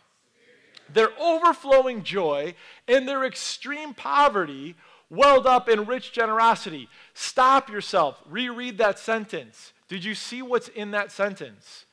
their 0.93 1.11
overflowing 1.21 2.03
joy 2.03 2.55
and 2.89 3.07
their 3.07 3.25
extreme 3.25 3.95
poverty 3.95 4.75
welled 5.11 5.47
up 5.47 5.69
in 5.69 5.85
rich 5.85 6.13
generosity. 6.13 6.89
Stop 7.13 7.69
yourself, 7.69 8.21
reread 8.29 8.79
that 8.79 8.99
sentence. 8.99 9.74
Did 9.89 10.05
you 10.05 10.15
see 10.15 10.43
what's 10.43 10.69
in 10.69 10.93
that 10.93 11.13
sentence? 11.13 11.87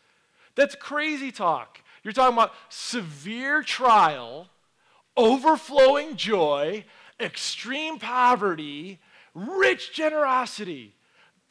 That's 0.55 0.75
crazy 0.75 1.31
talk. 1.31 1.81
You're 2.03 2.13
talking 2.13 2.37
about 2.37 2.53
severe 2.69 3.61
trial, 3.63 4.47
overflowing 5.15 6.15
joy, 6.15 6.85
extreme 7.19 7.99
poverty, 7.99 8.99
rich 9.33 9.93
generosity. 9.93 10.95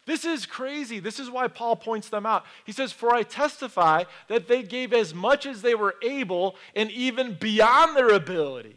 This 0.07 0.25
is 0.25 0.45
crazy. 0.45 0.99
This 0.99 1.21
is 1.21 1.31
why 1.31 1.47
Paul 1.47 1.77
points 1.77 2.09
them 2.09 2.27
out. 2.27 2.45
He 2.65 2.73
says, 2.73 2.91
For 2.91 3.15
I 3.15 3.23
testify 3.23 4.05
that 4.29 4.49
they 4.49 4.63
gave 4.63 4.93
as 4.93 5.15
much 5.15 5.47
as 5.47 5.63
they 5.63 5.75
were 5.75 5.95
able 6.03 6.57
and 6.75 6.91
even 6.91 7.35
beyond 7.35 7.97
their 7.97 8.09
ability. 8.09 8.77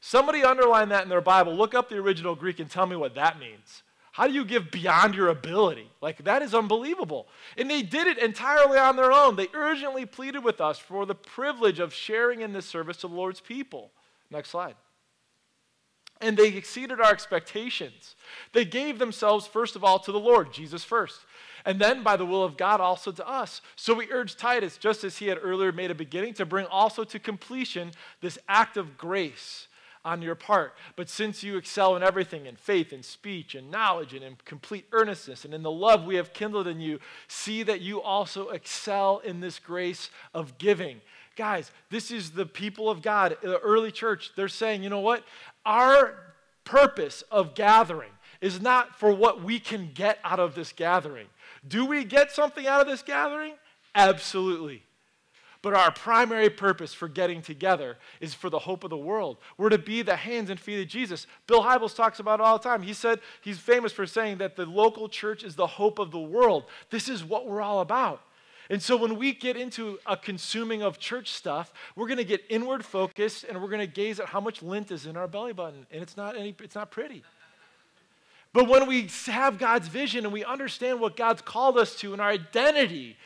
Somebody 0.00 0.44
underline 0.44 0.88
that 0.90 1.02
in 1.02 1.08
their 1.08 1.20
Bible. 1.20 1.54
Look 1.54 1.74
up 1.74 1.88
the 1.88 1.96
original 1.96 2.34
Greek 2.34 2.58
and 2.58 2.70
tell 2.70 2.86
me 2.86 2.96
what 2.96 3.16
that 3.16 3.38
means. 3.38 3.82
How 4.16 4.26
do 4.26 4.32
you 4.32 4.46
give 4.46 4.70
beyond 4.70 5.14
your 5.14 5.28
ability? 5.28 5.90
Like, 6.00 6.24
that 6.24 6.40
is 6.40 6.54
unbelievable. 6.54 7.28
And 7.58 7.70
they 7.70 7.82
did 7.82 8.06
it 8.06 8.16
entirely 8.16 8.78
on 8.78 8.96
their 8.96 9.12
own. 9.12 9.36
They 9.36 9.48
urgently 9.52 10.06
pleaded 10.06 10.42
with 10.42 10.58
us 10.58 10.78
for 10.78 11.04
the 11.04 11.14
privilege 11.14 11.80
of 11.80 11.92
sharing 11.92 12.40
in 12.40 12.54
this 12.54 12.64
service 12.64 12.96
to 12.98 13.08
the 13.08 13.14
Lord's 13.14 13.40
people. 13.40 13.90
Next 14.30 14.48
slide. 14.48 14.74
And 16.22 16.34
they 16.34 16.48
exceeded 16.48 16.98
our 16.98 17.12
expectations. 17.12 18.16
They 18.54 18.64
gave 18.64 18.98
themselves, 18.98 19.46
first 19.46 19.76
of 19.76 19.84
all, 19.84 19.98
to 19.98 20.12
the 20.12 20.18
Lord, 20.18 20.50
Jesus 20.50 20.82
first. 20.82 21.20
And 21.66 21.78
then, 21.78 22.02
by 22.02 22.16
the 22.16 22.24
will 22.24 22.42
of 22.42 22.56
God, 22.56 22.80
also 22.80 23.12
to 23.12 23.28
us. 23.28 23.60
So 23.76 23.92
we 23.92 24.10
urge 24.10 24.36
Titus, 24.36 24.78
just 24.78 25.04
as 25.04 25.18
he 25.18 25.26
had 25.26 25.38
earlier 25.42 25.72
made 25.72 25.90
a 25.90 25.94
beginning, 25.94 26.32
to 26.34 26.46
bring 26.46 26.64
also 26.64 27.04
to 27.04 27.18
completion 27.18 27.90
this 28.22 28.38
act 28.48 28.78
of 28.78 28.96
grace 28.96 29.68
on 30.06 30.22
your 30.22 30.36
part. 30.36 30.72
But 30.94 31.10
since 31.10 31.42
you 31.42 31.56
excel 31.56 31.96
in 31.96 32.02
everything, 32.04 32.46
in 32.46 32.54
faith, 32.54 32.92
in 32.92 33.02
speech, 33.02 33.56
in 33.56 33.70
knowledge, 33.70 34.14
and 34.14 34.22
in 34.22 34.36
complete 34.44 34.86
earnestness, 34.92 35.44
and 35.44 35.52
in 35.52 35.64
the 35.64 35.70
love 35.70 36.04
we 36.04 36.14
have 36.14 36.32
kindled 36.32 36.68
in 36.68 36.80
you, 36.80 37.00
see 37.26 37.64
that 37.64 37.80
you 37.80 38.00
also 38.00 38.50
excel 38.50 39.18
in 39.18 39.40
this 39.40 39.58
grace 39.58 40.08
of 40.32 40.58
giving. 40.58 41.00
Guys, 41.34 41.72
this 41.90 42.12
is 42.12 42.30
the 42.30 42.46
people 42.46 42.88
of 42.88 43.02
God, 43.02 43.36
the 43.42 43.58
early 43.58 43.90
church. 43.90 44.30
They're 44.36 44.48
saying, 44.48 44.84
you 44.84 44.88
know 44.88 45.00
what? 45.00 45.24
Our 45.66 46.14
purpose 46.64 47.22
of 47.30 47.56
gathering 47.56 48.12
is 48.40 48.60
not 48.60 48.98
for 48.98 49.12
what 49.12 49.42
we 49.42 49.58
can 49.58 49.90
get 49.92 50.20
out 50.22 50.38
of 50.38 50.54
this 50.54 50.72
gathering. 50.72 51.26
Do 51.66 51.84
we 51.84 52.04
get 52.04 52.30
something 52.30 52.66
out 52.66 52.80
of 52.80 52.86
this 52.86 53.02
gathering? 53.02 53.54
Absolutely. 53.94 54.85
But 55.66 55.74
our 55.74 55.90
primary 55.90 56.48
purpose 56.48 56.94
for 56.94 57.08
getting 57.08 57.42
together 57.42 57.98
is 58.20 58.34
for 58.34 58.48
the 58.48 58.60
hope 58.60 58.84
of 58.84 58.90
the 58.90 58.96
world. 58.96 59.38
We're 59.58 59.70
to 59.70 59.78
be 59.78 60.00
the 60.00 60.14
hands 60.14 60.48
and 60.48 60.60
feet 60.60 60.80
of 60.80 60.86
Jesus. 60.86 61.26
Bill 61.48 61.64
Hybels 61.64 61.92
talks 61.92 62.20
about 62.20 62.38
it 62.38 62.44
all 62.44 62.56
the 62.56 62.62
time. 62.62 62.82
He 62.82 62.92
said 62.92 63.18
he's 63.40 63.58
famous 63.58 63.90
for 63.90 64.06
saying 64.06 64.38
that 64.38 64.54
the 64.54 64.64
local 64.64 65.08
church 65.08 65.42
is 65.42 65.56
the 65.56 65.66
hope 65.66 65.98
of 65.98 66.12
the 66.12 66.20
world. 66.20 66.66
This 66.90 67.08
is 67.08 67.24
what 67.24 67.48
we're 67.48 67.62
all 67.62 67.80
about. 67.80 68.20
And 68.70 68.80
so 68.80 68.96
when 68.96 69.16
we 69.16 69.32
get 69.32 69.56
into 69.56 69.98
a 70.06 70.16
consuming 70.16 70.84
of 70.84 71.00
church 71.00 71.32
stuff, 71.32 71.72
we're 71.96 72.06
going 72.06 72.18
to 72.18 72.24
get 72.24 72.44
inward 72.48 72.84
focused 72.84 73.42
and 73.42 73.60
we're 73.60 73.66
going 73.66 73.80
to 73.80 73.92
gaze 73.92 74.20
at 74.20 74.26
how 74.26 74.40
much 74.40 74.62
lint 74.62 74.92
is 74.92 75.04
in 75.04 75.16
our 75.16 75.26
belly 75.26 75.52
button 75.52 75.84
and 75.90 76.00
it's 76.00 76.16
not 76.16 76.36
any 76.36 76.54
it's 76.62 76.76
not 76.76 76.92
pretty. 76.92 77.24
But 78.52 78.68
when 78.68 78.86
we 78.86 79.10
have 79.26 79.58
God's 79.58 79.88
vision 79.88 80.22
and 80.26 80.32
we 80.32 80.44
understand 80.44 81.00
what 81.00 81.16
God's 81.16 81.42
called 81.42 81.76
us 81.76 81.96
to 81.96 82.12
and 82.12 82.22
our 82.22 82.30
identity 82.30 83.16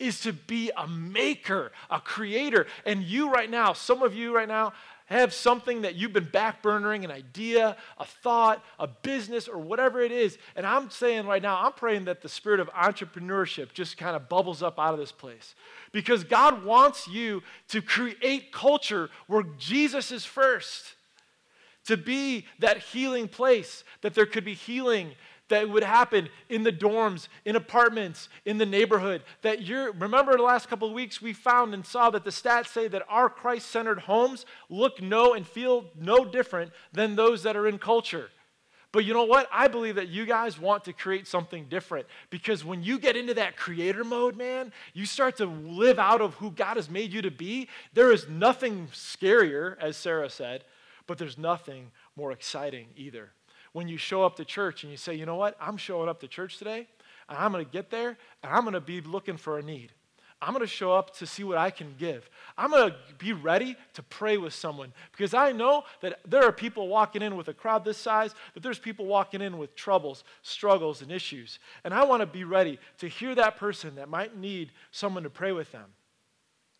is 0.00 0.20
to 0.20 0.32
be 0.32 0.70
a 0.76 0.88
maker, 0.88 1.70
a 1.90 2.00
creator. 2.00 2.66
And 2.84 3.04
you 3.04 3.30
right 3.30 3.50
now, 3.50 3.74
some 3.74 4.02
of 4.02 4.14
you 4.14 4.34
right 4.34 4.48
now, 4.48 4.72
have 5.06 5.34
something 5.34 5.82
that 5.82 5.96
you've 5.96 6.12
been 6.12 6.26
backburnering, 6.26 7.04
an 7.04 7.10
idea, 7.10 7.76
a 7.98 8.04
thought, 8.04 8.64
a 8.78 8.86
business, 8.86 9.48
or 9.48 9.58
whatever 9.58 10.00
it 10.00 10.12
is. 10.12 10.38
And 10.54 10.64
I'm 10.64 10.88
saying 10.88 11.26
right 11.26 11.42
now, 11.42 11.60
I'm 11.64 11.72
praying 11.72 12.04
that 12.04 12.22
the 12.22 12.28
spirit 12.28 12.60
of 12.60 12.70
entrepreneurship 12.70 13.72
just 13.72 13.98
kind 13.98 14.14
of 14.14 14.28
bubbles 14.28 14.62
up 14.62 14.78
out 14.78 14.94
of 14.94 15.00
this 15.00 15.10
place. 15.10 15.56
Because 15.90 16.22
God 16.22 16.64
wants 16.64 17.08
you 17.08 17.42
to 17.68 17.82
create 17.82 18.52
culture 18.52 19.10
where 19.26 19.42
Jesus 19.58 20.12
is 20.12 20.24
first, 20.24 20.94
to 21.86 21.96
be 21.96 22.46
that 22.60 22.78
healing 22.78 23.26
place, 23.26 23.82
that 24.02 24.14
there 24.14 24.26
could 24.26 24.44
be 24.44 24.54
healing 24.54 25.16
that 25.50 25.68
would 25.68 25.84
happen 25.84 26.28
in 26.48 26.62
the 26.62 26.72
dorms, 26.72 27.28
in 27.44 27.54
apartments, 27.54 28.28
in 28.44 28.58
the 28.58 28.66
neighborhood. 28.66 29.22
That 29.42 29.62
you're, 29.62 29.92
remember 29.92 30.36
the 30.36 30.42
last 30.42 30.68
couple 30.68 30.88
of 30.88 30.94
weeks 30.94 31.20
we 31.20 31.32
found 31.32 31.74
and 31.74 31.84
saw 31.84 32.10
that 32.10 32.24
the 32.24 32.30
stats 32.30 32.68
say 32.68 32.88
that 32.88 33.02
our 33.08 33.28
Christ 33.28 33.68
centered 33.68 34.00
homes 34.00 34.46
look 34.68 35.02
no 35.02 35.34
and 35.34 35.46
feel 35.46 35.90
no 35.98 36.24
different 36.24 36.72
than 36.92 37.14
those 37.14 37.42
that 37.42 37.56
are 37.56 37.68
in 37.68 37.78
culture. 37.78 38.30
But 38.92 39.04
you 39.04 39.14
know 39.14 39.24
what? 39.24 39.48
I 39.52 39.68
believe 39.68 39.94
that 39.96 40.08
you 40.08 40.26
guys 40.26 40.58
want 40.58 40.84
to 40.84 40.92
create 40.92 41.28
something 41.28 41.66
different 41.68 42.06
because 42.28 42.64
when 42.64 42.82
you 42.82 42.98
get 42.98 43.16
into 43.16 43.34
that 43.34 43.56
creator 43.56 44.02
mode, 44.02 44.36
man, 44.36 44.72
you 44.94 45.06
start 45.06 45.36
to 45.36 45.46
live 45.46 46.00
out 46.00 46.20
of 46.20 46.34
who 46.34 46.50
God 46.50 46.76
has 46.76 46.90
made 46.90 47.12
you 47.12 47.22
to 47.22 47.30
be. 47.30 47.68
There 47.94 48.10
is 48.10 48.28
nothing 48.28 48.88
scarier, 48.92 49.76
as 49.80 49.96
Sarah 49.96 50.28
said, 50.28 50.64
but 51.06 51.18
there's 51.18 51.38
nothing 51.38 51.92
more 52.16 52.32
exciting 52.32 52.88
either 52.96 53.30
when 53.72 53.88
you 53.88 53.96
show 53.96 54.24
up 54.24 54.36
to 54.36 54.44
church 54.44 54.82
and 54.82 54.90
you 54.90 54.96
say, 54.96 55.14
you 55.14 55.26
know 55.26 55.36
what, 55.36 55.56
I'm 55.60 55.76
showing 55.76 56.08
up 56.08 56.20
to 56.20 56.28
church 56.28 56.58
today, 56.58 56.86
and 57.28 57.38
I'm 57.38 57.52
going 57.52 57.64
to 57.64 57.70
get 57.70 57.90
there, 57.90 58.16
and 58.42 58.52
I'm 58.52 58.62
going 58.62 58.74
to 58.74 58.80
be 58.80 59.00
looking 59.00 59.36
for 59.36 59.58
a 59.58 59.62
need. 59.62 59.92
I'm 60.42 60.54
going 60.54 60.64
to 60.64 60.66
show 60.66 60.92
up 60.92 61.14
to 61.18 61.26
see 61.26 61.44
what 61.44 61.58
I 61.58 61.70
can 61.70 61.94
give. 61.98 62.30
I'm 62.56 62.70
going 62.70 62.90
to 62.90 62.96
be 63.18 63.34
ready 63.34 63.76
to 63.92 64.02
pray 64.02 64.38
with 64.38 64.54
someone 64.54 64.90
because 65.12 65.34
I 65.34 65.52
know 65.52 65.84
that 66.00 66.20
there 66.26 66.44
are 66.44 66.52
people 66.52 66.88
walking 66.88 67.20
in 67.20 67.36
with 67.36 67.48
a 67.48 67.52
crowd 67.52 67.84
this 67.84 67.98
size, 67.98 68.34
that 68.54 68.62
there's 68.62 68.78
people 68.78 69.04
walking 69.04 69.42
in 69.42 69.58
with 69.58 69.74
troubles, 69.74 70.24
struggles, 70.40 71.02
and 71.02 71.12
issues. 71.12 71.58
And 71.84 71.92
I 71.92 72.04
want 72.04 72.20
to 72.20 72.26
be 72.26 72.44
ready 72.44 72.78
to 72.98 73.08
hear 73.08 73.34
that 73.34 73.58
person 73.58 73.96
that 73.96 74.08
might 74.08 74.34
need 74.34 74.72
someone 74.92 75.24
to 75.24 75.30
pray 75.30 75.52
with 75.52 75.72
them. 75.72 75.90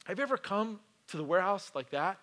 Have 0.04 0.18
you 0.18 0.22
ever 0.22 0.38
come 0.38 0.80
to 1.08 1.18
the 1.18 1.24
warehouse 1.24 1.70
like 1.74 1.90
that? 1.90 2.18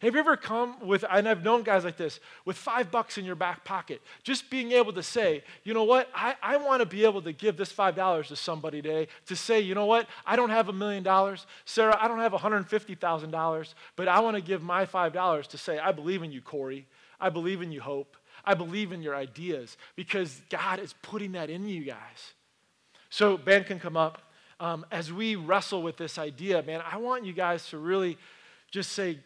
Have 0.00 0.14
you 0.14 0.20
ever 0.20 0.36
come 0.36 0.76
with, 0.80 1.04
and 1.10 1.28
I've 1.28 1.42
known 1.42 1.64
guys 1.64 1.84
like 1.84 1.96
this, 1.96 2.20
with 2.44 2.56
five 2.56 2.88
bucks 2.88 3.18
in 3.18 3.24
your 3.24 3.34
back 3.34 3.64
pocket, 3.64 4.00
just 4.22 4.48
being 4.48 4.70
able 4.70 4.92
to 4.92 5.02
say, 5.02 5.42
you 5.64 5.74
know 5.74 5.82
what, 5.82 6.08
I, 6.14 6.36
I 6.40 6.56
want 6.58 6.80
to 6.80 6.86
be 6.86 7.04
able 7.04 7.20
to 7.22 7.32
give 7.32 7.56
this 7.56 7.72
$5 7.72 8.26
to 8.28 8.36
somebody 8.36 8.80
today, 8.80 9.08
to 9.26 9.34
say, 9.34 9.60
you 9.60 9.74
know 9.74 9.86
what, 9.86 10.06
I 10.24 10.36
don't 10.36 10.50
have 10.50 10.68
a 10.68 10.72
million 10.72 11.02
dollars. 11.02 11.46
Sarah, 11.64 11.98
I 12.00 12.06
don't 12.06 12.20
have 12.20 12.30
$150,000, 12.30 13.74
but 13.96 14.06
I 14.06 14.20
want 14.20 14.36
to 14.36 14.40
give 14.40 14.62
my 14.62 14.86
$5 14.86 15.46
to 15.48 15.58
say, 15.58 15.80
I 15.80 15.90
believe 15.90 16.22
in 16.22 16.30
you, 16.30 16.42
Corey. 16.42 16.86
I 17.20 17.30
believe 17.30 17.60
in 17.60 17.72
you, 17.72 17.80
Hope. 17.80 18.16
I 18.44 18.54
believe 18.54 18.92
in 18.92 19.02
your 19.02 19.16
ideas 19.16 19.76
because 19.96 20.40
God 20.48 20.78
is 20.78 20.94
putting 21.02 21.32
that 21.32 21.50
in 21.50 21.68
you 21.68 21.82
guys. 21.82 22.34
So, 23.10 23.36
band 23.36 23.66
can 23.66 23.80
come 23.80 23.96
up. 23.96 24.22
Um, 24.60 24.86
as 24.90 25.12
we 25.12 25.36
wrestle 25.36 25.82
with 25.82 25.96
this 25.96 26.18
idea, 26.18 26.62
man, 26.62 26.82
I 26.88 26.98
want 26.98 27.24
you 27.24 27.32
guys 27.32 27.68
to 27.70 27.78
really 27.78 28.16
just 28.70 28.92
say, 28.92 29.18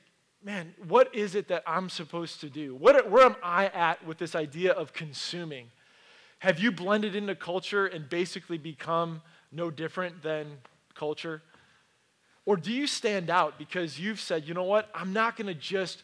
man, 0.44 0.74
what 0.86 1.14
is 1.14 1.34
it 1.34 1.48
that 1.48 1.62
I'm 1.66 1.88
supposed 1.88 2.40
to 2.40 2.50
do? 2.50 2.74
What, 2.74 3.10
where 3.10 3.24
am 3.24 3.36
I 3.42 3.66
at 3.66 4.04
with 4.06 4.18
this 4.18 4.34
idea 4.34 4.72
of 4.72 4.92
consuming? 4.92 5.70
Have 6.40 6.58
you 6.58 6.72
blended 6.72 7.14
into 7.14 7.34
culture 7.34 7.86
and 7.86 8.08
basically 8.08 8.58
become 8.58 9.22
no 9.52 9.70
different 9.70 10.22
than 10.22 10.58
culture? 10.94 11.42
Or 12.44 12.56
do 12.56 12.72
you 12.72 12.86
stand 12.86 13.30
out 13.30 13.58
because 13.58 14.00
you've 14.00 14.20
said, 14.20 14.48
you 14.48 14.54
know 14.54 14.64
what, 14.64 14.88
I'm 14.94 15.12
not 15.12 15.36
going 15.36 15.46
to 15.46 15.54
just 15.54 16.02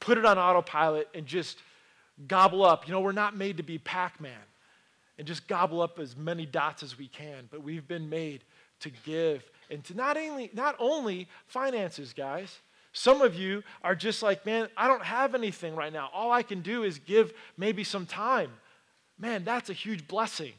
put 0.00 0.18
it 0.18 0.24
on 0.24 0.38
autopilot 0.38 1.08
and 1.14 1.26
just 1.26 1.58
gobble 2.28 2.64
up. 2.64 2.86
You 2.86 2.92
know, 2.92 3.00
we're 3.00 3.12
not 3.12 3.36
made 3.36 3.56
to 3.56 3.62
be 3.62 3.78
Pac 3.78 4.20
Man 4.20 4.32
and 5.18 5.26
just 5.26 5.46
gobble 5.48 5.80
up 5.80 5.98
as 5.98 6.16
many 6.16 6.46
dots 6.46 6.82
as 6.82 6.98
we 6.98 7.08
can, 7.08 7.48
but 7.50 7.62
we've 7.62 7.86
been 7.86 8.08
made 8.08 8.44
to 8.80 8.90
give 9.04 9.44
and 9.70 9.82
to 9.84 9.94
not 9.94 10.16
only, 10.16 10.50
not 10.52 10.76
only 10.78 11.28
finances, 11.46 12.12
guys, 12.12 12.60
some 12.94 13.22
of 13.22 13.34
you 13.34 13.64
are 13.82 13.96
just 13.96 14.22
like, 14.22 14.46
man, 14.46 14.68
I 14.76 14.86
don't 14.86 15.02
have 15.02 15.34
anything 15.34 15.74
right 15.74 15.92
now. 15.92 16.10
All 16.14 16.30
I 16.30 16.44
can 16.44 16.62
do 16.62 16.84
is 16.84 17.00
give 17.00 17.34
maybe 17.58 17.82
some 17.82 18.06
time. 18.06 18.50
Man, 19.18 19.44
that's 19.44 19.68
a 19.68 19.72
huge 19.72 20.06
blessing. 20.06 20.52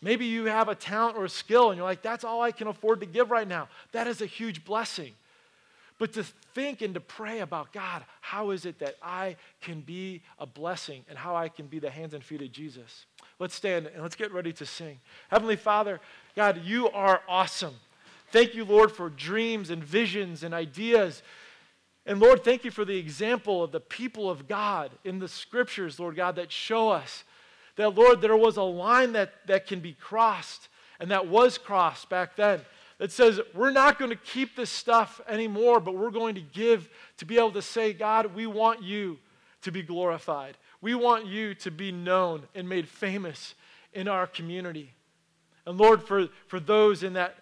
Maybe 0.00 0.24
you 0.24 0.46
have 0.46 0.68
a 0.68 0.74
talent 0.74 1.18
or 1.18 1.26
a 1.26 1.28
skill 1.28 1.68
and 1.70 1.76
you're 1.76 1.86
like, 1.86 2.00
that's 2.00 2.24
all 2.24 2.40
I 2.40 2.50
can 2.50 2.66
afford 2.66 3.00
to 3.00 3.06
give 3.06 3.30
right 3.30 3.46
now. 3.46 3.68
That 3.92 4.06
is 4.06 4.22
a 4.22 4.26
huge 4.26 4.64
blessing. 4.64 5.12
But 5.98 6.14
to 6.14 6.24
think 6.54 6.80
and 6.80 6.94
to 6.94 7.00
pray 7.00 7.40
about 7.40 7.74
God, 7.74 8.02
how 8.22 8.50
is 8.50 8.64
it 8.64 8.78
that 8.78 8.94
I 9.02 9.36
can 9.60 9.82
be 9.82 10.22
a 10.38 10.46
blessing 10.46 11.04
and 11.10 11.18
how 11.18 11.36
I 11.36 11.50
can 11.50 11.66
be 11.66 11.78
the 11.78 11.90
hands 11.90 12.14
and 12.14 12.24
feet 12.24 12.40
of 12.40 12.50
Jesus? 12.52 13.04
Let's 13.38 13.54
stand 13.54 13.86
and 13.86 14.02
let's 14.02 14.16
get 14.16 14.32
ready 14.32 14.54
to 14.54 14.64
sing. 14.64 14.98
Heavenly 15.28 15.56
Father, 15.56 16.00
God, 16.34 16.62
you 16.64 16.88
are 16.88 17.20
awesome. 17.28 17.74
Thank 18.30 18.54
you, 18.54 18.64
Lord, 18.64 18.90
for 18.90 19.10
dreams 19.10 19.68
and 19.68 19.84
visions 19.84 20.42
and 20.42 20.54
ideas 20.54 21.22
and 22.04 22.18
Lord, 22.18 22.42
thank 22.42 22.64
you 22.64 22.70
for 22.70 22.84
the 22.84 22.96
example 22.96 23.62
of 23.62 23.70
the 23.70 23.80
people 23.80 24.28
of 24.28 24.48
God 24.48 24.90
in 25.04 25.18
the 25.18 25.28
scriptures, 25.28 26.00
Lord 26.00 26.16
God, 26.16 26.36
that 26.36 26.50
show 26.50 26.88
us 26.90 27.24
that, 27.76 27.94
Lord, 27.94 28.20
there 28.20 28.36
was 28.36 28.56
a 28.56 28.62
line 28.62 29.12
that, 29.12 29.46
that 29.46 29.66
can 29.66 29.80
be 29.80 29.92
crossed 29.92 30.68
and 30.98 31.10
that 31.10 31.26
was 31.26 31.58
crossed 31.58 32.08
back 32.08 32.36
then 32.36 32.60
that 32.98 33.10
says, 33.10 33.40
we're 33.54 33.72
not 33.72 33.98
going 33.98 34.10
to 34.10 34.16
keep 34.16 34.54
this 34.54 34.70
stuff 34.70 35.20
anymore, 35.28 35.80
but 35.80 35.96
we're 35.96 36.10
going 36.10 36.34
to 36.34 36.40
give 36.40 36.88
to 37.16 37.24
be 37.24 37.36
able 37.36 37.52
to 37.52 37.62
say, 37.62 37.92
God, 37.92 38.34
we 38.34 38.46
want 38.46 38.82
you 38.82 39.18
to 39.62 39.72
be 39.72 39.82
glorified. 39.82 40.56
We 40.80 40.94
want 40.94 41.26
you 41.26 41.54
to 41.56 41.70
be 41.70 41.92
known 41.92 42.42
and 42.54 42.68
made 42.68 42.88
famous 42.88 43.54
in 43.92 44.08
our 44.08 44.26
community. 44.26 44.92
And 45.66 45.78
Lord, 45.78 46.02
for, 46.02 46.28
for 46.46 46.60
those 46.60 47.02
in 47.02 47.12
that 47.14 47.36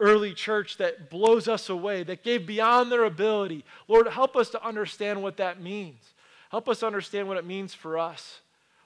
early 0.00 0.34
church 0.34 0.76
that 0.78 1.10
blows 1.10 1.48
us 1.48 1.68
away, 1.68 2.02
that 2.02 2.22
gave 2.22 2.46
beyond 2.46 2.90
their 2.90 3.04
ability. 3.04 3.64
Lord, 3.88 4.08
help 4.08 4.36
us 4.36 4.50
to 4.50 4.66
understand 4.66 5.22
what 5.22 5.36
that 5.36 5.60
means. 5.60 6.14
Help 6.50 6.68
us 6.68 6.82
understand 6.82 7.28
what 7.28 7.36
it 7.36 7.46
means 7.46 7.74
for 7.74 7.98
us. 7.98 8.40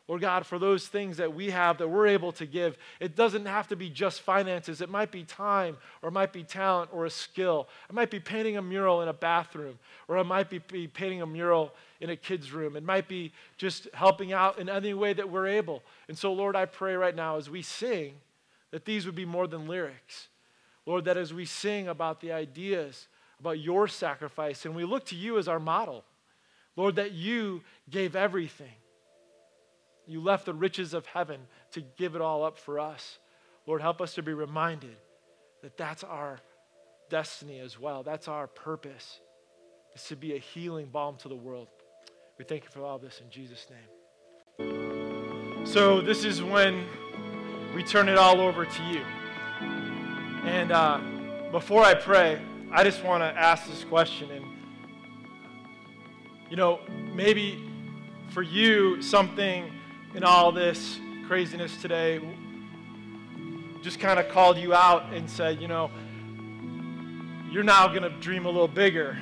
Lord 0.07 0.23
God, 0.23 0.47
for 0.47 0.59
those 0.59 0.89
things 0.89 1.19
that 1.19 1.35
we 1.35 1.51
have 1.51 1.77
that 1.79 1.89
we're 1.89 2.07
able 2.07 2.33
to 2.33 2.47
give, 2.47 2.79
it 2.99 3.15
doesn't 3.15 3.45
have 3.45 3.69
to 3.69 3.77
be 3.77 3.91
just 3.91 4.23
finances. 4.23 4.81
It 4.81 4.89
might 4.89 5.11
be 5.11 5.23
time, 5.23 5.77
or 6.01 6.09
it 6.09 6.13
might 6.13 6.33
be 6.33 6.43
talent, 6.43 6.89
or 6.95 7.05
a 7.05 7.11
skill. 7.11 7.69
It 7.91 7.95
might 7.95 8.11
be 8.11 8.19
painting 8.19 8.57
a 8.57 8.63
mural 8.63 9.03
in 9.03 9.09
a 9.09 9.13
bathroom, 9.13 9.79
or 10.09 10.17
it 10.17 10.25
might 10.25 10.49
be, 10.49 10.61
be 10.61 10.87
painting 10.87 11.21
a 11.21 11.27
mural 11.27 11.75
in 12.01 12.09
a 12.09 12.17
kid's 12.17 12.53
room. 12.53 12.75
It 12.75 12.85
might 12.85 13.07
be 13.07 13.33
just 13.59 13.87
helping 13.93 14.33
out 14.33 14.59
in 14.59 14.71
any 14.71 14.95
way 14.95 15.13
that 15.13 15.29
we're 15.29 15.47
able. 15.47 15.83
And 16.09 16.17
so, 16.17 16.33
Lord, 16.33 16.57
I 16.57 16.65
pray 16.65 16.95
right 16.95 17.15
now 17.15 17.37
as 17.37 17.51
we 17.51 17.61
sing 17.61 18.15
that 18.71 18.87
these 18.87 19.05
would 19.05 19.15
be 19.15 19.27
more 19.27 19.47
than 19.47 19.69
lyrics 19.69 20.29
Lord, 20.89 21.05
that 21.05 21.19
as 21.19 21.35
we 21.35 21.45
sing 21.45 21.87
about 21.87 22.23
the 22.23 22.33
ideas, 22.33 23.09
about 23.39 23.61
your 23.61 23.89
sacrifice, 23.89 24.65
and 24.65 24.75
we 24.75 24.87
look 24.87 25.05
to 25.05 25.17
you 25.17 25.37
as 25.37 25.47
our 25.47 25.61
model, 25.61 26.03
Lord, 26.77 26.97
that 26.97 27.13
you 27.13 27.61
gave 27.91 28.17
everything. 28.17 28.73
You 30.07 30.23
left 30.23 30.47
the 30.47 30.55
riches 30.55 30.95
of 30.95 31.05
heaven 31.05 31.41
to 31.73 31.83
give 31.99 32.15
it 32.15 32.23
all 32.23 32.43
up 32.43 32.57
for 32.57 32.81
us. 32.81 33.19
Lord, 33.67 33.83
help 33.83 34.01
us 34.01 34.15
to 34.15 34.23
be 34.23 34.33
reminded 34.33 34.97
that 35.61 35.77
that's 35.77 36.05
our 36.05 36.41
destiny 37.11 37.59
as 37.61 37.79
well. 37.79 38.03
That's 38.03 38.27
our 38.27 38.47
purpose, 38.47 39.21
is 39.95 40.05
to 40.05 40.17
be 40.17 40.37
a 40.37 40.39
healing 40.39 40.87
balm 40.87 41.19
to 41.19 41.29
the 41.29 41.37
world. 41.37 41.69
We 42.39 42.47
thank 42.47 42.65
you 42.65 42.71
for 42.71 42.83
all 42.83 42.99
this 42.99 43.21
in 43.23 43.29
Jesus' 43.29 43.67
name. 44.59 45.67
So, 45.67 46.01
this 46.01 46.25
is 46.25 46.43
when 46.43 46.87
we 47.77 47.83
turn 47.83 48.09
it 48.09 48.17
all 48.17 48.41
over 48.41 48.65
to 48.65 48.83
you. 48.85 49.03
And 50.49 50.73
uh, 50.73 50.99
before 51.53 51.85
I 51.85 51.93
pray, 51.93 52.41
I 52.73 52.83
just 52.83 53.05
want 53.05 53.23
to 53.23 53.27
ask 53.39 53.69
this 53.69 53.85
question. 53.85 54.31
And, 54.31 54.47
you 56.49 56.57
know, 56.57 56.81
maybe 57.13 57.63
for 58.31 58.41
you, 58.41 59.03
something 59.03 59.71
in 60.15 60.25
all 60.25 60.51
this 60.51 60.99
craziness 61.27 61.77
today 61.83 62.19
just 63.83 64.01
kind 64.01 64.19
of 64.19 64.31
called 64.31 64.57
you 64.57 64.73
out 64.73 65.13
and 65.13 65.29
said, 65.29 65.61
you 65.61 65.69
know, 65.69 65.91
you're 67.51 67.63
now 67.63 67.87
going 67.87 68.03
to 68.03 68.11
dream 68.21 68.47
a 68.47 68.51
little 68.51 68.67
bigger. 68.67 69.19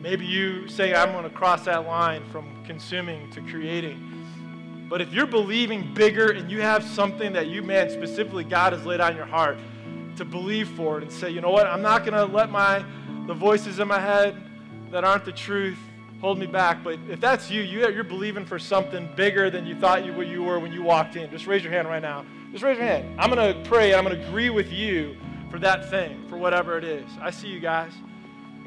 Maybe 0.00 0.24
you 0.24 0.68
say, 0.68 0.94
I'm 0.94 1.12
going 1.12 1.24
to 1.24 1.30
cross 1.30 1.66
that 1.66 1.86
line 1.86 2.24
from 2.32 2.64
consuming 2.64 3.30
to 3.32 3.42
creating. 3.42 4.86
But 4.88 5.02
if 5.02 5.12
you're 5.12 5.26
believing 5.26 5.92
bigger 5.92 6.30
and 6.30 6.50
you 6.50 6.62
have 6.62 6.82
something 6.82 7.34
that 7.34 7.48
you, 7.48 7.62
man, 7.62 7.90
specifically 7.90 8.44
God 8.44 8.72
has 8.72 8.86
laid 8.86 9.00
on 9.00 9.14
your 9.14 9.26
heart, 9.26 9.58
to 10.16 10.24
believe 10.24 10.68
for 10.70 10.98
it 10.98 11.02
and 11.02 11.12
say, 11.12 11.30
you 11.30 11.40
know 11.40 11.50
what, 11.50 11.66
I'm 11.66 11.82
not 11.82 12.04
going 12.04 12.14
to 12.14 12.24
let 12.24 12.50
my 12.50 12.84
the 13.26 13.34
voices 13.34 13.78
in 13.78 13.86
my 13.86 14.00
head 14.00 14.36
that 14.90 15.04
aren't 15.04 15.24
the 15.24 15.32
truth 15.32 15.78
hold 16.20 16.38
me 16.38 16.46
back. 16.46 16.82
But 16.82 16.98
if 17.08 17.20
that's 17.20 17.50
you, 17.50 17.62
you 17.62 17.88
you're 17.88 18.04
believing 18.04 18.44
for 18.44 18.58
something 18.58 19.08
bigger 19.16 19.50
than 19.50 19.66
you 19.66 19.74
thought 19.74 20.04
you, 20.04 20.20
you 20.22 20.42
were 20.42 20.58
when 20.58 20.72
you 20.72 20.82
walked 20.82 21.16
in. 21.16 21.30
Just 21.30 21.46
raise 21.46 21.62
your 21.62 21.72
hand 21.72 21.88
right 21.88 22.02
now. 22.02 22.24
Just 22.52 22.62
raise 22.62 22.78
your 22.78 22.86
hand. 22.86 23.20
I'm 23.20 23.30
going 23.30 23.54
to 23.54 23.68
pray 23.68 23.92
and 23.92 23.96
I'm 23.96 24.04
going 24.04 24.18
to 24.18 24.28
agree 24.28 24.50
with 24.50 24.72
you 24.72 25.16
for 25.50 25.58
that 25.58 25.90
thing, 25.90 26.26
for 26.28 26.36
whatever 26.36 26.78
it 26.78 26.84
is. 26.84 27.08
I 27.20 27.30
see 27.30 27.48
you 27.48 27.60
guys. 27.60 27.92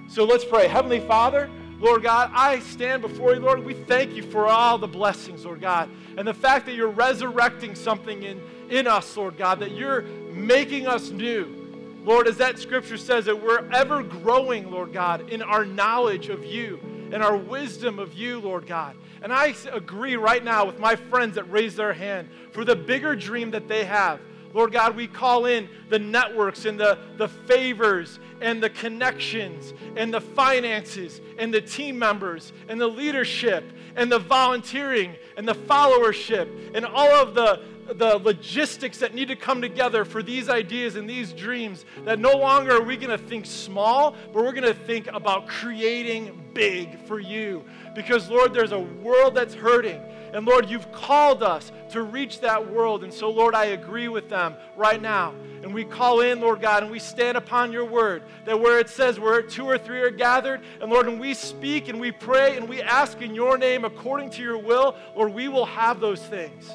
So 0.07 0.23
let's 0.23 0.45
pray. 0.45 0.67
Heavenly 0.67 0.99
Father, 0.99 1.49
Lord 1.79 2.03
God, 2.03 2.31
I 2.33 2.59
stand 2.59 3.01
before 3.01 3.33
you, 3.33 3.39
Lord. 3.39 3.63
We 3.63 3.73
thank 3.73 4.13
you 4.15 4.23
for 4.23 4.47
all 4.47 4.77
the 4.77 4.87
blessings, 4.87 5.45
Lord 5.45 5.61
God, 5.61 5.89
and 6.17 6.27
the 6.27 6.33
fact 6.33 6.65
that 6.67 6.75
you're 6.75 6.89
resurrecting 6.89 7.75
something 7.75 8.23
in, 8.23 8.41
in 8.69 8.87
us, 8.87 9.15
Lord 9.15 9.37
God, 9.37 9.59
that 9.59 9.71
you're 9.71 10.01
making 10.01 10.87
us 10.87 11.09
new. 11.09 11.65
Lord, 12.03 12.27
as 12.27 12.37
that 12.37 12.59
scripture 12.59 12.97
says, 12.97 13.25
that 13.25 13.41
we're 13.41 13.67
ever 13.71 14.03
growing, 14.03 14.69
Lord 14.69 14.93
God, 14.93 15.29
in 15.29 15.41
our 15.41 15.65
knowledge 15.65 16.29
of 16.29 16.45
you 16.45 16.79
and 17.11 17.23
our 17.23 17.35
wisdom 17.35 17.97
of 17.97 18.13
you, 18.13 18.39
Lord 18.39 18.67
God. 18.67 18.95
And 19.23 19.33
I 19.33 19.55
agree 19.71 20.15
right 20.15 20.43
now 20.43 20.65
with 20.65 20.79
my 20.79 20.95
friends 20.95 21.35
that 21.35 21.45
raise 21.45 21.75
their 21.75 21.93
hand 21.93 22.29
for 22.51 22.63
the 22.63 22.75
bigger 22.75 23.15
dream 23.15 23.51
that 23.51 23.67
they 23.67 23.85
have. 23.85 24.19
Lord 24.53 24.71
God, 24.71 24.95
we 24.95 25.07
call 25.07 25.47
in 25.47 25.67
the 25.89 25.99
networks 25.99 26.65
and 26.65 26.79
the, 26.79 26.97
the 27.17 27.27
favors 27.27 28.19
and 28.39 28.63
the 28.63 28.69
connections 28.69 29.73
and 29.97 30.13
the 30.13 30.21
finances 30.21 31.19
and 31.37 31.53
the 31.53 31.59
team 31.59 31.99
members 31.99 32.53
and 32.69 32.79
the 32.79 32.87
leadership 32.87 33.65
and 33.95 34.11
the 34.11 34.19
volunteering 34.19 35.15
and 35.35 35.47
the 35.47 35.55
followership 35.55 36.73
and 36.73 36.85
all 36.85 37.11
of 37.11 37.33
the, 37.33 37.61
the 37.85 38.17
logistics 38.17 38.97
that 38.99 39.13
need 39.13 39.27
to 39.27 39.35
come 39.35 39.61
together 39.61 40.05
for 40.05 40.23
these 40.23 40.49
ideas 40.49 40.95
and 40.95 41.09
these 41.09 41.33
dreams 41.33 41.85
that 42.03 42.19
no 42.19 42.33
longer 42.33 42.77
are 42.77 42.83
we 42.83 42.97
going 42.97 43.17
to 43.17 43.17
think 43.17 43.45
small, 43.45 44.15
but 44.33 44.43
we're 44.43 44.51
going 44.51 44.63
to 44.63 44.73
think 44.73 45.07
about 45.07 45.47
creating 45.47 46.43
big 46.53 46.99
for 47.05 47.19
you. 47.19 47.63
Because, 47.93 48.29
Lord, 48.29 48.53
there's 48.53 48.71
a 48.71 48.79
world 48.79 49.35
that's 49.35 49.53
hurting. 49.53 50.01
And 50.33 50.45
Lord, 50.45 50.69
you've 50.69 50.91
called 50.91 51.43
us 51.43 51.71
to 51.91 52.01
reach 52.01 52.41
that 52.41 52.71
world. 52.71 53.03
And 53.03 53.13
so, 53.13 53.29
Lord, 53.29 53.55
I 53.55 53.65
agree 53.65 54.09
with 54.09 54.27
them 54.29 54.55
right 54.75 55.01
now. 55.01 55.33
And 55.63 55.73
we 55.73 55.85
call 55.85 56.21
in, 56.21 56.41
Lord 56.41 56.61
God, 56.61 56.83
and 56.83 56.91
we 56.91 56.99
stand 56.99 57.37
upon 57.37 57.71
your 57.71 57.85
word 57.85 58.23
that 58.45 58.59
where 58.59 58.79
it 58.79 58.89
says 58.89 59.19
where 59.19 59.41
two 59.41 59.65
or 59.65 59.77
three 59.77 60.01
are 60.01 60.11
gathered, 60.11 60.61
and 60.81 60.91
Lord, 60.91 61.07
when 61.07 61.19
we 61.19 61.33
speak 61.33 61.87
and 61.87 61.99
we 61.99 62.11
pray 62.11 62.57
and 62.57 62.67
we 62.67 62.81
ask 62.81 63.21
in 63.21 63.33
your 63.33 63.57
name 63.57 63.85
according 63.85 64.29
to 64.31 64.41
your 64.41 64.57
will, 64.57 64.95
Lord, 65.15 65.33
we 65.33 65.47
will 65.47 65.65
have 65.65 65.99
those 65.99 66.21
things. 66.21 66.69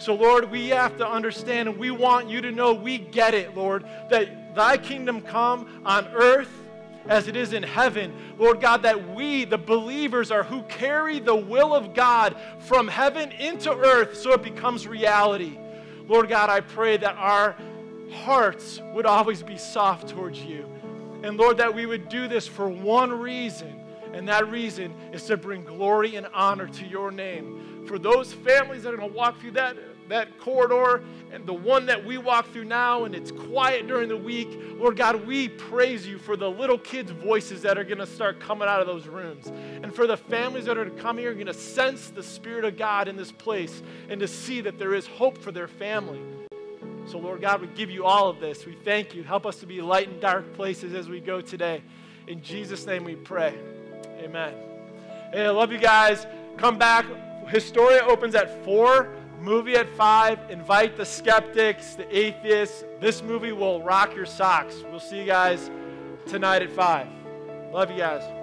So, 0.00 0.14
Lord, 0.14 0.50
we 0.50 0.68
have 0.68 0.96
to 0.96 1.06
understand 1.06 1.68
and 1.68 1.78
we 1.78 1.90
want 1.90 2.30
you 2.30 2.40
to 2.40 2.50
know 2.50 2.72
we 2.72 2.96
get 2.96 3.34
it, 3.34 3.54
Lord, 3.54 3.84
that 4.08 4.54
thy 4.54 4.78
kingdom 4.78 5.20
come 5.20 5.82
on 5.84 6.06
earth 6.08 6.50
as 7.06 7.28
it 7.28 7.36
is 7.36 7.52
in 7.52 7.62
heaven. 7.62 8.14
Lord 8.38 8.62
God, 8.62 8.82
that 8.84 9.14
we, 9.14 9.44
the 9.44 9.58
believers, 9.58 10.30
are 10.30 10.42
who 10.42 10.62
carry 10.62 11.18
the 11.18 11.36
will 11.36 11.74
of 11.74 11.92
God 11.92 12.34
from 12.60 12.88
heaven 12.88 13.30
into 13.32 13.70
earth 13.70 14.16
so 14.16 14.32
it 14.32 14.42
becomes 14.42 14.86
reality. 14.86 15.58
Lord 16.08 16.30
God, 16.30 16.48
I 16.48 16.60
pray 16.60 16.96
that 16.96 17.16
our 17.16 17.54
hearts 18.10 18.80
would 18.94 19.04
always 19.04 19.42
be 19.42 19.58
soft 19.58 20.08
towards 20.08 20.40
you. 20.40 20.64
And 21.22 21.36
Lord, 21.36 21.58
that 21.58 21.74
we 21.74 21.84
would 21.84 22.08
do 22.08 22.26
this 22.26 22.46
for 22.46 22.70
one 22.70 23.12
reason, 23.12 23.78
and 24.14 24.26
that 24.28 24.50
reason 24.50 24.94
is 25.12 25.24
to 25.24 25.36
bring 25.36 25.62
glory 25.62 26.16
and 26.16 26.26
honor 26.32 26.68
to 26.68 26.86
your 26.86 27.10
name. 27.10 27.84
For 27.86 27.98
those 27.98 28.32
families 28.32 28.82
that 28.84 28.94
are 28.94 28.96
going 28.96 29.10
to 29.10 29.16
walk 29.16 29.38
through 29.40 29.52
that 29.52 29.76
that 30.10 30.38
corridor 30.38 31.02
and 31.32 31.46
the 31.46 31.54
one 31.54 31.86
that 31.86 32.04
we 32.04 32.18
walk 32.18 32.52
through 32.52 32.64
now 32.64 33.04
and 33.04 33.14
it's 33.14 33.30
quiet 33.30 33.86
during 33.86 34.08
the 34.08 34.16
week, 34.16 34.48
Lord 34.76 34.96
God, 34.96 35.26
we 35.26 35.48
praise 35.48 36.06
you 36.06 36.18
for 36.18 36.36
the 36.36 36.50
little 36.50 36.78
kids' 36.78 37.10
voices 37.10 37.62
that 37.62 37.78
are 37.78 37.84
going 37.84 37.98
to 37.98 38.06
start 38.06 38.40
coming 38.40 38.68
out 38.68 38.80
of 38.80 38.86
those 38.86 39.06
rooms. 39.06 39.48
And 39.82 39.94
for 39.94 40.06
the 40.06 40.16
families 40.16 40.64
that 40.66 40.76
are 40.76 40.84
to 40.84 40.90
come 40.90 41.18
here, 41.18 41.30
are 41.30 41.34
going 41.34 41.46
to 41.46 41.54
sense 41.54 42.10
the 42.10 42.22
Spirit 42.22 42.64
of 42.64 42.76
God 42.76 43.08
in 43.08 43.16
this 43.16 43.32
place 43.32 43.82
and 44.08 44.20
to 44.20 44.28
see 44.28 44.60
that 44.60 44.78
there 44.78 44.94
is 44.94 45.06
hope 45.06 45.38
for 45.38 45.52
their 45.52 45.68
family. 45.68 46.20
So, 47.06 47.18
Lord 47.18 47.40
God, 47.40 47.60
we 47.60 47.66
give 47.68 47.90
you 47.90 48.04
all 48.04 48.28
of 48.28 48.40
this. 48.40 48.66
We 48.66 48.74
thank 48.84 49.14
you. 49.14 49.22
Help 49.22 49.46
us 49.46 49.56
to 49.60 49.66
be 49.66 49.80
light 49.80 50.08
in 50.08 50.20
dark 50.20 50.52
places 50.54 50.94
as 50.94 51.08
we 51.08 51.20
go 51.20 51.40
today. 51.40 51.82
In 52.26 52.42
Jesus' 52.42 52.86
name 52.86 53.04
we 53.04 53.16
pray. 53.16 53.58
Amen. 54.18 54.54
Hey, 55.32 55.46
I 55.46 55.50
love 55.50 55.72
you 55.72 55.78
guys. 55.78 56.26
Come 56.56 56.78
back. 56.78 57.06
Historia 57.48 58.02
opens 58.02 58.34
at 58.34 58.64
4 58.64 59.08
movie 59.40 59.74
at 59.74 59.88
5. 59.88 60.50
Invite 60.50 60.96
the 60.96 61.06
skeptics, 61.06 61.94
the 61.94 62.16
atheists. 62.16 62.84
This 63.00 63.22
movie 63.22 63.52
will 63.52 63.82
rock 63.82 64.14
your 64.14 64.26
socks. 64.26 64.76
We'll 64.90 65.00
see 65.00 65.18
you 65.18 65.26
guys 65.26 65.70
tonight 66.26 66.62
at 66.62 66.70
5. 66.70 67.06
Love 67.72 67.90
you 67.90 67.98
guys. 67.98 68.39